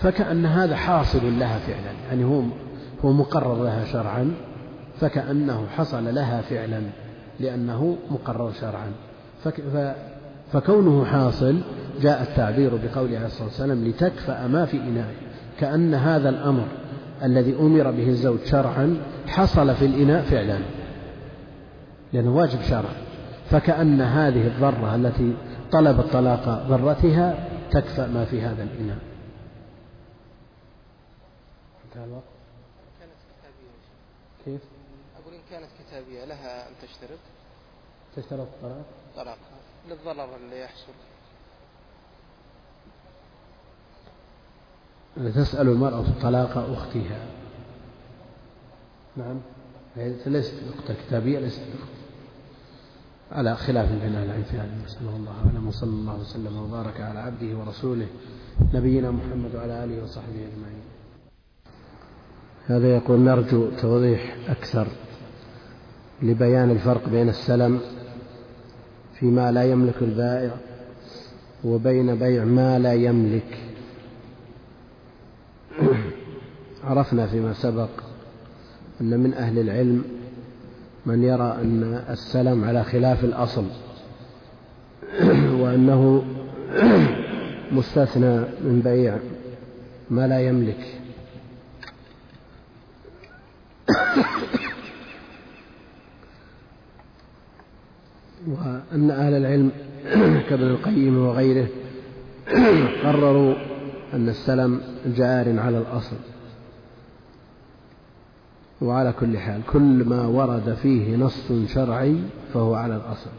فكأن 0.00 0.46
هذا 0.46 0.76
حاصل 0.76 1.38
لها 1.38 1.58
فعلا. 1.58 1.92
يعني 2.08 2.24
هو 2.24 2.42
هو 3.04 3.12
مقرر 3.12 3.64
لها 3.64 3.84
شرعا. 3.84 4.34
فكأنه 5.00 5.66
حصل 5.66 6.14
لها 6.14 6.40
فعلا. 6.40 6.82
لأنه 7.40 7.96
مقرر 8.10 8.52
شرعا. 8.52 8.92
فكونه 10.52 11.04
حاصل 11.04 11.60
جاء 12.00 12.22
التعبير 12.22 12.70
بقوله 12.76 13.16
عليه 13.16 13.26
الصلاة 13.26 13.44
والسلام 13.44 13.84
لتكفأ 13.84 14.46
ما 14.46 14.64
في 14.64 14.76
إنائه 14.76 15.14
كأن 15.60 15.94
هذا 15.94 16.28
الأمر 16.28 16.66
الذي 17.22 17.54
أمر 17.54 17.90
به 17.90 18.08
الزوج 18.08 18.38
شرعا 18.44 18.96
حصل 19.26 19.74
في 19.74 19.84
الإناء 19.84 20.22
فعلا. 20.22 20.58
لأنه 22.12 22.36
واجب 22.36 22.62
شرع. 22.62 22.90
فكأن 23.50 24.00
هذه 24.00 24.46
الذرة 24.46 24.94
التي 24.94 25.34
طلبت 25.72 26.04
طلاق 26.12 26.66
ذرتها 26.68 27.48
تكفأ 27.70 28.06
ما 28.06 28.24
في 28.24 28.42
هذا 28.42 28.62
الإناء. 28.62 28.98
انتهى 31.84 32.04
الوقت؟ 32.04 32.24
كيف؟ 34.44 34.60
أقول 35.92 36.04
إن 36.04 36.10
كانت 36.10 36.10
كتابية 36.10 36.24
لها 36.24 36.68
أن 36.68 36.74
تشترط؟ 36.82 37.18
تشترط 38.16 38.40
الطلاق؟ 38.40 38.84
طلاق. 39.16 39.38
للضرر 39.88 40.36
اللي 40.36 40.60
يحصل. 40.60 40.92
تسأل 45.34 45.68
المرأة 45.68 46.04
طلاق 46.22 46.58
أختها. 46.58 47.26
نعم. 49.16 49.40
ليست 50.26 50.54
أختها 50.78 50.96
كتابية 51.06 51.38
ليست 51.38 51.60
أختها 51.60 52.00
على 53.32 53.56
خلاف 53.56 53.92
بين 53.92 54.14
أهل 54.14 54.24
العلم 54.24 54.42
في 54.42 54.56
هذا 54.56 54.72
المسألة 54.76 55.14
والله 55.14 55.32
أعلم 55.46 55.68
وصلى 55.68 55.90
الله 55.90 56.20
وسلم 56.20 56.56
وبارك 56.56 57.00
على 57.00 57.18
عبده 57.18 57.58
ورسوله. 57.58 58.06
نبينا 58.74 59.10
محمد 59.10 59.54
وعلى 59.54 59.84
آله 59.84 60.02
وصحبه 60.02 60.48
أجمعين. 60.52 60.82
هذا 62.66 62.96
يقول 62.96 63.20
نرجو 63.20 63.70
توضيح 63.70 64.36
أكثر. 64.48 64.88
لبيان 66.22 66.70
الفرق 66.70 67.08
بين 67.08 67.28
السلم 67.28 67.80
فيما 69.20 69.52
لا 69.52 69.64
يملك 69.64 69.94
البائع 70.02 70.50
وبين 71.64 72.14
بيع 72.14 72.44
ما 72.44 72.78
لا 72.78 72.94
يملك. 72.94 73.58
عرفنا 76.84 77.26
فيما 77.26 77.52
سبق 77.52 77.88
أن 79.00 79.20
من 79.20 79.34
أهل 79.34 79.58
العلم 79.58 80.04
من 81.06 81.22
يرى 81.22 81.58
أن 81.62 82.04
السلم 82.10 82.64
على 82.64 82.84
خلاف 82.84 83.24
الأصل 83.24 83.64
وأنه 85.60 86.24
مستثنى 87.72 88.36
من 88.40 88.80
بيع 88.84 89.18
ما 90.10 90.26
لا 90.26 90.40
يملك. 90.40 91.00
وأن 98.50 99.10
أهل 99.10 99.34
العلم 99.34 99.70
كابن 100.48 100.66
القيم 100.66 101.26
وغيره 101.26 101.68
قرروا 103.04 103.54
أن 104.14 104.28
السلم 104.28 104.80
جار 105.06 105.58
على 105.60 105.78
الأصل. 105.78 106.16
وعلى 108.82 109.12
كل 109.12 109.38
حال 109.38 109.60
كل 109.72 110.04
ما 110.04 110.26
ورد 110.26 110.74
فيه 110.82 111.16
نص 111.16 111.52
شرعي 111.66 112.16
فهو 112.54 112.74
على 112.74 112.96
الأصل. 112.96 113.30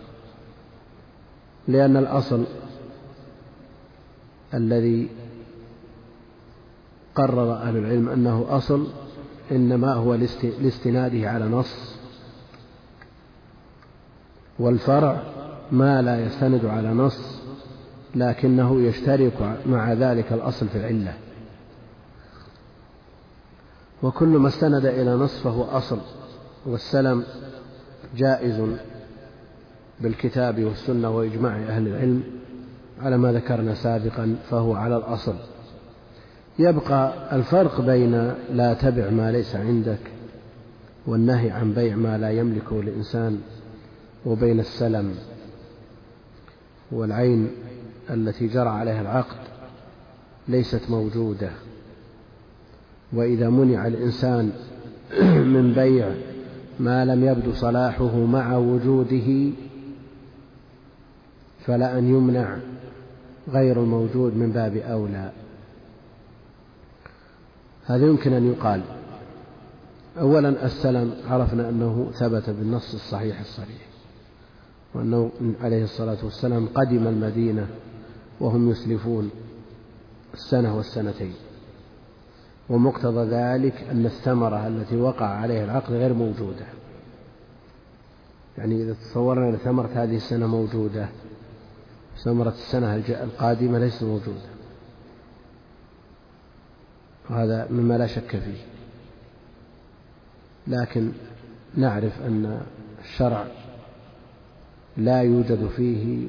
لأن 1.68 1.98
الأصل 1.98 2.44
الذي 4.54 5.10
قرر 7.16 7.54
أهل 7.54 7.78
العلم 7.78 8.10
أنه 8.10 8.46
أصل 8.50 8.88
إنما 9.52 9.94
هو 9.94 10.16
لاستناده 10.62 11.30
على 11.30 11.46
نص 11.46 12.01
والفرع 14.62 15.22
ما 15.72 16.02
لا 16.02 16.26
يستند 16.26 16.66
على 16.66 16.90
نص 16.90 17.42
لكنه 18.16 18.82
يشترك 18.82 19.58
مع 19.66 19.94
ذلك 19.94 20.34
الأصل 20.34 20.68
في 20.68 20.78
العلة. 20.78 21.14
وكل 24.04 24.28
ما 24.28 24.48
استند 24.48 24.86
إلى 24.86 25.14
نص 25.14 25.40
فهو 25.40 25.64
أصل 25.64 26.00
والسلم 26.66 27.24
جائز 28.18 28.62
بالكتاب 30.00 30.64
والسنة 30.64 31.10
وإجماع 31.10 31.58
أهل 31.58 31.88
العلم 31.88 32.24
على 33.02 33.18
ما 33.18 33.34
ذكرنا 33.34 33.74
سابقا 33.74 34.36
فهو 34.50 34.76
على 34.76 34.98
الأصل. 34.98 35.36
يبقى 36.60 37.14
الفرق 37.36 37.82
بين 37.82 38.34
لا 38.54 38.74
تبع 38.74 39.10
ما 39.10 39.32
ليس 39.32 39.56
عندك 39.56 40.00
والنهي 41.08 41.52
عن 41.52 41.74
بيع 41.74 41.96
ما 41.96 42.18
لا 42.18 42.32
يملكه 42.32 42.80
الإنسان 42.80 43.42
وبين 44.26 44.60
السلم 44.60 45.16
والعين 46.92 47.50
التي 48.10 48.48
جرى 48.48 48.70
عليها 48.70 49.02
العقد 49.02 49.38
ليست 50.48 50.90
موجودة. 50.90 51.50
وإذا 53.14 53.50
منع 53.50 53.88
الإنسان 53.88 54.52
من 55.56 55.74
بيع 55.74 56.12
ما 56.80 57.06
لم 57.06 57.24
يبدو 57.24 57.54
صلاحه 57.54 58.16
مع 58.16 58.58
وجوده 58.58 59.52
فلا 61.66 61.98
أن 61.98 62.10
يمنع 62.10 62.58
غير 63.50 63.84
الموجود 63.84 64.38
من 64.38 64.52
باب 64.52 64.78
أولى. 64.78 65.32
هذا 67.86 68.06
يمكن 68.06 68.34
أن 68.34 68.52
يقال. 68.52 68.82
اولا 70.20 70.66
السلم 70.66 71.14
عرفنا 71.30 71.70
أنه 71.70 72.12
ثبت 72.14 72.50
بالنص 72.50 72.94
الصحيح 72.94 73.40
الصريح. 73.40 73.91
وأنه 74.94 75.32
عليه 75.62 75.84
الصلاة 75.84 76.18
والسلام 76.24 76.68
قدم 76.68 77.08
المدينة 77.08 77.68
وهم 78.40 78.72
يسلفون 78.72 79.32
السنة 80.34 80.78
والسنتين. 80.78 81.34
ومقتضى 82.70 83.30
ذلك 83.30 83.84
أن 83.92 84.06
الثمرة 84.06 84.68
التي 84.68 84.98
وقع 84.98 85.26
عليها 85.26 85.66
العقد 85.66 85.94
غير 85.94 86.14
موجودة. 86.14 86.66
يعني 88.58 88.84
إذا 88.84 88.94
تصورنا 88.94 89.50
أن 89.50 89.58
ثمرة 89.58 89.90
هذه 89.94 90.16
السنة 90.16 90.48
موجودة 90.48 91.10
ثمرة 92.24 92.50
السنة 92.50 92.96
القادمة 92.96 93.80
ليست 93.80 94.04
موجودة. 94.04 94.52
وهذا 97.30 97.68
مما 97.72 97.98
لا 97.98 98.08
شك 98.08 98.38
فيه. 98.38 98.62
لكن 100.68 101.12
نعرف 101.78 102.22
أن 102.22 102.62
الشرع 103.04 103.48
لا 104.98 105.22
يوجد 105.22 105.68
فيه 105.68 106.28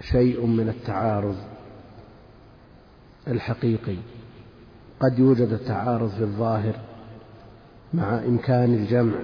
شيء 0.00 0.46
من 0.46 0.68
التعارض 0.68 1.36
الحقيقي. 3.28 3.96
قد 5.00 5.18
يوجد 5.18 5.52
التعارض 5.52 6.08
في 6.08 6.20
الظاهر 6.20 6.74
مع 7.94 8.18
إمكان 8.18 8.74
الجمع 8.74 9.14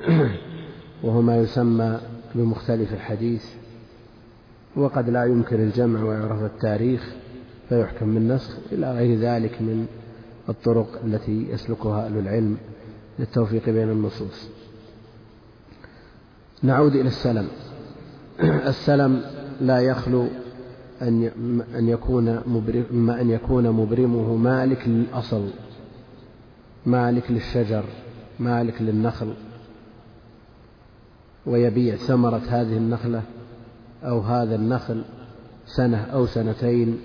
وهو 1.04 1.22
ما 1.22 1.36
يسمى 1.36 2.00
بمختلف 2.34 2.92
الحديث 2.92 3.44
وقد 4.76 5.10
لا 5.10 5.24
يمكن 5.24 5.56
الجمع 5.60 6.02
ويعرف 6.02 6.42
التاريخ 6.42 7.14
فيحكم 7.68 8.14
بالنسخ 8.14 8.58
إلى 8.72 8.92
غير 8.92 9.18
ذلك 9.18 9.62
من 9.62 9.86
الطرق 10.48 11.00
التي 11.04 11.46
يسلكها 11.50 12.06
أهل 12.06 12.18
العلم 12.18 12.56
للتوفيق 13.18 13.64
بين 13.70 13.90
النصوص. 13.90 14.48
نعود 16.62 16.94
إلى 16.96 17.08
السلم. 17.08 17.48
السلم 18.40 19.22
لا 19.60 19.80
يخلو 19.80 20.26
أن 21.02 21.30
أن 21.74 21.88
يكون 21.88 22.42
مبرم 22.46 23.10
أن 23.10 23.30
يكون 23.30 23.70
مبرمه 23.70 24.36
مالك 24.36 24.88
للأصل 24.88 25.50
مالك 26.86 27.30
للشجر 27.30 27.84
مالك 28.40 28.82
للنخل. 28.82 29.34
ويبيع 31.46 31.96
ثمرة 31.96 32.42
هذه 32.48 32.76
النخلة 32.76 33.22
أو 34.04 34.20
هذا 34.20 34.54
النخل 34.54 35.02
سنة 35.66 36.04
أو 36.04 36.26
سنتين 36.26 37.00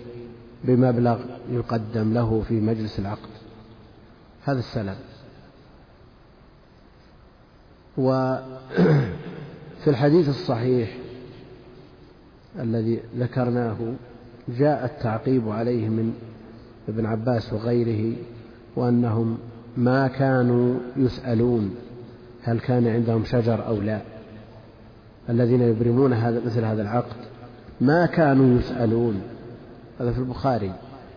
بمبلغ 0.63 1.19
يقدم 1.51 2.13
له 2.13 2.43
في 2.47 2.59
مجلس 2.59 2.99
العقد. 2.99 3.29
هذا 4.43 4.59
السلام 4.59 4.97
و 7.97 8.37
في 9.83 9.89
الحديث 9.89 10.29
الصحيح 10.29 10.97
الذي 12.59 12.99
ذكرناه 13.17 13.77
جاء 14.57 14.85
التعقيب 14.85 15.49
عليه 15.49 15.89
من 15.89 16.13
ابن 16.89 17.05
عباس 17.05 17.53
وغيره 17.53 18.15
وأنهم 18.75 19.37
ما 19.77 20.07
كانوا 20.07 20.75
يسألون 20.97 21.75
هل 22.43 22.59
كان 22.59 22.87
عندهم 22.87 23.23
شجر 23.25 23.67
أو 23.67 23.81
لا. 23.81 24.01
الذين 25.29 25.61
يبرمون 25.61 26.13
هذا 26.13 26.41
مثل 26.45 26.63
هذا 26.63 26.81
العقد 26.81 27.15
ما 27.81 28.05
كانوا 28.05 28.59
يسألون. 28.59 29.21
هذا 29.99 30.11
في 30.11 30.19
البخاري. 30.19 30.71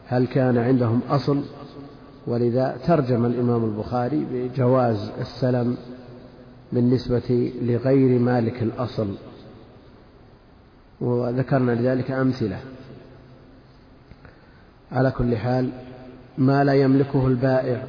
هل 0.07 0.27
كان 0.27 0.59
عندهم 0.59 1.01
أصل؟ 1.11 1.43
ولذا 2.27 2.77
ترجم 2.87 3.27
الإمام 3.27 3.65
البخاري 3.65 4.27
بجواز 4.33 5.11
السلم 5.21 5.77
بالنسبة 6.73 7.53
لغير 7.63 8.19
مالك 8.19 8.63
الأصل. 8.63 9.15
وذكرنا 11.01 11.73
لذلك 11.73 12.11
أمثلة. 12.11 12.61
على 14.93 15.11
كل 15.11 15.37
حال 15.37 15.71
ما 16.39 16.65
لا 16.65 16.75
يملكه 16.75 17.27
البائع 17.27 17.85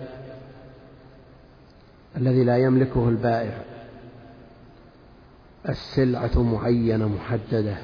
الذي 2.18 2.44
لا 2.44 2.58
يملكه 2.58 3.10
البائع 3.10 3.64
السلعة 5.70 6.44
معينة 6.44 7.08
محددة. 7.08 7.78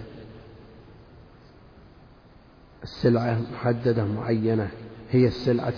السلعة 2.84 3.42
محددة 3.54 4.06
معينة 4.06 4.70
هي 5.12 5.28
السلعة 5.28 5.74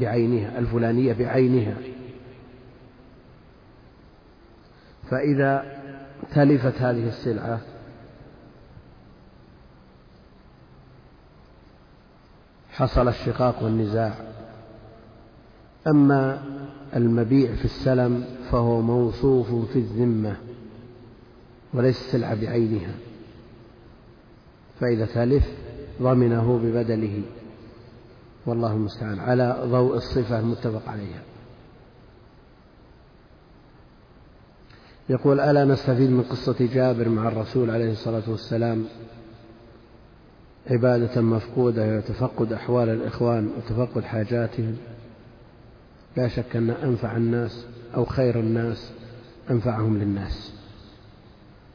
بعينها 0.00 0.58
الفلانية 0.58 1.12
بعينها. 1.12 1.76
فإذا 5.10 5.64
تلفت 6.34 6.82
هذه 6.82 7.08
السلعة 7.08 7.60
حصل 12.70 13.08
الشقاق 13.08 13.62
والنزاع. 13.62 14.14
أما 15.86 16.42
المبيع 16.96 17.54
في 17.54 17.64
السلم 17.64 18.24
فهو 18.50 18.80
موصوف 18.80 19.54
في 19.72 19.78
الذمة 19.78 20.36
وليس 21.74 22.00
السلعة 22.00 22.34
بعينها. 22.34 22.94
فإذا 24.80 25.06
تلف 25.06 25.44
ضمنه 26.02 26.58
ببدله. 26.58 27.22
والله 28.46 28.72
المستعان. 28.72 29.18
على 29.18 29.62
ضوء 29.64 29.96
الصفة 29.96 30.38
المتفق 30.38 30.88
عليها. 30.88 31.22
يقول 35.08 35.40
ألا 35.40 35.64
نستفيد 35.64 36.10
من 36.10 36.22
قصة 36.22 36.56
جابر 36.74 37.08
مع 37.08 37.28
الرسول 37.28 37.70
عليه 37.70 37.92
الصلاة 37.92 38.30
والسلام؟ 38.30 38.84
عبادة 40.70 41.20
مفقودة 41.20 41.96
وتفقد 41.96 42.52
أحوال 42.52 42.88
الإخوان 42.88 43.50
وتفقد 43.58 44.04
حاجاتهم. 44.04 44.76
لا 46.16 46.28
شك 46.28 46.56
أن 46.56 46.70
أنفع 46.70 47.16
الناس 47.16 47.66
أو 47.94 48.04
خير 48.04 48.40
الناس 48.40 48.92
أنفعهم 49.50 49.98
للناس. 49.98 50.52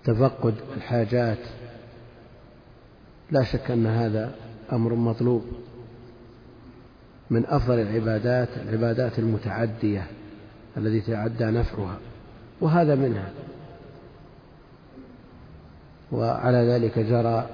تفقد 0.04 0.54
الحاجات 0.78 1.40
لا 3.32 3.44
شك 3.44 3.72
أن 3.72 3.86
هذا 3.86 4.36
أمر 4.72 4.96
مطلوب. 4.96 5.44
من 7.30 7.46
أفضل 7.46 7.80
العبادات 7.80 8.50
العبادات 8.58 9.20
المتعدية 9.20 10.08
التي 10.78 10.98
يتعدى 10.98 11.46
نفعها. 11.46 11.98
وهذا 12.62 12.96
منها. 12.96 13.30
وعلى 16.12 16.58
ذلك 16.58 17.00
جرى 17.00 17.50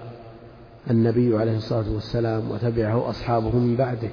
النبي 0.89 1.37
عليه 1.37 1.57
الصلاة 1.57 1.91
والسلام 1.93 2.51
وتبعه 2.51 3.09
أصحابه 3.09 3.59
من 3.59 3.75
بعده 3.75 4.09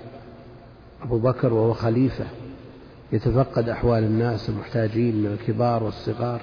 أبو 1.02 1.18
بكر 1.18 1.52
وهو 1.52 1.72
خليفة 1.72 2.24
يتفقد 3.12 3.68
أحوال 3.68 4.04
الناس 4.04 4.48
المحتاجين 4.48 5.16
من 5.16 5.32
الكبار 5.32 5.82
والصغار 5.82 6.40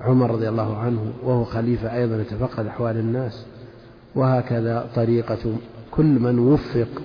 عمر 0.00 0.30
رضي 0.30 0.48
الله 0.48 0.76
عنه 0.76 1.12
وهو 1.22 1.44
خليفة 1.44 1.96
أيضا 1.96 2.16
يتفقد 2.16 2.66
أحوال 2.66 2.96
الناس 2.96 3.46
وهكذا 4.14 4.86
طريقة 4.94 5.56
كل 5.90 6.04
من 6.04 6.38
وفق 6.38 7.02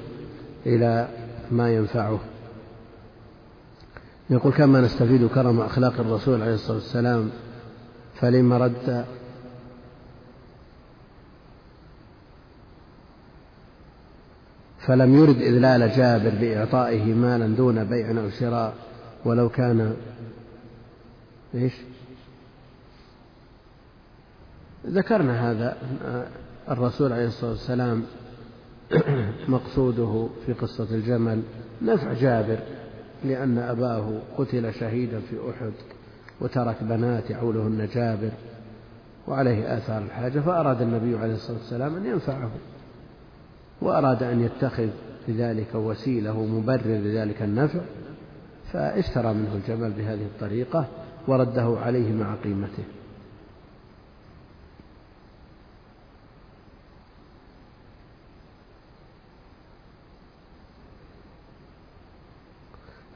إلى 0.65 1.07
ما 1.51 1.75
ينفعه. 1.75 2.19
يقول 4.31 4.53
كما 4.53 4.81
نستفيد 4.81 5.27
كرم 5.27 5.59
أخلاق 5.59 5.99
الرسول 5.99 6.41
عليه 6.41 6.53
الصلاة 6.53 6.77
والسلام 6.77 7.29
فلما 8.15 8.57
رد؟ 8.57 9.05
فلم 14.79 15.15
يرد 15.15 15.37
إذلال 15.37 15.91
جابر 15.97 16.29
بإعطائه 16.41 17.13
مالا 17.13 17.55
دون 17.55 17.83
بيع 17.83 18.11
أو 18.11 18.29
شراء 18.29 18.73
ولو 19.25 19.49
كان 19.49 19.95
إيش؟ 21.55 21.73
ذكرنا 24.87 25.51
هذا 25.51 25.77
الرسول 26.69 27.13
عليه 27.13 27.27
الصلاة 27.27 27.51
والسلام 27.51 28.03
مقصوده 29.47 30.29
في 30.45 30.53
قصة 30.53 30.87
الجمل. 30.91 31.41
نفع 31.81 32.13
جابر. 32.13 32.59
لأن 33.23 33.57
أباه 33.57 34.19
قتل 34.37 34.73
شهيدا 34.73 35.19
في 35.19 35.35
أحد 35.49 35.71
وترك 36.41 36.75
بنات 36.81 37.29
يعولهن 37.29 37.87
جابر 37.93 38.31
وعليه 39.27 39.77
آثار 39.77 40.01
الحاجة 40.01 40.39
فأراد 40.39 40.81
النبي 40.81 41.17
عليه 41.17 41.33
الصلاة 41.33 41.57
والسلام 41.57 41.95
أن 41.95 42.05
ينفعه 42.05 42.51
وأراد 43.81 44.23
أن 44.23 44.41
يتخذ 44.41 44.89
لذلك 45.27 45.75
وسيلة 45.75 46.45
مبرر 46.45 46.81
لذلك 46.85 47.41
النفع 47.41 47.79
فاشترى 48.73 49.33
منه 49.33 49.55
الجمل 49.55 49.91
بهذه 49.91 50.25
الطريقة 50.25 50.85
ورده 51.27 51.77
عليه 51.81 52.13
مع 52.13 52.35
قيمته. 52.43 52.83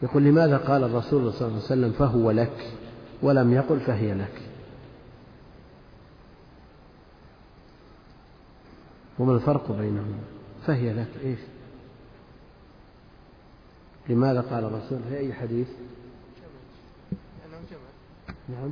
يقول 0.05 0.23
لماذا 0.23 0.57
قال 0.57 0.83
الرسول 0.83 1.33
صلى 1.33 1.47
الله 1.47 1.57
عليه 1.57 1.65
وسلم 1.65 1.91
فهو 1.91 2.31
لك 2.31 2.73
ولم 3.21 3.53
يقل 3.53 3.79
فهي 3.79 4.13
لك؟ 4.13 4.41
وما 9.19 9.35
الفرق 9.35 9.71
بينهما؟ 9.71 10.19
فهي 10.67 10.93
لك 10.93 11.07
إيش؟ 11.23 11.39
لماذا 14.09 14.41
قال 14.41 14.63
الرسول؟ 14.63 14.99
في 15.09 15.17
أي 15.17 15.33
حديث؟ 15.33 15.67
نعم. 18.49 18.71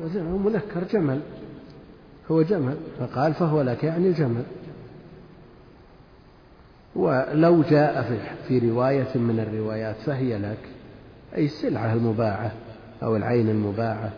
هو 0.00 0.38
منكر 0.38 0.84
جمل. 0.84 1.20
هو 2.30 2.42
جمل 2.42 2.76
فقال 2.98 3.34
فهو 3.34 3.62
لك 3.62 3.84
يعني 3.84 4.12
جمل 4.12 4.44
ولو 6.96 7.62
جاء 7.62 8.18
في 8.48 8.58
رواية 8.58 9.18
من 9.18 9.40
الروايات 9.40 9.96
فهي 9.96 10.38
لك 10.38 10.58
أي 11.36 11.44
السلعة 11.44 11.92
المباعة 11.92 12.52
أو 13.02 13.16
العين 13.16 13.48
المباعة. 13.48 14.12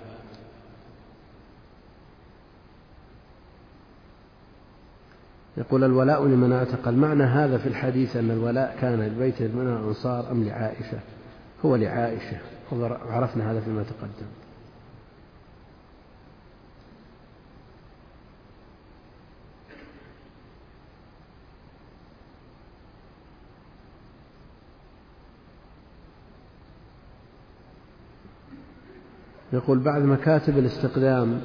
يقول 5.56 5.84
الولاء 5.84 6.24
لمن 6.24 6.52
اعتق 6.52 6.88
المعنى 6.88 7.22
هذا 7.22 7.58
في 7.58 7.68
الحديث 7.68 8.16
أن 8.16 8.30
الولاء 8.30 8.76
كان 8.80 9.02
لبيت 9.02 9.42
من 9.42 9.66
الأنصار 9.66 10.30
أم 10.30 10.44
لعائشة؟ 10.44 10.98
هو 11.64 11.76
لعائشة 11.76 12.36
وعرفنا 12.72 13.52
هذا 13.52 13.60
فيما 13.60 13.82
تقدم. 13.82 14.26
يقول 29.52 29.78
بعد 29.78 30.02
مكاتب 30.02 30.58
الاستقدام 30.58 31.40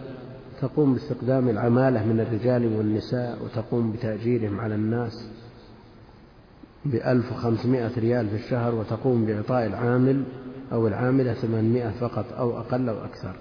تقوم 0.62 0.94
باستقدام 0.94 1.50
العمالة 1.50 2.06
من 2.06 2.20
الرجال 2.20 2.78
والنساء 2.78 3.44
وتقوم 3.44 3.92
بتأجيرهم 3.92 4.60
على 4.60 4.76
الناس 4.76 5.28
بألف 6.86 7.32
وخمسمائة 7.32 8.00
ريال 8.00 8.30
في 8.30 8.36
الشهر 8.36 8.76
وتقوم 8.76 9.26
بإعطاء 9.26 9.66
العامل 9.66 10.24
أو 10.72 10.88
العاملة 10.88 11.34
ثمانمائة 11.34 11.90
فقط 11.90 12.34
أو 12.34 12.60
أقل 12.60 12.90
أو 12.90 13.06
أكثر. 13.06 13.36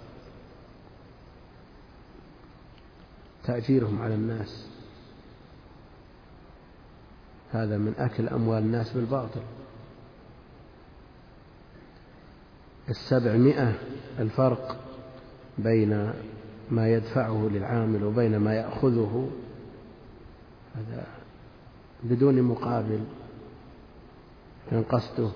تأجيرهم 3.44 4.02
على 4.02 4.14
الناس. 4.14 4.66
هذا 7.52 7.78
من 7.78 7.94
أكل 7.98 8.28
أموال 8.28 8.62
الناس 8.62 8.92
بالباطل. 8.92 9.40
السبعمائة 12.88 13.74
الفرق 14.18 14.76
بين 15.58 16.12
ما 16.70 16.88
يدفعه 16.88 17.48
للعامل 17.52 18.04
وبين 18.04 18.36
ما 18.36 18.54
يأخذه. 18.54 19.30
هذا 20.74 21.06
بدون 22.02 22.42
مقابل. 22.42 23.00
كان 24.70 24.82
قصده 24.82 25.30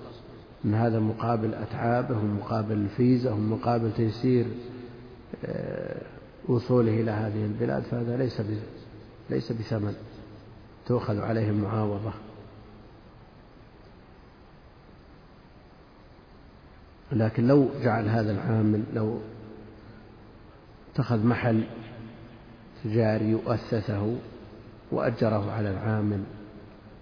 أن 0.65 0.73
هذا 0.73 0.99
مقابل 0.99 1.53
أتعابه 1.53 2.17
ومقابل 2.17 2.73
الفيزة 2.73 3.33
ومقابل 3.33 3.91
تيسير 3.93 4.45
آه، 5.45 6.01
وصوله 6.47 7.01
إلى 7.01 7.11
هذه 7.11 7.45
البلاد 7.45 7.83
فهذا 7.83 8.17
ليس 8.17 8.41
ليس 9.29 9.51
بثمن. 9.51 9.95
تؤخذ 10.85 11.19
عليه 11.19 11.49
المعاوضة 11.49 12.13
لكن 17.11 17.47
لو 17.47 17.69
جعل 17.83 18.09
هذا 18.09 18.31
العامل 18.31 18.83
لو 18.93 19.19
اتخذ 20.93 21.25
محل 21.25 21.63
تجاري 22.83 23.35
وأسسه 23.35 24.17
وأجره 24.91 25.51
على 25.51 25.69
العامل 25.71 26.23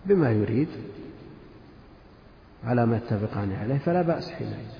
بما 0.06 0.32
يريد 0.32 0.68
على 2.64 2.86
ما 2.86 2.98
يتفقان 2.98 3.52
عليه 3.52 3.78
فلا 3.78 4.02
بأس 4.02 4.30
حينئذ. 4.30 4.72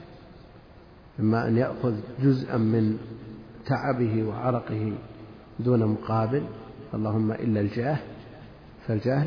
إما 1.20 1.48
أن 1.48 1.58
يأخذ 1.58 1.96
جزءا 2.22 2.58
من 2.58 2.98
تعبه 3.66 4.24
وعرقه 4.24 4.94
دون 5.60 5.86
مقابل 5.86 6.44
اللهم 6.94 7.32
إلا 7.32 7.60
الجاه 7.62 7.98
فالجاه 8.88 9.26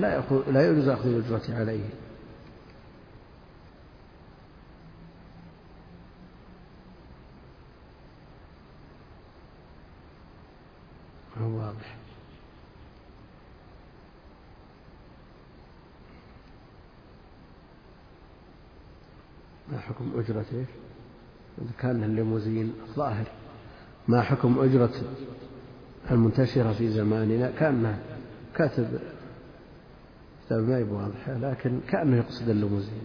لا 0.50 0.70
يجوز 0.70 0.88
أخذ 0.88 1.08
الأجرة 1.08 1.54
عليه. 1.54 1.84
واضح. 11.46 11.96
ما 19.72 19.78
حكم 19.78 20.12
إيش؟ 20.54 20.68
إذا 21.58 21.70
كان 21.78 22.04
الليموزين 22.04 22.72
ظاهر 22.94 23.26
ما 24.08 24.22
حكم 24.22 24.58
أجرة 24.58 24.90
المنتشرة 26.10 26.72
في 26.72 26.88
زماننا؟ 26.88 27.50
كأنه 27.50 27.98
كاتب 28.54 29.00
كتاب 30.46 30.68
ما 30.68 30.92
واضحة 30.92 31.38
لكن 31.38 31.80
كأنه 31.88 32.16
يقصد 32.16 32.48
الليموزين. 32.48 33.02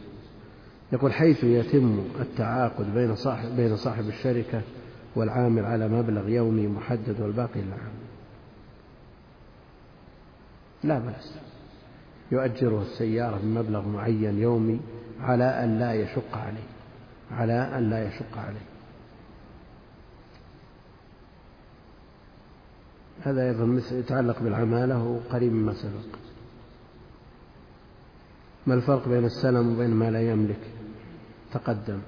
يقول 0.93 1.13
حيث 1.13 1.43
يتم 1.43 2.03
التعاقد 2.19 2.93
بين 2.93 3.15
صاحب 3.15 3.55
بين 3.55 3.75
صاحب 3.75 4.07
الشركة 4.07 4.61
والعامل 5.15 5.65
على 5.65 5.87
مبلغ 5.87 6.29
يومي 6.29 6.67
محدد 6.67 7.21
والباقي 7.21 7.61
للعامل. 7.61 8.02
لا 10.83 10.99
بأس. 10.99 11.35
يؤجره 12.31 12.81
السيارة 12.81 13.37
بمبلغ 13.37 13.87
معين 13.87 14.39
يومي 14.39 14.81
على 15.19 15.63
أن 15.63 15.79
لا 15.79 15.93
يشق 15.93 16.37
عليه. 16.37 16.67
على 17.31 17.77
أن 17.77 17.89
لا 17.89 18.07
يشق 18.07 18.37
عليه. 18.37 18.73
هذا 23.21 23.43
أيضا 23.43 23.81
يتعلق 23.91 24.39
بالعمالة 24.39 25.03
وقريب 25.03 25.53
مما 25.53 25.73
سبق. 25.73 26.19
ما 28.67 28.73
الفرق 28.73 29.07
بين 29.07 29.25
السلم 29.25 29.75
وبين 29.75 29.89
ما 29.89 30.11
لا 30.11 30.31
يملك؟ 30.31 30.59
تقدم. 31.53 31.99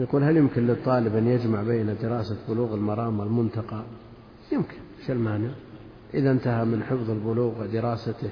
يقول 0.00 0.24
هل 0.24 0.36
يمكن 0.36 0.66
للطالب 0.66 1.16
أن 1.16 1.26
يجمع 1.26 1.62
بين 1.62 1.96
دراسة 2.02 2.36
بلوغ 2.48 2.74
المرام 2.74 3.20
والمنتقى؟ 3.20 3.82
يمكن 4.52 4.76
إيش 5.00 5.10
المانع؟ 5.10 5.50
إذا 6.14 6.30
انتهى 6.30 6.64
من 6.64 6.82
حفظ 6.82 7.10
البلوغ 7.10 7.62
ودراسته 7.62 8.30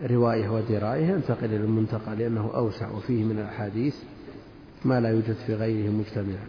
رواية 0.00 0.48
ودراية 0.48 1.06
ينتقل 1.06 1.44
إلى 1.44 1.56
المنتقى 1.56 2.16
لأنه 2.16 2.50
أوسع 2.54 2.90
وفيه 2.90 3.24
من 3.24 3.38
الأحاديث 3.38 3.96
ما 4.84 5.00
لا 5.00 5.08
يوجد 5.08 5.36
في 5.46 5.54
غيره 5.54 5.90
مجتمعا 5.90 6.46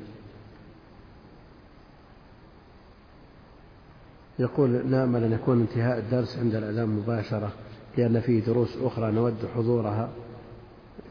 يقول 4.40 4.88
نامل 4.88 5.24
أن 5.24 5.32
يكون 5.32 5.62
انتهاء 5.62 6.00
الدرس 6.00 6.38
عند 6.38 6.56
الأذان 6.56 6.90
مباشرة 6.90 7.52
لأن 7.98 8.20
فيه 8.20 8.44
دروس 8.44 8.78
أخرى 8.78 9.12
نود 9.12 9.36
حضورها 9.56 10.10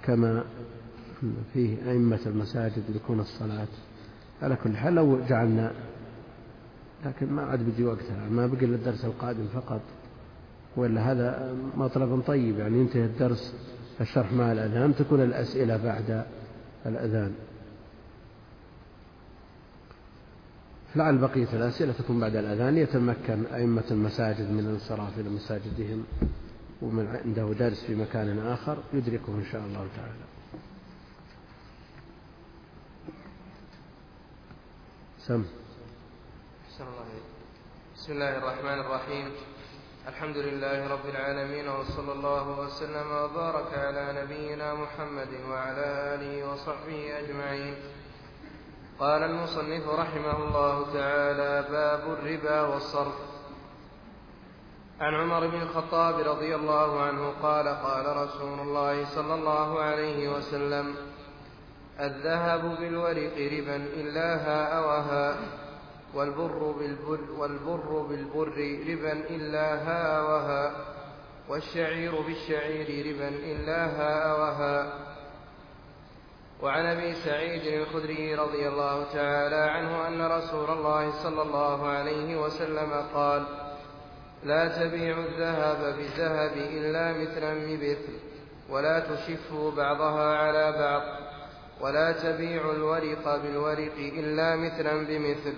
كما 0.03 0.45
فيه 1.53 1.91
أئمة 1.91 2.21
المساجد 2.27 2.83
يكون 2.95 3.21
الصلاة. 3.21 3.67
على 4.43 4.57
كل 4.57 4.77
حال 4.77 4.95
لو 4.95 5.21
جعلنا 5.29 5.73
لكن 7.07 7.33
ما 7.33 7.43
عاد 7.43 7.63
بيجي 7.63 7.85
وقتها. 7.85 8.29
ما 8.31 8.47
بقي 8.47 8.65
إلا 8.65 8.77
الدرس 8.77 9.05
القادم 9.05 9.47
فقط. 9.55 9.81
ولا 10.77 11.13
هذا 11.13 11.55
مطلب 11.77 12.23
طيب 12.27 12.59
يعني 12.59 12.79
ينتهي 12.79 13.05
الدرس 13.05 13.55
الشرح 14.01 14.33
مع 14.33 14.53
الأذان 14.53 14.95
تكون 14.95 15.23
الأسئلة 15.23 15.77
بعد 15.77 16.25
الأذان. 16.87 17.33
لعل 20.97 21.19
بقية 21.19 21.49
الأسئلة 21.53 21.93
تكون 21.93 22.21
بعد 22.21 22.37
الأذان. 22.37 22.77
يتمكن 22.77 23.47
أئمة 23.55 23.85
المساجد 23.91 24.51
من 24.51 24.59
الانصراف 24.59 25.19
إلى 25.19 25.29
مساجدهم 25.29 26.05
ومن 26.83 27.07
عنده 27.07 27.53
درس 27.53 27.85
في 27.85 27.95
مكان 27.95 28.39
آخر 28.39 28.79
يدركه 28.95 29.35
إن 29.35 29.45
شاء 29.53 29.67
الله 29.67 29.87
تعالى. 29.97 30.34
سم 35.27 35.45
بسم 37.97 38.13
الله 38.13 38.39
الرحمن 38.39 38.79
الرحيم. 38.81 39.33
الحمد 40.09 40.37
لله 40.37 40.89
رب 40.89 41.07
العالمين 41.07 41.69
وصلى 41.69 42.13
الله 42.13 42.61
وسلم 42.61 43.09
وبارك 43.13 43.71
على 43.79 44.05
نبينا 44.21 44.75
محمد 44.75 45.29
وعلى 45.51 45.87
آله 46.15 46.53
وصحبه 46.53 47.19
أجمعين. 47.19 47.75
قال 49.01 49.23
المصنف 49.23 49.89
رحمه 49.89 50.37
الله 50.45 50.93
تعالى 50.93 51.53
باب 51.71 52.03
الربا 52.13 52.61
والصرف. 52.61 53.19
عن 55.01 55.15
عمر 55.15 55.47
بن 55.47 55.63
الخطاب 55.63 56.19
رضي 56.19 56.55
الله 56.55 57.03
عنه 57.03 57.33
قال 57.43 57.69
قال 57.69 58.17
رسول 58.17 58.61
الله 58.61 59.05
صلى 59.05 59.35
الله 59.35 59.81
عليه 59.81 60.29
وسلم 60.29 60.97
الذهب 62.01 62.77
بالورق 62.81 63.35
ربا 63.37 63.77
إلا 63.77 64.35
هاء 64.35 64.87
وهاء 64.87 65.37
والبر 66.15 66.75
بالبر, 66.79 67.21
والبر 67.39 68.03
بالبر 68.09 68.49
ربا 68.89 69.13
إلا 69.13 69.75
هاء 69.75 70.25
وهاء 70.25 70.95
والشعير 71.49 72.21
بالشعير 72.21 73.07
ربا 73.07 73.29
إلا 73.29 73.85
هاء 73.87 74.41
وهاء. 74.41 75.15
وعن 76.63 76.87
أبي 76.87 77.15
سعيد 77.15 77.63
الخدري 77.63 78.35
رضي 78.35 78.69
الله 78.69 79.05
تعالى 79.13 79.57
عنه 79.57 80.09
أن 80.09 80.23
رسول 80.23 80.71
الله 80.71 81.11
صلى 81.11 81.43
الله 81.43 81.89
عليه 81.89 82.41
وسلم 82.41 82.93
قال 83.15 83.47
لا 84.45 84.69
تبيعوا 84.69 85.25
الذهب 85.25 85.97
بالذهب 85.97 86.53
إلا 86.57 87.13
مثلا 87.13 87.55
بمثل 87.55 88.19
ولا 88.71 89.01
تشفوا 89.01 89.71
بعضها 89.71 90.37
على 90.37 90.73
بعض. 90.73 91.24
ولا 91.81 92.13
تبيعوا 92.13 92.73
الورق 92.73 93.43
بالورق 93.43 93.97
إلا 93.99 94.57
مثلا 94.57 95.07
بمثل 95.07 95.55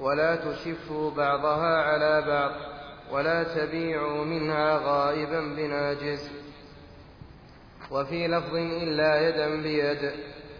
ولا 0.00 0.36
تشفوا 0.36 1.10
بعضها 1.10 1.82
على 1.82 2.22
بعض 2.26 2.52
ولا 3.12 3.42
تبيعوا 3.42 4.24
منها 4.24 4.78
غائبا 4.78 5.40
بناجز 5.40 6.30
وفي 7.90 8.28
لفظ 8.28 8.54
إلا 8.54 9.28
يدا 9.28 9.62
بيد 9.62 10.12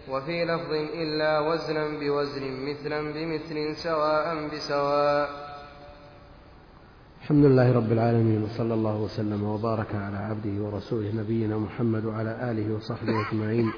وفي 0.09 0.45
لفظ 0.45 0.71
إلا 0.73 1.39
وزنا 1.39 1.87
بوزن 1.99 2.43
مثلا 2.69 3.13
بمثل 3.13 3.75
سواء 3.75 4.47
بسواء. 4.53 5.29
الحمد 7.21 7.45
لله 7.45 7.73
رب 7.73 7.91
العالمين 7.91 8.43
وصلى 8.43 8.73
الله 8.73 8.95
وسلم 9.01 9.43
وبارك 9.43 9.95
على 9.95 10.17
عبده 10.17 10.63
ورسوله 10.63 11.11
نبينا 11.15 11.57
محمد 11.57 12.05
وعلى 12.05 12.51
آله 12.51 12.75
وصحبه 12.75 13.13
أجمعين. 13.27 13.71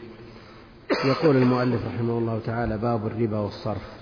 يقول 1.04 1.36
المؤلف 1.38 1.86
رحمه 1.86 2.18
الله 2.18 2.40
تعالى 2.46 2.78
باب 2.78 3.08
الربا 3.08 3.40
والصرف. 3.40 3.94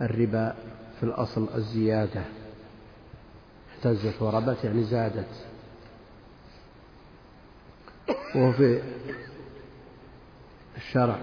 الربا 0.00 0.54
في 0.98 1.02
الأصل 1.02 1.48
الزيادة. 1.54 2.24
اهتزت 3.76 4.22
وربت 4.22 4.64
يعني 4.64 4.84
زادت. 4.84 5.46
وفي 8.36 8.82
الشرع 10.76 11.18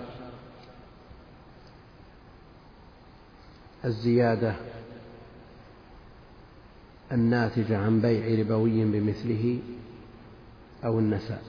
الزيادة 3.85 4.55
الناتجة 7.11 7.77
عن 7.77 8.01
بيع 8.01 8.39
ربوي 8.39 8.85
بمثله 8.85 9.59
أو 10.85 10.99
النساء. 10.99 11.43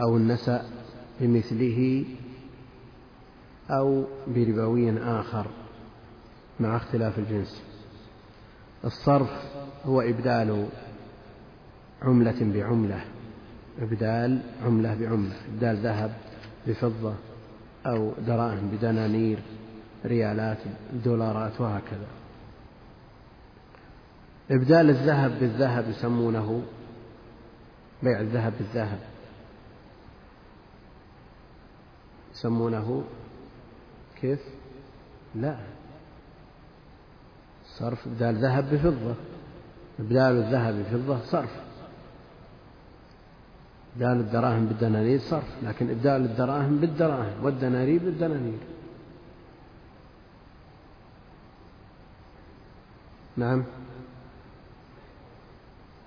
أو 0.00 0.16
النساء 0.16 0.70
بمثله 1.20 2.04
أو 3.70 4.04
بربوي 4.26 4.98
آخر 4.98 5.46
مع 6.60 6.76
اختلاف 6.76 7.18
الجنس. 7.18 7.62
الصرف 8.84 9.30
هو 9.84 10.00
إبدال 10.00 10.68
عملة 12.02 12.52
بعملة 12.52 13.04
إبدال 13.78 14.40
عملة 14.64 14.94
بعملة 14.94 15.36
إبدال 15.54 15.76
ذهب 15.76 16.12
بفضة 16.66 17.14
أو 17.86 18.12
دراهم 18.26 18.70
بدنانير 18.70 19.38
ريالات 20.04 20.58
دولارات 21.04 21.60
وهكذا. 21.60 22.06
إبدال 24.50 24.90
الذهب 24.90 25.40
بالذهب 25.40 25.88
يسمونه 25.88 26.62
بيع 28.02 28.20
الذهب 28.20 28.52
بالذهب. 28.58 28.98
يسمونه 32.40 33.04
كيف؟ 34.20 34.40
لا. 35.34 35.56
صرف 37.64 38.06
إبدال 38.06 38.34
ذهب 38.34 38.74
بفضة. 38.74 39.14
إبدال 39.98 40.32
الذهب 40.36 40.74
بفضة 40.74 41.24
صرف. 41.24 41.50
إبدال 43.94 44.20
الدراهم 44.20 44.66
بالدنانير 44.66 45.18
صرف 45.18 45.48
لكن 45.62 45.90
إبدال 45.90 46.24
الدراهم 46.24 46.76
بالدراهم 46.76 47.44
والدنانير 47.44 48.00
بالدنانير. 48.04 48.58
نعم. 53.36 53.64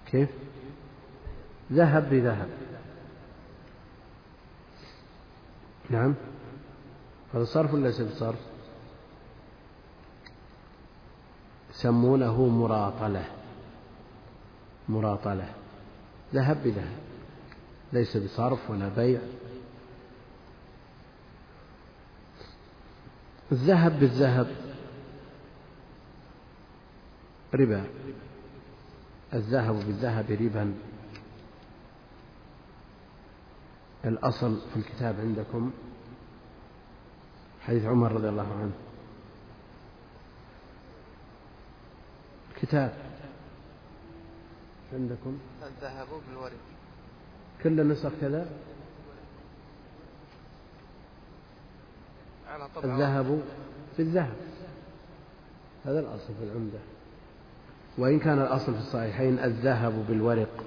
كيف؟ 0.05 0.29
ذهب 1.71 2.09
بذهب. 2.09 2.49
نعم. 5.89 6.15
هذا 7.33 7.43
صرف 7.43 7.73
ولا 7.73 7.87
ليس 7.87 8.01
بصرف؟ 8.01 8.39
يسمونه 11.69 12.47
مراطلة. 12.47 13.25
مراطلة. 14.89 15.49
ذهب 16.33 16.63
بذهب. 16.63 16.97
ليس 17.93 18.17
بصرف 18.17 18.69
ولا 18.69 18.89
بيع. 18.89 19.21
الذهب 23.51 23.99
بالذهب. 23.99 24.55
ربا. 27.53 27.85
الذهب 29.33 29.75
بالذهب 29.75 30.31
ربا. 30.31 30.73
الأصل 34.05 34.59
في 34.73 34.79
الكتاب 34.79 35.15
عندكم؟ 35.19 35.71
حديث 37.61 37.85
عمر 37.85 38.11
رضي 38.11 38.29
الله 38.29 38.47
عنه. 38.61 38.71
كتاب 42.61 42.93
عندكم؟ 44.93 45.37
الذهب 45.63 46.07
بالورد 46.27 46.57
كل 47.63 47.79
النسخ 47.79 48.11
كذا؟ 48.21 48.49
على 52.47 52.67
طبع 52.75 52.85
الذهب 52.85 53.41
في 53.95 54.01
الذهب. 54.01 54.35
هذا 55.85 55.99
الأصل 55.99 56.33
في 56.39 56.43
العمدة. 56.43 56.79
وإن 57.97 58.19
كان 58.19 58.39
الأصل 58.39 58.73
في 58.73 58.79
الصحيحين 58.79 59.39
الذهب 59.39 60.05
بالورق 60.09 60.63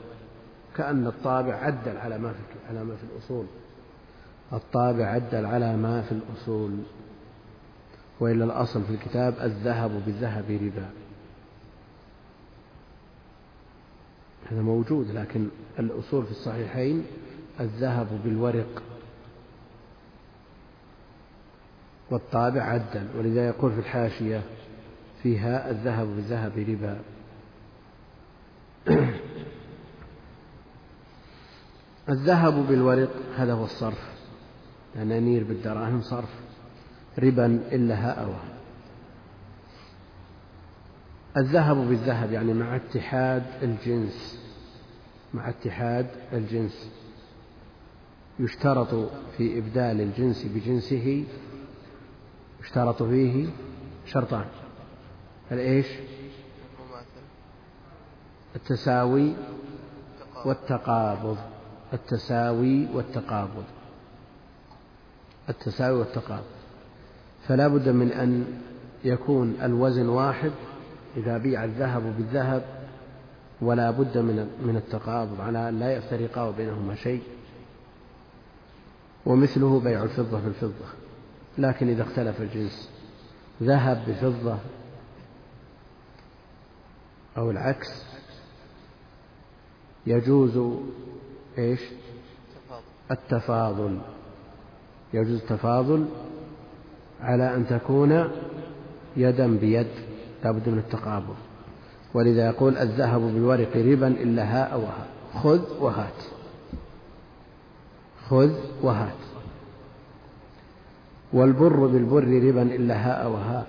كأن 0.77 1.07
الطابع 1.07 1.55
عدل 1.55 1.97
على 1.97 2.19
ما 2.19 2.33
في 2.33 2.39
على 2.39 2.56
ما 2.73 2.97
في 2.97 3.05
الأصول. 3.13 3.47
الطابع 4.53 5.07
عدل 5.07 5.47
على 5.47 5.77
ما 5.77 6.03
في 6.03 6.13
الأصول. 6.13 6.79
وإلا 8.21 8.45
الأصل 8.45 8.85
في 8.85 8.91
الكتاب 8.91 9.35
الذهب 9.41 10.03
بالذهب 10.07 10.51
ربا. 10.51 10.91
هذا 14.51 14.63
موجود 14.63 15.11
لكن 15.11 15.49
الأصول 15.79 16.25
في 16.25 16.31
الصحيحين 16.31 17.07
الذهب 17.61 18.21
بالورق. 18.25 18.83
والطابع 22.11 22.63
عدل 22.63 23.07
ولذا 23.19 23.47
يقول 23.47 23.73
في 23.73 23.79
الحاشية 23.79 24.43
فيها 25.23 25.71
الذهب 25.71 26.07
بالذهب 26.07 26.59
ربا. 26.59 26.99
الذهب 32.09 32.67
بالورق 32.67 33.11
هذا 33.37 33.53
هو 33.53 33.65
الصرف. 33.65 34.17
دنانير 34.97 35.45
بالدراهم 35.45 36.01
صرف. 36.01 36.41
ربا 37.19 37.47
إلا 37.47 37.95
هاء 37.95 38.39
الذهب 41.37 41.77
بالذهب 41.77 42.33
يعني 42.33 42.55
مع 42.55 42.77
اتحاد 42.77 43.43
الجنس. 43.63 44.41
مع 45.35 45.49
اتحاد 45.49 46.07
الجنس. 46.33 46.91
يشترط 48.41 49.11
في 49.37 49.59
إبدال 49.59 50.01
الجنس 50.01 50.45
بجنسه. 50.45 51.25
يشترط 52.61 53.03
فيه 53.03 53.49
شرطان. 54.07 54.45
الإيش 55.53 55.87
التساوي 58.57 59.35
والتقابض. 60.45 61.56
التساوي 61.93 62.87
والتقابض. 62.95 63.65
التساوي 65.49 65.99
والتقابض. 65.99 66.57
فلا 67.49 67.69
بد 67.69 67.89
من 67.89 68.13
أن 68.13 68.61
يكون 69.05 69.57
الوزن 69.63 70.09
واحد 70.09 70.53
إذا 71.17 71.39
بيع 71.39 71.65
الذهب 71.65 72.03
بالذهب 72.17 72.65
ولا 73.61 73.91
بد 73.91 74.19
من 74.19 74.49
من 74.67 74.77
التقابض 74.77 75.41
على 75.41 75.69
أن 75.69 75.79
لا 75.79 75.93
يفترقا 75.97 76.51
بينهما 76.51 76.95
شيء. 76.95 77.23
ومثله 79.27 79.81
بيع 79.81 80.03
الفضة 80.03 80.41
بالفضة 80.41 80.87
لكن 81.59 81.89
إذا 81.89 82.03
اختلف 82.03 82.41
الجنس 82.41 82.91
ذهب 83.63 84.05
بفضة 84.09 84.59
أو 87.37 87.51
العكس 87.51 88.03
يجوز 90.07 90.79
إيش؟ 91.59 91.81
التفاضل. 93.11 93.99
يجوز 95.15 95.41
التفاضل 95.43 96.07
على 97.21 97.55
أن 97.55 97.67
تكون 97.67 98.29
يدا 99.17 99.57
بيد 99.57 99.87
لا 100.45 100.51
بد 100.51 100.69
من 100.69 100.79
التقابض 100.79 101.37
ولذا 102.15 102.47
يقول 102.47 102.77
الذهب 102.77 103.21
بالورق 103.21 103.77
ربا 103.77 104.09
إلا 104.09 104.43
هاء 104.43 104.79
وهاء 104.81 105.09
خذ 105.43 105.83
وهات. 105.83 106.23
خذ 108.29 108.51
وهات. 108.83 109.27
والبر 111.33 111.87
بالبر 111.87 112.25
ربا 112.25 112.63
إلا 112.63 112.95
هاء 112.95 113.31
وهاء 113.31 113.67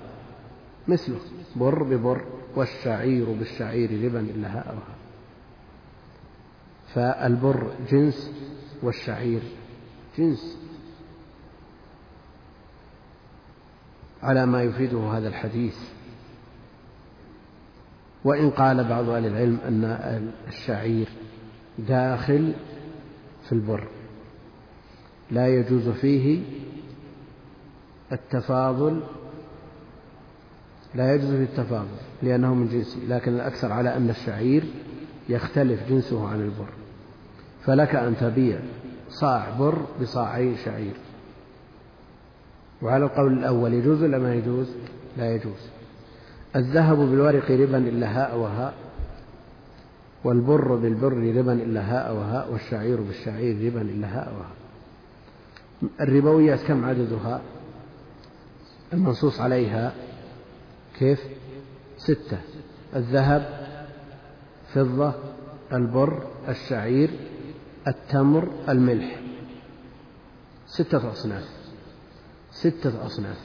مثله 0.88 1.20
بر 1.56 1.84
ببر 1.84 2.22
والشعير 2.56 3.26
بالشعير 3.26 4.06
ربا 4.06 4.20
إلا 4.20 4.48
هاء 4.48 4.68
وهاء 4.68 4.98
فالبر 6.98 7.72
جنس 7.92 8.32
والشعير 8.84 9.42
جنس 10.18 10.58
على 14.24 14.46
ما 14.46 14.64
يفيده 14.64 15.00
هذا 15.00 15.28
الحديث. 15.28 15.78
وإن 18.24 18.50
قال 18.50 18.84
بعض 18.84 19.10
أهل 19.10 19.26
العلم 19.26 19.60
أن 19.68 20.32
الشعير 20.48 21.08
داخل 21.80 22.54
في 23.46 23.52
البر 23.52 23.88
لا 25.32 25.48
يجوز 25.48 25.90
فيه 25.90 26.42
التفاضل 28.12 29.04
لا 30.96 31.16
يجوز 31.16 31.30
فيه 31.30 31.44
التفاضل 31.44 31.98
لأنه 32.24 32.54
من 32.54 32.68
جنسه 32.68 33.00
لكن 33.08 33.34
الأكثر 33.34 33.72
على 33.72 33.96
أن 33.96 34.10
الشعير 34.10 34.64
يختلف 35.30 35.90
جنسه 35.90 36.30
عن 36.30 36.42
البر. 36.42 36.77
فلك 37.68 37.96
أن 37.96 38.18
تبيع 38.18 38.60
صاع 39.10 39.50
بر 39.60 39.86
بصاعي 40.02 40.58
شعير. 40.66 40.94
وعلى 42.82 43.06
القول 43.06 43.34
الأول 43.34 43.74
يجوز 43.74 44.04
ولا 44.04 44.18
ما 44.18 44.36
يجوز؟ 44.36 44.68
لا 45.18 45.36
يجوز. 45.36 45.70
الذهب 46.56 46.98
بالورق 46.98 47.52
ربا 47.52 47.78
إلا 47.78 48.22
هاء 48.22 48.38
وهاء 48.38 48.74
والبر 50.24 50.76
بالبر 50.76 51.38
ربا 51.38 51.54
إلا 51.54 51.82
هاء 51.82 52.16
وهاء 52.16 52.52
والشعير 52.52 53.02
بالشعير 53.02 53.66
ربا 53.66 53.82
إلا 53.82 54.08
هاء 54.08 54.34
وهاء. 54.34 54.58
الربويات 56.02 56.60
كم 56.60 56.86
عددها؟ 56.86 57.42
المنصوص 58.94 59.42
عليها 59.42 59.94
كيف؟ 61.00 61.20
ستة. 61.98 62.38
الذهب 62.96 63.68
فضة 64.74 65.14
البر 65.74 66.24
الشعير 66.50 67.10
التمر 67.88 68.50
الملح. 68.70 69.20
ستة 70.68 71.12
أصناف. 71.12 71.50
ستة 72.52 73.06
أصناف. 73.06 73.38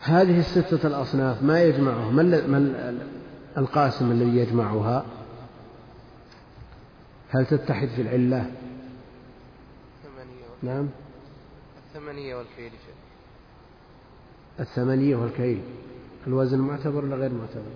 هذه 0.00 0.38
الستة 0.38 0.86
الأصناف 0.86 1.42
ما 1.42 1.62
يجمعها؟ 1.62 2.10
ما 2.10 2.94
القاسم 3.58 4.12
الذي 4.12 4.36
يجمعها؟ 4.36 5.04
هل 7.30 7.46
تتحد 7.46 7.88
في 7.88 8.02
العلة؟ 8.02 8.50
نعم. 10.62 10.88
الثمانية 11.86 12.34
والكيل 12.34 12.72
الثمانية 14.60 15.16
والكيل. 15.16 15.62
الوزن 16.26 16.58
معتبر 16.58 17.04
ولا 17.04 17.16
غير 17.16 17.32
معتبر؟ 17.32 17.72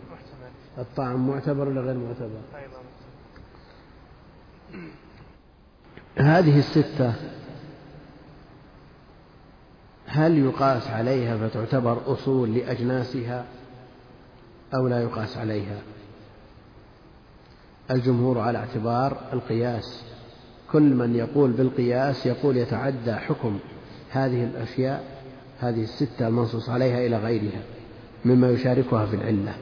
الطعم 0.78 1.28
معتبر 1.28 1.68
ولا 1.68 1.80
غير 1.80 1.96
معتبر؟ 1.96 2.40
أيضا. 2.54 2.85
هذه 6.16 6.59
الستة 6.59 7.14
هل 10.06 10.38
يقاس 10.38 10.88
عليها 10.88 11.48
فتعتبر 11.48 12.12
أصول 12.12 12.55
لأجناسها 12.55 13.44
أو 14.74 14.88
لا 14.88 15.02
يقاس 15.02 15.36
عليها؟ 15.36 15.78
الجمهور 17.90 18.38
على 18.38 18.59
اعتبار 18.59 19.16
القياس. 19.32 20.02
كل 20.72 20.82
من 20.82 21.16
يقول 21.16 21.51
بالقياس 21.51 22.26
يقول 22.26 22.56
يتعدى 22.56 23.14
حكم 23.14 23.59
هذه 24.10 24.44
الأشياء 24.44 25.05
هذه 25.60 25.82
الستة 25.82 26.28
المنصوص 26.28 26.68
عليها 26.68 27.06
إلى 27.06 27.16
غيرها 27.16 27.62
مما 28.24 28.51
يشاركها 28.51 29.06
في 29.06 29.16
العلة. 29.16 29.55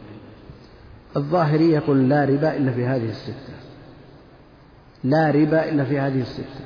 الظاهري 1.16 1.70
يقول 1.70 2.08
لا 2.08 2.24
ربا 2.24 2.56
إلا 2.56 2.72
في 2.72 2.86
هذه 2.86 3.10
الستة. 3.10 3.63
لا 5.04 5.30
ربا 5.30 5.68
إلا 5.68 5.84
في 5.84 6.00
هذه 6.00 6.20
الستة. 6.20 6.64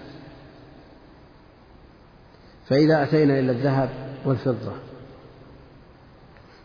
فإذا 2.67 3.03
أتينا 3.03 3.39
إلى 3.39 3.53
الذهب 3.53 3.89
والفضة 4.25 4.73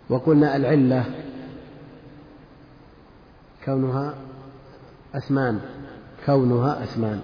وقلنا 0.09 0.55
العلة 0.55 1.05
كونها 3.65 4.13
أثمان 5.15 5.59
كونها 6.25 6.83
أثمان. 6.83 7.21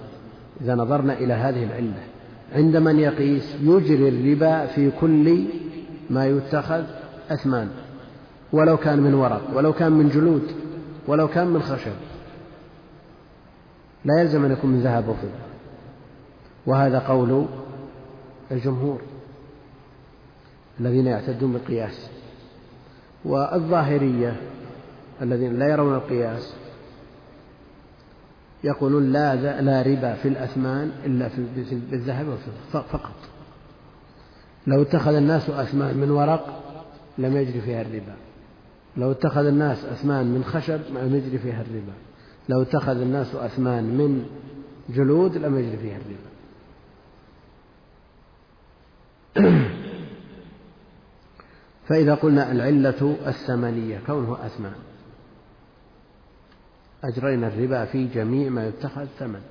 إذا 0.61 0.75
نظرنا 0.75 1.13
إلى 1.13 1.33
هذه 1.33 1.63
العلة. 1.63 2.03
عند 2.55 2.77
من 2.77 2.99
يقيس 2.99 3.55
يجري 3.61 4.09
الربا 4.09 4.65
في 4.65 4.91
كل 4.91 5.45
ما 6.09 6.27
يتخذ 6.27 6.83
أثمان. 7.29 7.69
ولو 8.53 8.77
كان 8.77 8.99
من 8.99 9.13
ورق 9.13 9.41
ولو 9.53 9.73
كان 9.73 9.91
من 9.91 10.09
جلود 10.09 10.51
ولو 11.07 11.27
كان 11.27 11.47
من 11.47 11.61
خشب. 11.61 12.08
لا 14.05 14.21
يلزم 14.21 14.45
أن 14.45 14.51
يكون 14.51 14.71
من 14.71 14.81
ذهب 14.81 15.07
وفضة 15.07 15.49
وهذا 16.65 16.99
قول 16.99 17.45
الجمهور 18.51 19.01
الذين 20.79 21.07
يعتدون 21.07 21.53
بالقياس. 21.53 22.09
والظاهرية 23.25 24.35
الذين 25.21 25.59
لا 25.59 25.67
يرون 25.67 25.95
القياس 25.95 26.53
يقولون 28.63 29.11
لا 29.11 29.61
لا 29.61 29.81
ربا 29.81 30.13
في 30.13 30.27
الأثمان 30.27 30.91
إلا 31.05 31.29
في 31.29 31.45
بالذهب 31.91 32.27
والفضة 32.27 32.81
فقط. 32.81 33.15
لو 34.67 34.81
اتخذ 34.81 35.13
الناس 35.13 35.49
أثمان 35.49 35.97
من 35.97 36.11
ورق 36.11 36.63
لم 37.17 37.37
يجري 37.37 37.61
فيها 37.61 37.81
الربا. 37.81 38.15
لو 38.97 39.11
اتخذ 39.11 39.45
الناس 39.45 39.85
أثمان 39.85 40.25
من 40.25 40.43
خشب 40.43 40.79
لم 40.91 41.15
يجري 41.15 41.37
فيها 41.37 41.61
الربا. 41.61 41.93
لو 42.49 42.61
اتخذ 42.61 43.01
الناس 43.01 43.35
أثمان 43.35 43.83
من 43.83 44.25
جلود 44.89 45.37
لم 45.37 45.59
يجري 45.59 45.77
فيها 45.77 45.97
الربا. 45.97 46.29
فإذا 51.87 52.15
قلنا 52.15 52.51
العلة 52.51 53.17
الثمنية 53.27 54.01
كونه 54.05 54.45
أثمان. 54.45 54.75
أجرينا 57.03 57.47
الربا 57.47 57.85
في 57.85 58.07
جميع 58.07 58.49
ما 58.49 58.67
يتخذ 58.67 59.05
ثمن 59.05 59.41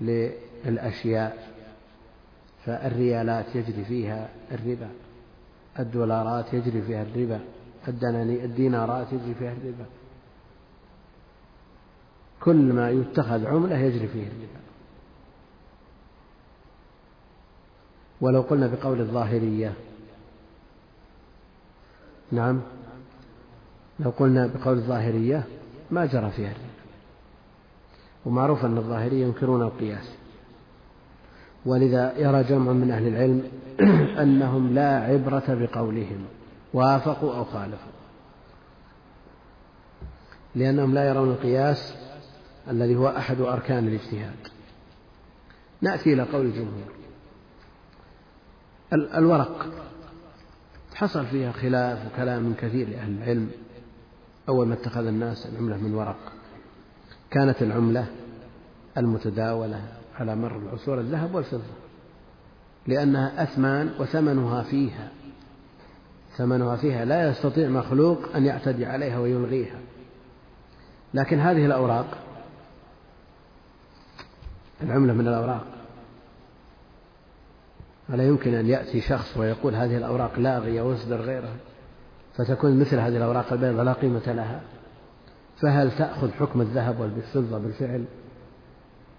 للأشياء 0.00 1.48
فالريالات 2.64 3.56
يجري 3.56 3.84
فيها 3.84 4.28
الربا 4.52 4.88
الدولارات 5.78 6.54
يجري 6.54 6.82
فيها 6.82 7.02
الربا 7.02 7.40
الدينارات 8.44 9.12
يجري 9.12 9.34
فيها 9.34 9.52
الربا. 9.52 9.86
كل 12.40 12.72
ما 12.72 12.90
يتخذ 12.90 13.46
عملة 13.46 13.78
يجري 13.78 14.08
فيه 14.08 14.22
الربا. 14.22 14.58
ولو 18.20 18.40
قلنا 18.40 18.66
بقول 18.66 19.00
الظاهرية. 19.00 19.74
نعم. 22.32 22.60
لو 24.00 24.10
قلنا 24.10 24.46
بقول 24.46 24.78
الظاهرية 24.78 25.44
ما 25.90 26.06
جرى 26.06 26.30
فيها 26.30 26.50
الربا. 26.50 26.68
ومعروف 28.26 28.64
أن 28.64 28.78
الظاهرية 28.78 29.26
ينكرون 29.26 29.62
القياس. 29.62 30.14
ولذا 31.66 32.18
يرى 32.18 32.42
جمع 32.42 32.72
من 32.72 32.90
أهل 32.90 33.08
العلم 33.08 33.42
أنهم 34.22 34.74
لا 34.74 34.98
عبرة 34.98 35.44
بقولهم 35.48 36.24
وافقوا 36.74 37.36
أو 37.36 37.44
خالفوا. 37.44 37.92
لأنهم 40.54 40.94
لا 40.94 41.08
يرون 41.08 41.28
القياس 41.30 42.07
الذي 42.70 42.96
هو 42.96 43.08
أحد 43.08 43.40
أركان 43.40 43.88
الاجتهاد. 43.88 44.48
نأتي 45.80 46.12
إلى 46.12 46.22
قول 46.22 46.46
الجمهور. 46.46 46.92
الورق. 48.92 49.66
حصل 50.94 51.26
فيها 51.26 51.52
خلاف 51.52 52.06
وكلام 52.06 52.54
كثير 52.54 52.88
لأهل 52.88 53.22
العلم. 53.22 53.50
أول 54.48 54.66
ما 54.66 54.74
اتخذ 54.74 55.06
الناس 55.06 55.46
العملة 55.46 55.76
من 55.76 55.94
ورق. 55.94 56.32
كانت 57.30 57.62
العملة 57.62 58.06
المتداولة 58.96 59.82
على 60.14 60.36
مر 60.36 60.56
العصور 60.56 61.00
الذهب 61.00 61.34
والفضة. 61.34 61.62
لأنها 62.86 63.42
أثمان 63.42 63.90
وثمنها 64.00 64.62
فيها. 64.62 65.08
ثمنها 66.36 66.76
فيها. 66.76 67.04
لا 67.04 67.30
يستطيع 67.30 67.68
مخلوق 67.68 68.36
أن 68.36 68.44
يعتدي 68.46 68.86
عليها 68.86 69.18
ويلغيها. 69.18 69.78
لكن 71.14 71.38
هذه 71.38 71.66
الأوراق 71.66 72.27
العملة 74.82 75.12
من 75.12 75.28
الأوراق. 75.28 75.66
ولا 78.08 78.26
يمكن 78.26 78.54
أن 78.54 78.66
يأتي 78.66 79.00
شخص 79.00 79.36
ويقول 79.36 79.74
هذه 79.74 79.96
الأوراق 79.96 80.38
لاغية 80.38 80.82
ويصدر 80.82 81.20
غيرها. 81.20 81.56
فتكون 82.34 82.80
مثل 82.80 82.98
هذه 82.98 83.16
الأوراق 83.16 83.52
البيضاء 83.52 83.84
لا 83.84 83.92
قيمة 83.92 84.32
لها. 84.32 84.60
فهل 85.60 85.90
تأخذ 85.90 86.30
حكم 86.30 86.60
الذهب 86.60 87.00
والفضة 87.00 87.58
بالفعل؟ 87.58 88.04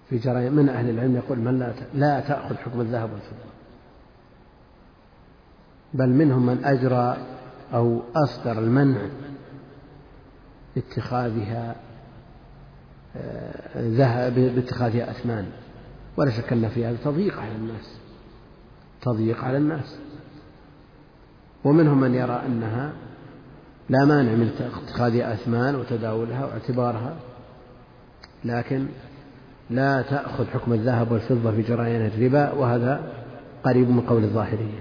في 0.10 0.18
جرائم 0.18 0.54
من 0.54 0.70
أهل 0.70 0.90
العلم 0.90 1.16
يقول 1.16 1.40
من 1.40 1.60
لا 1.60 1.74
لا 1.94 2.20
تأخذ 2.20 2.56
حكم 2.56 2.82
الذهب 2.82 3.10
والفضة. 3.14 3.50
بل 5.94 6.10
منهم 6.10 6.46
من 6.46 6.66
أجرى 6.66 7.18
أو 7.74 8.02
أصدر 8.16 8.60
المنع 8.60 9.02
اتخاذها 10.78 11.76
ذهب 13.78 14.34
باتخاذها 14.34 15.12
أثمان. 15.12 15.46
ولا 16.18 16.32
شك 16.32 16.54
أن 16.54 16.70
في 16.70 16.86
هذا 16.86 16.98
تضييق 17.04 17.40
على 17.40 17.56
الناس. 17.56 18.00
تضييق 19.02 19.44
على 19.44 19.58
الناس. 19.58 20.00
ومنهم 21.64 22.00
من 22.00 22.16
يرى 22.16 22.42
أنها 22.46 22.94
لا 23.90 24.06
مانع 24.06 24.32
من 24.32 24.52
اتخاذها 24.60 25.34
أثمان 25.34 25.76
وتداولها 25.76 26.46
واعتبارها. 26.46 27.16
لكن 28.46 28.86
لا 29.70 30.02
تأخذ 30.02 30.46
حكم 30.46 30.74
الذهب 30.74 31.12
والفضة 31.12 31.52
في 31.52 31.62
جريان 31.62 32.06
الربا 32.06 32.52
وهذا 32.52 33.14
قريب 33.64 33.90
من 33.90 34.02
قول 34.02 34.24
الظاهرية. 34.24 34.80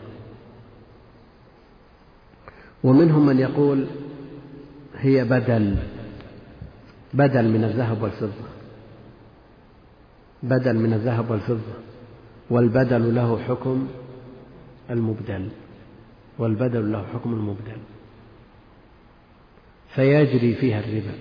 ومنهم 2.85 3.27
من 3.27 3.39
يقول 3.39 3.87
هي 4.97 5.25
بدل. 5.25 5.77
بدل 7.15 7.49
من 7.49 7.65
الذهب 7.65 8.03
والفضة. 8.03 8.49
بدل 10.43 10.77
من 10.77 10.93
الذهب 10.93 11.31
والفضة. 11.31 11.75
والبدل 12.51 13.15
له 13.15 13.39
حكم 13.39 13.89
المبدل. 14.91 15.49
والبدل 16.39 16.93
له 16.93 17.07
حكم 17.15 17.33
المبدل. 17.33 17.79
فيجري 19.95 20.55
فيها 20.55 20.81
الربا. 20.81 21.15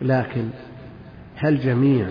لكن 0.00 0.48
هل 1.36 1.60
جميع 1.60 2.08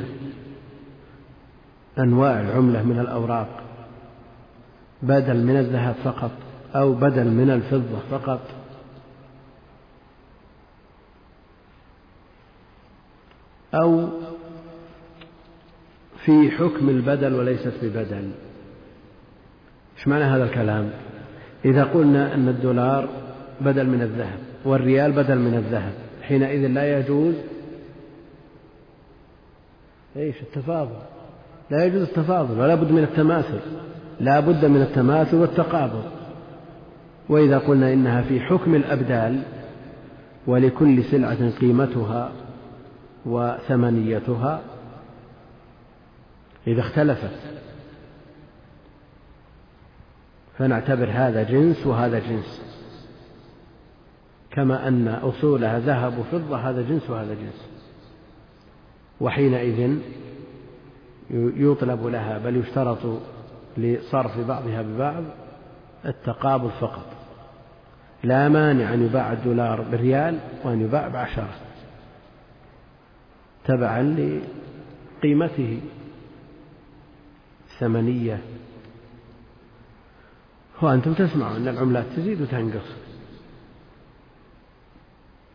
أنواع 1.99 2.41
العملة 2.41 2.83
من 2.83 2.99
الأوراق 2.99 3.63
بدل 5.01 5.45
من 5.45 5.57
الذهب 5.57 5.95
فقط 6.03 6.31
أو 6.75 6.93
بدل 6.93 7.27
من 7.27 7.49
الفضة 7.49 7.99
فقط؟ 8.11 8.60
أو 13.73 14.07
في 16.25 16.51
حكم 16.51 16.89
البدل 16.89 17.33
وليست 17.33 17.73
ببدل. 17.83 18.31
إيش 19.97 20.07
معنى 20.07 20.23
هذا 20.23 20.43
الكلام؟ 20.43 20.89
إذا 21.65 21.83
قلنا 21.83 22.35
أن 22.35 22.47
الدولار 22.47 23.09
بدل 23.61 23.87
من 23.87 24.01
الذهب 24.01 24.39
والريال 24.65 25.11
بدل 25.11 25.39
من 25.39 25.53
الذهب 25.53 25.93
حينئذ 26.21 26.67
لا 26.67 26.99
يجوز 26.99 27.35
إيش؟ 30.15 30.41
التفاضل. 30.41 30.95
لا 31.69 31.85
يجوز 31.85 32.01
التفاضل 32.01 32.59
ولا 32.59 32.75
بد 32.75 32.91
من 32.91 33.03
التماثل. 33.03 33.59
لا 34.19 34.39
بد 34.39 34.65
من 34.65 34.81
التماثل 34.81 35.37
والتقابض. 35.37 36.03
وإذا 37.29 37.57
قلنا 37.57 37.93
إنها 37.93 38.21
في 38.21 38.39
حكم 38.39 38.75
الأبدال 38.75 39.41
ولكل 40.47 41.03
سلعة 41.03 41.49
قيمتها 41.49 42.31
وثمنيتها 43.25 44.61
إذا 46.67 46.81
اختلفت. 46.81 47.39
فنعتبر 50.57 51.09
هذا 51.11 51.43
جنس 51.43 51.87
وهذا 51.87 52.19
جنس 52.19 52.61
كما 54.51 54.87
أن 54.87 55.07
أصولها 55.07 55.79
ذهب 55.79 56.17
وفضة 56.17 56.57
هذا 56.57 56.81
جنس 56.81 57.09
وهذا 57.09 57.33
جنس. 57.33 57.67
وحينئذ 59.21 59.97
يطلب 61.55 62.05
لها 62.05 62.37
بل 62.37 62.57
يشترط 62.57 62.97
لصرف 63.77 64.47
بعضها 64.47 64.81
ببعض 64.81 65.23
التقابض 66.05 66.69
فقط. 66.69 67.05
لا 68.23 68.49
مانع 68.49 68.93
أن 68.93 69.05
يباع 69.05 69.33
الدولار 69.33 69.81
بريال 69.81 70.39
وأن 70.63 70.81
يباع 70.81 71.07
بعشرة. 71.07 71.49
تبعا 73.65 74.01
لقيمته 75.21 75.81
الثمنية. 77.71 78.41
وأنتم 80.81 81.13
تسمعون 81.13 81.55
أن 81.55 81.67
العملات 81.67 82.05
تزيد 82.15 82.41
وتنقص. 82.41 82.87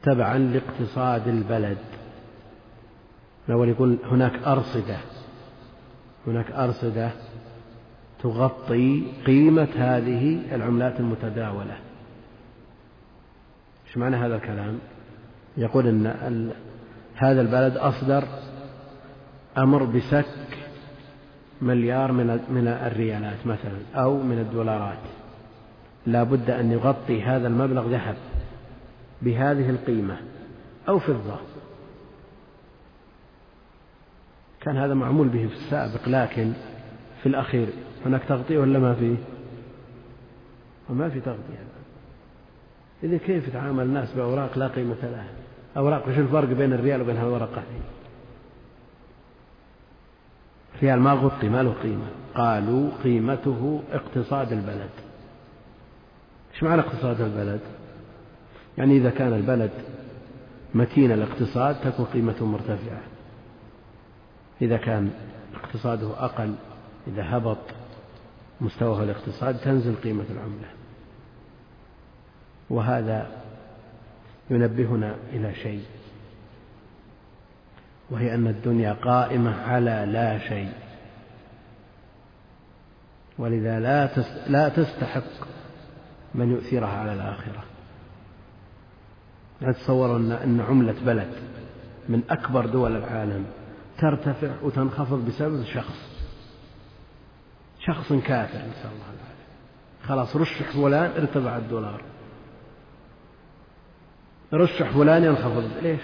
تبعا 0.03 0.39
لاقتصاد 0.39 1.29
البلد. 1.29 1.79
الأول 3.49 3.69
يقول 3.69 3.99
هناك 4.05 4.43
أرصدة. 4.43 4.99
هناك 6.27 6.51
أرصدة 6.51 7.11
تغطي 8.23 9.03
قيمة 9.27 9.69
هذه 9.77 10.55
العملات 10.55 11.01
المتداولة. 11.01 11.79
إيش 13.87 13.97
معنى 13.97 14.17
هذا 14.17 14.37
الكلام؟ 14.37 14.79
يقول 15.57 15.87
إن 15.87 16.07
هذا 17.17 17.41
البلد 17.41 17.77
أصدر 17.77 18.25
أمر 19.59 19.85
بسك 19.85 20.27
مليار 21.63 22.13
من 22.13 22.27
من 22.27 22.69
الريالات 22.69 23.47
مثلا 23.47 23.79
أو 23.95 24.23
من 24.23 24.39
الدولارات. 24.39 24.99
لا 26.07 26.23
بد 26.23 26.51
أن 26.51 26.73
يغطي 26.73 27.23
هذا 27.23 27.49
المبلغ 27.49 27.89
ذهب 27.89 28.17
بهذه 29.23 29.71
القيمة 29.71 30.17
أو 30.89 30.99
فضة. 30.99 31.37
كان 34.61 34.77
هذا 34.77 34.95
معمول 34.95 35.29
به 35.29 35.47
في 35.47 35.55
السابق 35.55 36.09
لكن 36.09 36.53
في 37.23 37.29
الأخير 37.29 37.69
هناك 38.07 38.25
تغطية 38.29 38.59
ولا 38.59 38.79
ما 38.79 38.95
فيه؟ 38.95 39.17
وما 40.91 41.09
في 41.09 41.21
تغطية. 41.21 41.67
إذا 43.03 43.17
كيف 43.17 43.49
يتعامل 43.49 43.85
الناس 43.85 44.13
بأوراق 44.13 44.59
لا 44.59 44.69
قيمة 44.69 44.97
لها؟ 45.03 45.36
أوراق 45.77 46.09
وش 46.09 46.19
الفرق 46.19 46.49
بين 46.49 46.73
الريال 46.73 47.03
وبين 47.03 47.17
هالورقة. 47.17 47.63
الريال 50.75 51.01
ما 51.01 51.13
غطي 51.13 51.49
ما 51.49 51.63
له 51.63 51.75
قيمة. 51.83 52.07
قالوا 52.35 52.91
قيمته 53.05 53.83
اقتصاد 53.93 54.53
البلد. 54.53 54.91
إيش 56.55 56.63
معنى 56.63 56.81
اقتصاد 56.81 57.21
البلد؟ 57.21 57.61
يعني 58.79 58.97
إذا 58.97 59.11
كان 59.11 59.33
البلد 59.33 59.71
متين 60.75 61.13
الاقتصاد 61.13 61.81
تكون 61.81 62.07
قيمته 62.07 62.47
مرتفعة. 62.47 63.01
إذا 64.63 64.77
كان 64.77 65.11
اقتصاده 65.55 66.25
أقل 66.25 66.55
إذا 67.07 67.37
هبط 67.37 67.59
مستواه 68.61 69.03
الاقتصاد 69.03 69.59
تنزل 69.59 69.95
قيمة 69.97 70.25
العملة. 70.31 70.69
وهذا 72.71 73.46
ينبهنا 74.51 75.17
إلى 75.33 75.55
شيء 75.55 75.85
وهي 78.11 78.35
أن 78.35 78.47
الدنيا 78.47 78.93
قائمة 78.93 79.63
على 79.63 80.07
لا 80.09 80.39
شيء. 80.39 80.73
ولذا 83.39 83.81
لا 83.81 84.11
لا 84.47 84.69
تستحق 84.69 85.47
من 86.35 86.51
يؤثرها 86.51 86.99
على 86.99 87.13
الآخرة. 87.13 87.65
أن 90.17 90.33
أن 90.33 90.61
عملة 90.61 90.95
بلد 91.07 91.35
من 92.09 92.23
أكبر 92.31 92.67
دول 92.67 92.97
العالم 92.97 93.47
ترتفع 93.99 94.51
وتنخفض 94.63 95.27
بسبب 95.27 95.65
شخص. 95.65 96.27
شخص 97.81 98.13
كافر 98.13 98.59
نسأل 98.59 98.91
الله 98.93 99.07
العافية. 99.15 99.47
خلاص 100.03 100.37
رشح 100.37 100.71
فلان 100.71 101.11
ارتفع 101.11 101.57
الدولار. 101.57 102.03
رشح 104.53 104.91
فلان 104.91 105.25
ينخفض. 105.25 105.71
ليش؟ 105.83 106.01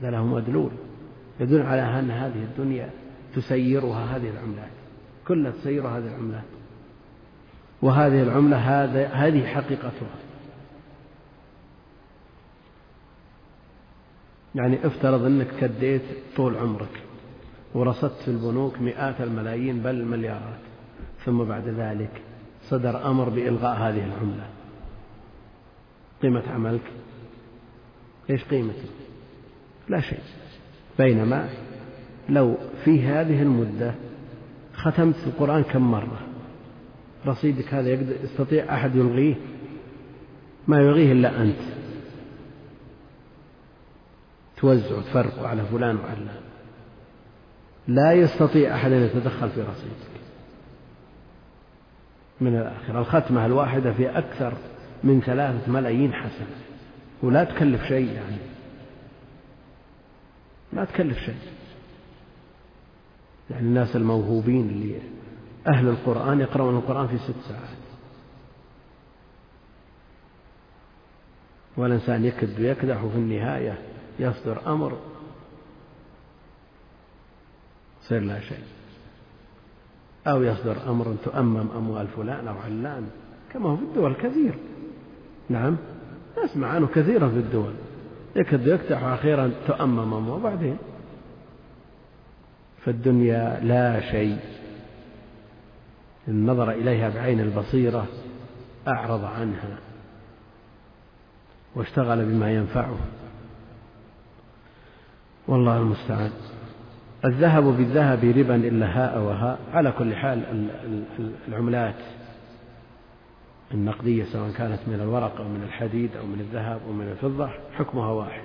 هذا 0.00 0.10
له 0.10 0.26
مدلول 0.26 0.70
يدل 1.40 1.62
على 1.62 1.82
أن 1.82 2.10
هذه 2.10 2.42
الدنيا 2.42 2.90
تسيرها 3.34 4.16
هذه 4.16 4.30
العملات. 4.30 4.70
كلها 5.28 5.50
تسيرها 5.50 5.98
هذه 5.98 6.06
العملات. 6.06 6.44
وهذه 7.82 8.22
العملة 8.22 8.56
هذا 8.56 9.06
هذه 9.06 9.46
حقيقتها. 9.46 10.18
يعني 14.54 14.86
افترض 14.86 15.24
أنك 15.24 15.46
كديت 15.60 16.02
طول 16.36 16.56
عمرك 16.56 17.02
ورصدت 17.74 18.22
في 18.24 18.28
البنوك 18.28 18.80
مئات 18.80 19.20
الملايين 19.20 19.80
بل 19.80 19.90
المليارات 19.90 20.58
ثم 21.24 21.44
بعد 21.44 21.68
ذلك 21.68 22.22
صدر 22.62 23.10
أمر 23.10 23.28
بإلغاء 23.28 23.76
هذه 23.76 24.04
العملة. 24.04 24.57
قيمة 26.22 26.42
عملك؟ 26.48 26.92
إيش 28.30 28.44
قيمته 28.44 28.88
لا 29.88 30.00
شيء. 30.00 30.20
بينما 30.98 31.48
لو 32.28 32.56
في 32.84 33.02
هذه 33.02 33.42
المدة 33.42 33.94
ختمت 34.74 35.16
القرآن 35.26 35.62
كم 35.62 35.90
مرة؟ 35.90 36.20
رصيدك 37.26 37.74
هذا 37.74 37.90
يستطيع 38.24 38.74
أحد 38.74 38.96
يلغيه؟ 38.96 39.34
ما 40.68 40.76
يلغيه 40.76 41.12
إلا 41.12 41.42
أنت. 41.42 41.60
توزع 44.56 44.96
وتفرق 44.96 45.46
على 45.46 45.62
فلان 45.62 45.96
وعلان 45.96 46.40
لا. 47.88 48.12
يستطيع 48.12 48.74
أحد 48.74 48.92
أن 48.92 49.02
يتدخل 49.02 49.50
في 49.50 49.62
رصيدك. 49.62 50.18
من 52.40 52.58
الآخرة 52.58 53.00
الختمة 53.00 53.46
الواحدة 53.46 53.92
في 53.92 54.18
أكثر 54.18 54.52
من 55.04 55.20
ثلاثة 55.20 55.72
ملايين 55.72 56.14
حسنة 56.14 56.56
ولا 57.22 57.44
تكلف 57.44 57.82
شيء 57.82 58.12
يعني. 58.12 58.36
ما 60.72 60.84
تكلف 60.84 61.18
شيء. 61.18 61.38
يعني 63.50 63.66
الناس 63.66 63.96
الموهوبين 63.96 64.68
اللي 64.68 65.00
أهل 65.66 65.88
القرآن 65.88 66.40
يقرؤون 66.40 66.76
القرآن 66.76 67.08
في 67.08 67.18
ست 67.18 67.48
ساعات. 67.48 67.78
والإنسان 71.76 72.24
يكد 72.24 72.60
ويكدح 72.60 73.04
وفي 73.04 73.16
النهاية 73.16 73.78
يصدر 74.18 74.72
أمر 74.72 74.98
يصير 78.02 78.20
لا 78.20 78.40
شيء. 78.40 78.64
أو 80.26 80.42
يصدر 80.42 80.90
أمر 80.90 81.16
تؤمم 81.24 81.70
أموال 81.76 82.08
فلان 82.08 82.48
أو 82.48 82.58
علان 82.58 83.10
كما 83.52 83.70
هو 83.70 83.76
في 83.76 83.82
الدول 83.82 84.14
كثير 84.14 84.54
نعم. 85.48 85.76
نسمع 86.44 86.68
عنه 86.68 86.86
كثيرا 86.86 87.28
في 87.28 87.36
الدول. 87.36 87.72
يكد 88.36 88.66
يكتح 88.66 89.02
أخيرا 89.02 89.50
تؤمم 89.66 90.28
وبعدين. 90.28 90.76
فالدنيا 92.84 93.60
لا 93.62 94.00
شيء. 94.00 94.38
إن 96.28 96.46
نظر 96.46 96.70
إليها 96.70 97.08
بعين 97.08 97.40
البصيرة 97.40 98.06
أعرض 98.88 99.24
عنها. 99.24 99.78
واشتغل 101.74 102.24
بما 102.24 102.52
ينفعه. 102.52 102.96
والله 105.48 105.78
المستعان. 105.78 106.30
الذهب 107.24 107.64
بالذهب 107.64 108.24
ربا 108.24 108.56
إلا 108.56 108.86
هاء 108.86 109.20
وهاء. 109.20 109.58
على 109.72 109.92
كل 109.92 110.14
حال 110.14 110.42
العملات 111.48 111.94
النقدية 113.74 114.24
سواء 114.24 114.50
كانت 114.50 114.78
من 114.86 114.94
الورق 114.94 115.40
أو 115.40 115.48
من 115.48 115.62
الحديد 115.62 116.16
أو 116.16 116.26
من 116.26 116.40
الذهب 116.40 116.80
أو 116.86 116.92
من 116.92 117.08
الفضة 117.08 117.50
حكمها 117.76 118.12
واحد 118.12 118.44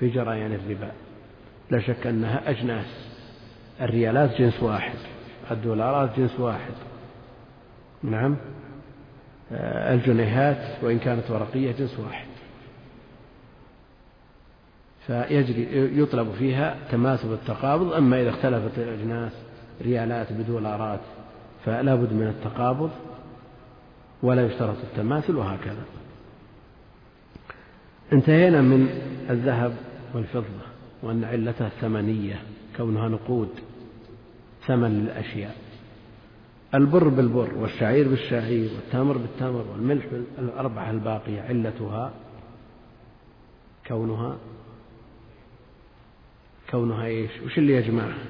في 0.00 0.08
جريان 0.08 0.52
الربا. 0.52 0.92
لا 1.70 1.80
شك 1.80 2.06
أنها 2.06 2.50
أجناس. 2.50 3.08
الريالات 3.80 4.38
جنس 4.38 4.62
واحد 4.62 4.98
الدولارات 5.50 6.18
جنس 6.18 6.40
واحد. 6.40 6.72
نعم. 8.02 8.36
الجنيهات 9.52 10.84
وإن 10.84 10.98
كانت 10.98 11.30
ورقية 11.30 11.72
جنس 11.72 11.98
واحد. 11.98 12.28
فيجري 15.06 15.98
يطلب 15.98 16.32
فيها 16.32 16.76
تماثل 16.90 17.32
التقابض 17.32 17.92
أما 17.92 18.22
إذا 18.22 18.30
اختلفت 18.30 18.78
الأجناس 18.78 19.32
ريالات 19.82 20.32
بدولارات 20.32 21.00
فلا 21.64 21.94
بد 21.94 22.12
من 22.12 22.26
التقابض. 22.26 22.90
ولا 24.22 24.46
يشترط 24.46 24.76
التماثل 24.78 25.36
وهكذا 25.36 25.84
انتهينا 28.12 28.60
من 28.62 28.88
الذهب 29.30 29.76
والفضة 30.14 30.68
وأن 31.02 31.24
علتها 31.24 31.66
الثمنية 31.66 32.42
كونها 32.76 33.08
نقود 33.08 33.50
ثمن 34.66 35.04
للأشياء 35.04 35.56
البر 36.74 37.08
بالبر 37.08 37.54
والشعير 37.54 38.08
بالشعير 38.08 38.70
والتمر 38.74 39.18
بالتمر 39.18 39.64
والملح 39.72 40.04
الأربعة 40.38 40.90
الباقية 40.90 41.40
علتها 41.40 42.12
كونها 43.86 44.36
كونها 46.70 47.04
إيش؟ 47.04 47.30
وش 47.46 47.58
اللي 47.58 47.72
يجمعها؟ 47.72 48.24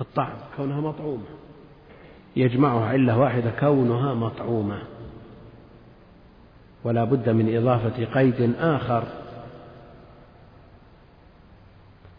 الطعم 0.00 0.36
كونها 0.56 0.80
مطعومة 0.80 1.24
يجمعها 2.36 2.86
علة 2.86 3.18
واحدة 3.18 3.50
كونها 3.60 4.14
مطعومة. 4.14 4.82
ولا 6.84 7.04
بد 7.04 7.28
من 7.28 7.56
إضافة 7.56 8.04
قيد 8.04 8.54
آخر 8.58 9.04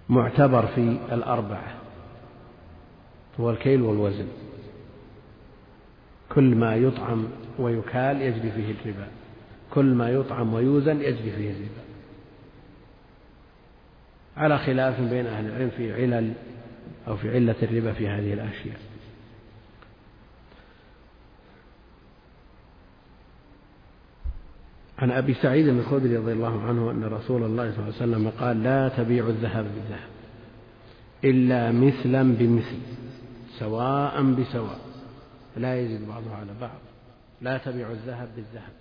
معتبر 0.09 0.67
في 0.67 0.97
الأربعة 1.11 1.73
هو 3.39 3.49
الكيل 3.49 3.81
والوزن. 3.81 4.27
كل 6.29 6.55
ما 6.55 6.75
يطعم 6.75 7.27
ويكال 7.59 8.21
يجري 8.21 8.51
فيه 8.51 8.73
الربا. 8.81 9.07
كل 9.73 9.85
ما 9.85 10.09
يطعم 10.09 10.53
ويوزن 10.53 11.01
يجري 11.01 11.31
فيه 11.31 11.51
الربا. 11.51 11.83
على 14.37 14.57
خلاف 14.57 15.01
بين 15.01 15.25
أهل 15.25 15.45
العلم 15.45 15.69
في 15.77 15.93
علل 15.93 16.33
أو 17.07 17.17
في 17.17 17.35
علة 17.35 17.55
الربا 17.63 17.93
في 17.93 18.07
هذه 18.07 18.33
الأشياء. 18.33 18.92
عن 25.03 25.11
أبي 25.11 25.33
سعيد 25.33 25.67
الخدري 25.67 26.17
رضي 26.17 26.31
الله 26.31 26.61
عنه 26.61 26.91
أن 26.91 27.03
رسول 27.03 27.43
الله 27.43 27.71
صلى 27.71 27.79
الله 27.79 27.93
عليه 28.01 28.03
وسلم 28.03 28.29
قال 28.39 28.63
لا 28.63 28.89
تبيعوا 28.89 29.29
الذهب 29.29 29.65
بالذهب 29.65 30.09
إلا 31.23 31.71
مثلا 31.71 32.35
بمثل 32.35 32.77
سواء 33.59 34.23
بسواء. 34.23 34.79
لا 35.57 35.81
يزيد 35.81 36.07
بعضها 36.07 36.35
على 36.35 36.51
بعض. 36.61 36.79
لا 37.41 37.57
تبيعوا 37.57 37.93
الذهب 37.93 38.29
بالذهب 38.35 38.73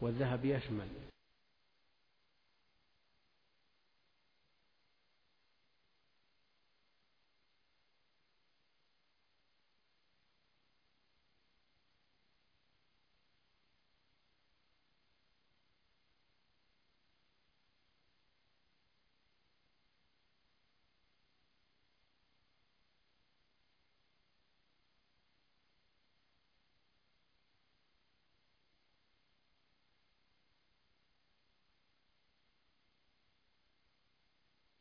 والذهب 0.00 0.44
يشمل. 0.44 0.86